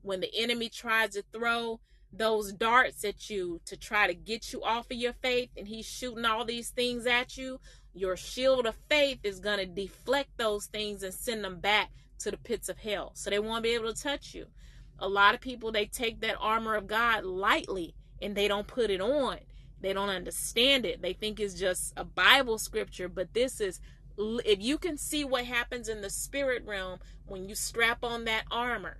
[0.04, 1.80] when the enemy tries to throw
[2.12, 5.86] those darts at you to try to get you off of your faith and he's
[5.86, 7.60] shooting all these things at you,
[7.94, 11.90] your shield of faith is going to deflect those things and send them back
[12.20, 13.12] to the pits of hell.
[13.16, 14.46] So they won't be able to touch you.
[15.00, 18.90] A lot of people, they take that armor of God lightly and they don't put
[18.90, 19.38] it on.
[19.82, 21.02] They don't understand it.
[21.02, 23.80] They think it's just a Bible scripture, but this is
[24.18, 28.44] if you can see what happens in the spirit realm when you strap on that
[28.52, 28.98] armor.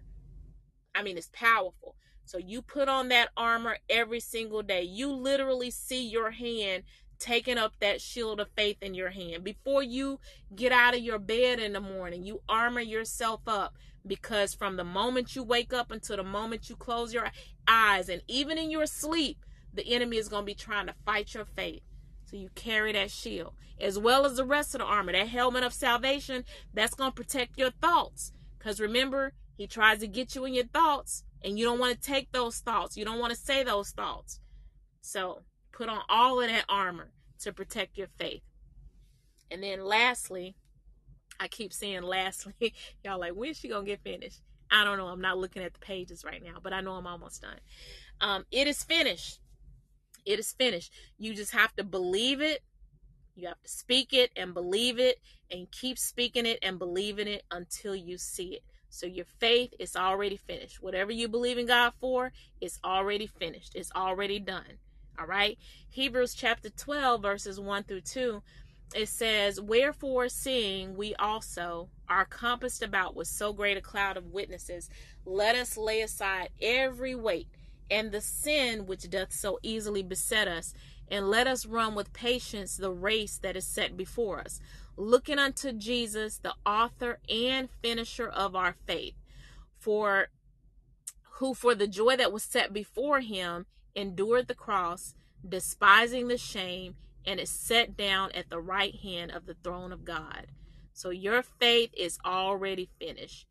[0.96, 1.96] I mean, it's powerful.
[2.24, 4.84] So you put on that armor every single day.
[4.84, 6.84] You literally see your hand
[7.20, 9.44] taking up that shield of faith in your hand.
[9.44, 10.20] Before you
[10.56, 13.76] get out of your bed in the morning, you armor yourself up
[14.08, 17.30] because from the moment you wake up until the moment you close your
[17.68, 21.34] eyes, and even in your sleep, the enemy is going to be trying to fight
[21.34, 21.84] your faith.
[22.26, 25.64] So you carry that shield as well as the rest of the armor, that helmet
[25.64, 26.44] of salvation
[26.74, 28.34] that's going to protect your thoughts.
[28.58, 32.02] Because remember, he tries to get you in your thoughts, and you don't want to
[32.02, 32.98] take those thoughts.
[32.98, 34.40] You don't want to say those thoughts.
[35.02, 35.44] So
[35.80, 38.42] Put on all of that armor to protect your faith.
[39.50, 40.58] And then lastly,
[41.40, 42.54] I keep saying lastly,
[43.06, 44.42] y'all like, when's she gonna get finished?
[44.70, 45.08] I don't know.
[45.08, 47.62] I'm not looking at the pages right now, but I know I'm almost done.
[48.20, 49.40] Um, it is finished.
[50.26, 50.92] It is finished.
[51.18, 52.62] You just have to believe it.
[53.38, 57.44] You have to speak it and believe it and keep speaking it and believing it
[57.52, 58.64] until you see it.
[58.90, 60.84] So your faith is already finished.
[60.84, 63.76] Whatever you believe in God for, it's already finished.
[63.76, 64.80] It's already done.
[65.20, 65.58] All right.
[65.90, 68.42] Hebrews chapter 12, verses 1 through 2.
[68.96, 74.32] It says, Wherefore, seeing we also are compassed about with so great a cloud of
[74.32, 74.90] witnesses,
[75.26, 77.50] let us lay aside every weight
[77.92, 80.74] and the sin which doth so easily beset us,
[81.10, 84.62] and let us run with patience the race that is set before us,
[84.96, 89.16] looking unto Jesus, the author and finisher of our faith,
[89.80, 90.30] for
[91.34, 93.66] who for the joy that was set before him
[94.00, 95.14] endured the cross,
[95.48, 96.96] despising the shame,
[97.26, 100.48] and is set down at the right hand of the throne of God.
[100.94, 103.46] So your faith is already finished.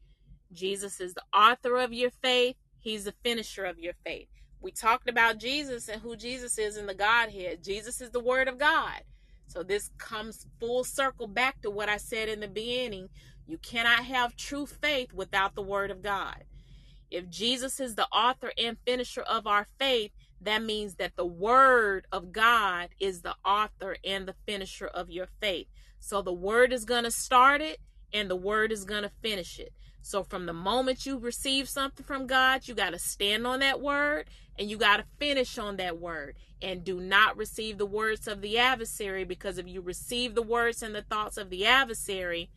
[0.52, 4.28] Jesus is the author of your faith, He's the finisher of your faith.
[4.60, 7.62] we talked about Jesus and who Jesus is in the Godhead.
[7.62, 9.02] Jesus is the Word of God.
[9.46, 13.08] So this comes full circle back to what I said in the beginning.
[13.46, 16.44] You cannot have true faith without the Word of God.
[17.10, 22.06] If Jesus is the author and finisher of our faith, that means that the Word
[22.12, 25.66] of God is the author and the finisher of your faith.
[25.98, 27.80] So the Word is going to start it
[28.12, 29.72] and the Word is going to finish it.
[30.00, 33.80] So from the moment you receive something from God, you got to stand on that
[33.80, 34.28] Word
[34.58, 36.36] and you got to finish on that Word.
[36.62, 40.82] And do not receive the words of the adversary because if you receive the words
[40.82, 42.50] and the thoughts of the adversary,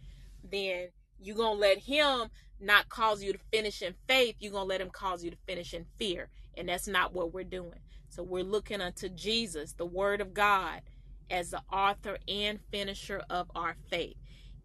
[0.44, 0.90] then
[1.20, 2.30] you're going to let him
[2.60, 4.36] not cause you to finish in faith.
[4.40, 6.30] You're going to let him cause you to finish in fear.
[6.58, 7.80] And that's not what we're doing.
[8.10, 10.82] So we're looking unto Jesus, the Word of God,
[11.30, 14.18] as the author and finisher of our faith.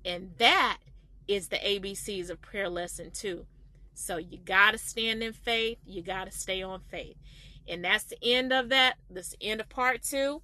[0.04, 0.78] And that
[1.28, 3.46] is the ABCs of prayer lesson two.
[3.94, 5.78] So you got to stand in faith.
[5.86, 7.16] You got to stay on faith.
[7.68, 8.96] And that's the end of that.
[9.10, 10.42] The end of part two.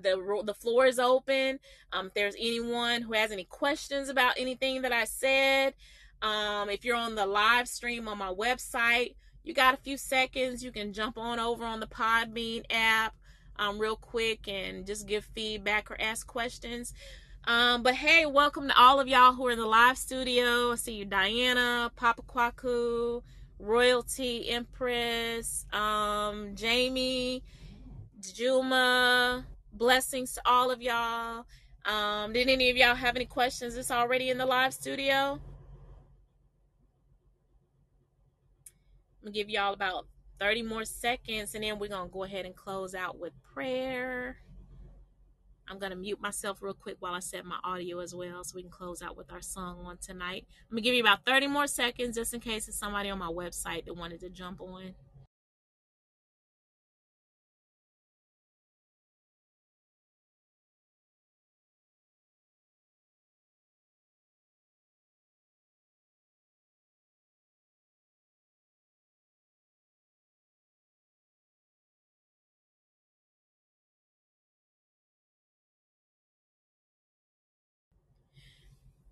[0.00, 1.58] The, the floor is open.
[1.92, 5.74] Um, if there's anyone who has any questions about anything that I said,
[6.22, 9.14] um, if you're on the live stream on my website,
[9.48, 10.62] you got a few seconds.
[10.62, 13.14] You can jump on over on the Podbean app
[13.56, 16.92] um, real quick and just give feedback or ask questions.
[17.44, 20.72] Um, but hey, welcome to all of y'all who are in the live studio.
[20.72, 23.22] I see you, Diana, Papa Kwaku,
[23.58, 27.42] Royalty, Empress, um, Jamie,
[28.20, 29.46] Juma.
[29.72, 31.46] Blessings to all of y'all.
[31.86, 33.78] Um, did any of y'all have any questions?
[33.78, 35.40] It's already in the live studio.
[39.28, 40.06] Gonna give y'all about
[40.40, 44.38] 30 more seconds and then we're gonna go ahead and close out with prayer.
[45.68, 48.62] I'm to mute myself real quick while I set my audio as well so we
[48.62, 50.46] can close out with our song on tonight.
[50.70, 53.30] I'm to give you about 30 more seconds just in case it's somebody on my
[53.30, 54.94] website that wanted to jump on.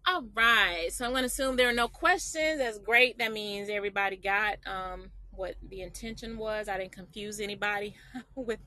[0.08, 0.88] All right.
[0.92, 2.58] So I'm going to assume there are no questions.
[2.58, 3.18] That's great.
[3.18, 6.68] That means everybody got um, what the intention was.
[6.68, 7.96] I didn't confuse anybody
[8.36, 8.60] with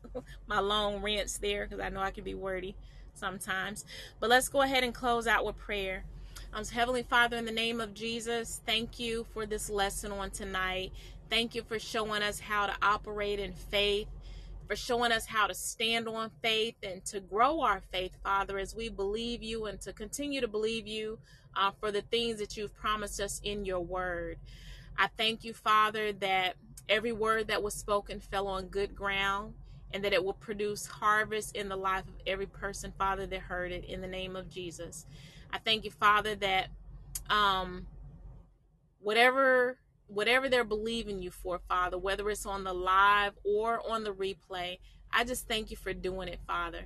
[0.47, 2.75] my long rants there because I know I can be wordy
[3.13, 3.85] sometimes.
[4.19, 6.03] But let's go ahead and close out with prayer.
[6.53, 10.31] Um, so Heavenly Father, in the name of Jesus, thank you for this lesson on
[10.31, 10.91] tonight.
[11.29, 14.07] Thank you for showing us how to operate in faith
[14.69, 18.75] for showing us how to stand on faith and to grow our faith, Father, as
[18.75, 21.17] we believe you and to continue to believe you
[21.55, 24.37] uh, for the things that you've promised us in your word.
[24.95, 26.53] I thank you, Father, that
[26.87, 29.55] every word that was spoken fell on good ground
[29.91, 33.71] and that it will produce harvest in the life of every person, Father, that heard
[33.71, 35.07] it in the name of Jesus.
[35.51, 36.67] I thank you, Father, that
[37.31, 37.87] um,
[38.99, 39.79] whatever
[40.09, 44.79] whatever they're believing you for, Father, whether it's on the live or on the replay,
[45.11, 46.85] I just thank you for doing it, Father.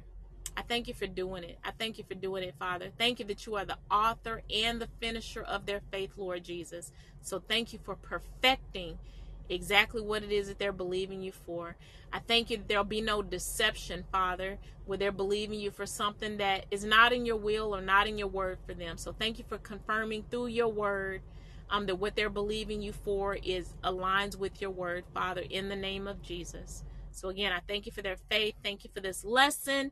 [0.55, 1.57] I thank you for doing it.
[1.63, 2.89] I thank you for doing it, Father.
[2.97, 6.91] Thank you that you are the author and the finisher of their faith, Lord Jesus.
[7.21, 8.99] So thank you for perfecting
[9.49, 11.75] exactly what it is that they're believing you for.
[12.11, 16.37] I thank you that there'll be no deception, Father, where they're believing you for something
[16.37, 18.97] that is not in your will or not in your word for them.
[18.97, 21.21] So thank you for confirming through your word
[21.69, 25.75] um, that what they're believing you for is aligns with your word, Father, in the
[25.75, 26.83] name of Jesus.
[27.11, 28.55] So again, I thank you for their faith.
[28.63, 29.91] Thank you for this lesson.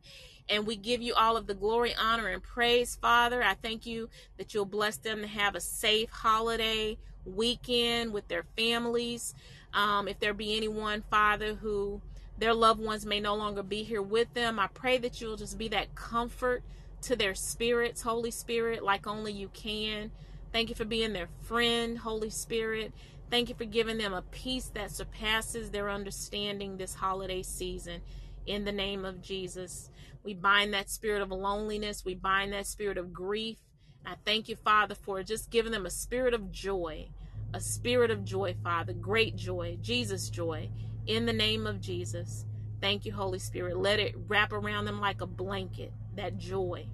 [0.50, 3.44] And we give you all of the glory, honor, and praise, Father.
[3.44, 8.44] I thank you that you'll bless them to have a safe holiday weekend with their
[8.58, 9.36] families.
[9.74, 12.02] Um, if there be anyone, Father, who
[12.38, 15.58] their loved ones may no longer be here with them, I pray that you'll just
[15.58, 16.64] be that comfort
[17.04, 20.12] to their spirits, Holy Spirit, like only you can.
[20.52, 22.92] Thank you for being their friend, Holy Spirit.
[23.30, 28.02] Thank you for giving them a peace that surpasses their understanding this holiday season.
[28.46, 29.90] In the name of Jesus,
[30.24, 32.04] we bind that spirit of loneliness.
[32.04, 33.60] We bind that spirit of grief.
[34.06, 37.08] I thank you, Father, for just giving them a spirit of joy,
[37.54, 40.70] a spirit of joy, Father, great joy, Jesus' joy,
[41.08, 42.46] in the name of Jesus.
[42.82, 43.78] Thank you, Holy Spirit.
[43.78, 46.88] Let it wrap around them like a blanket, that joy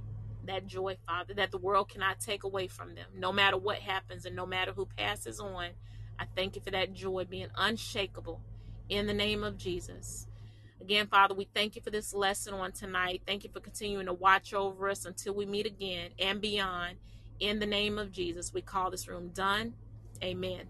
[0.48, 4.26] that joy, Father, that the world cannot take away from them, no matter what happens
[4.26, 5.70] and no matter who passes on.
[6.20, 8.42] I thank you for that joy being unshakable
[8.90, 10.28] in the name of Jesus.
[10.82, 13.22] Again, Father, we thank you for this lesson on tonight.
[13.26, 16.98] Thank you for continuing to watch over us until we meet again and beyond.
[17.40, 19.74] In the name of Jesus, we call this room done.
[20.24, 20.68] Amen.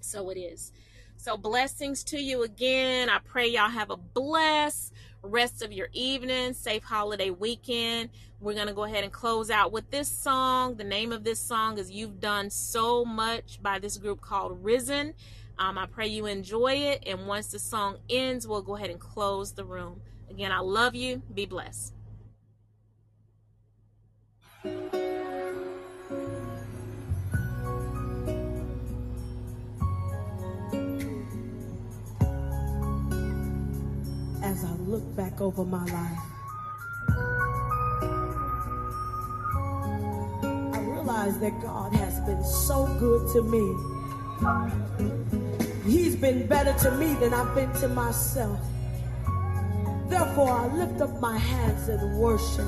[0.00, 0.72] So it is.
[1.16, 3.10] So, blessings to you again.
[3.10, 4.92] I pray y'all have a blessed
[5.22, 8.10] rest of your evening, safe holiday weekend.
[8.40, 10.76] We're going to go ahead and close out with this song.
[10.76, 15.14] The name of this song is You've Done So Much by this group called Risen.
[15.58, 17.02] Um, I pray you enjoy it.
[17.06, 20.00] And once the song ends, we'll go ahead and close the room.
[20.30, 21.22] Again, I love you.
[21.34, 21.94] Be blessed.
[34.58, 36.18] As I look back over my life,
[40.74, 43.62] I realize that God has been so good to me.
[45.88, 48.58] He's been better to me than I've been to myself.
[50.08, 52.66] Therefore, I lift up my hands and worship.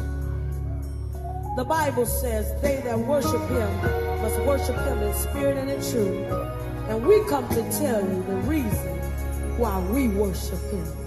[1.56, 6.30] The Bible says, They that worship him must worship him in spirit and in truth.
[6.88, 8.96] And we come to tell you the reason
[9.58, 10.99] why we worship him.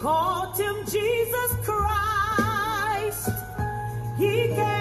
[0.00, 3.28] Called him Jesus Christ.
[4.16, 4.79] He came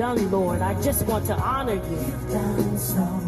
[0.00, 3.19] done, Lord, I just want to honor you.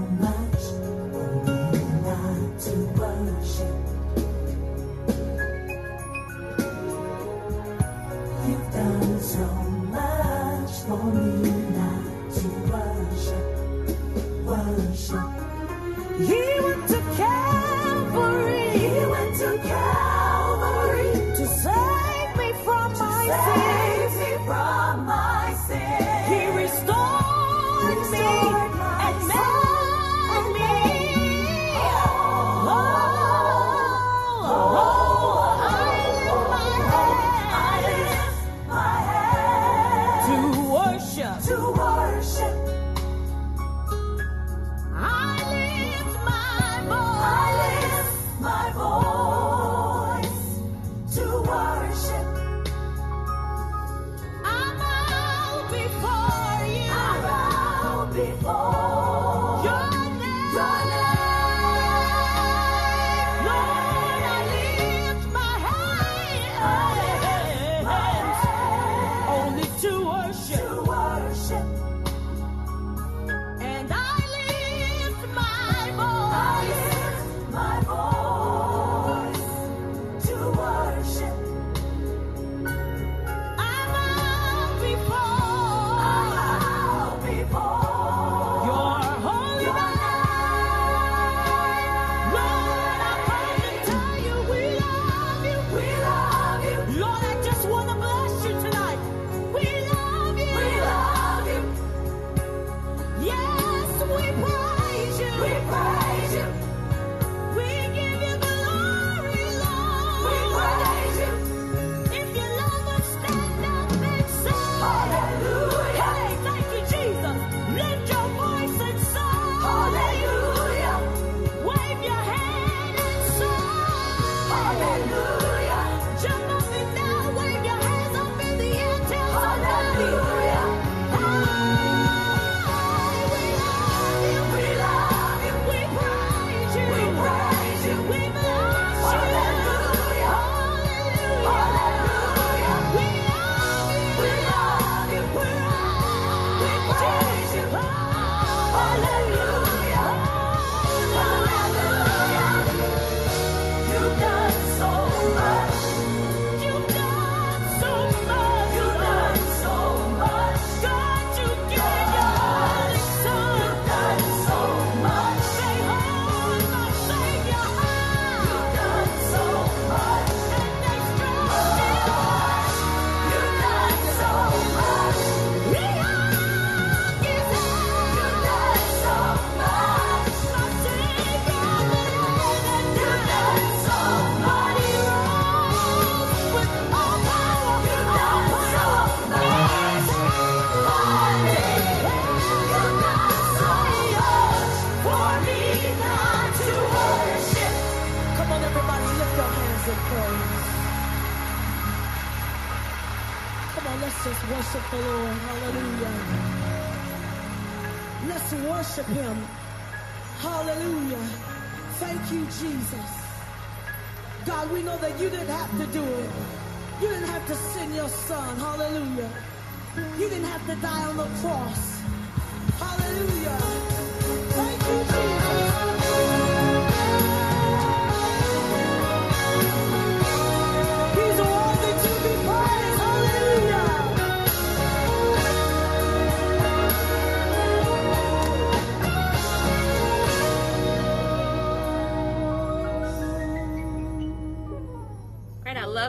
[58.12, 58.71] Before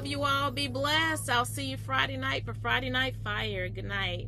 [0.03, 0.51] love you all.
[0.51, 1.29] Be blessed.
[1.29, 3.69] I'll see you Friday night for Friday Night Fire.
[3.69, 4.22] Good night.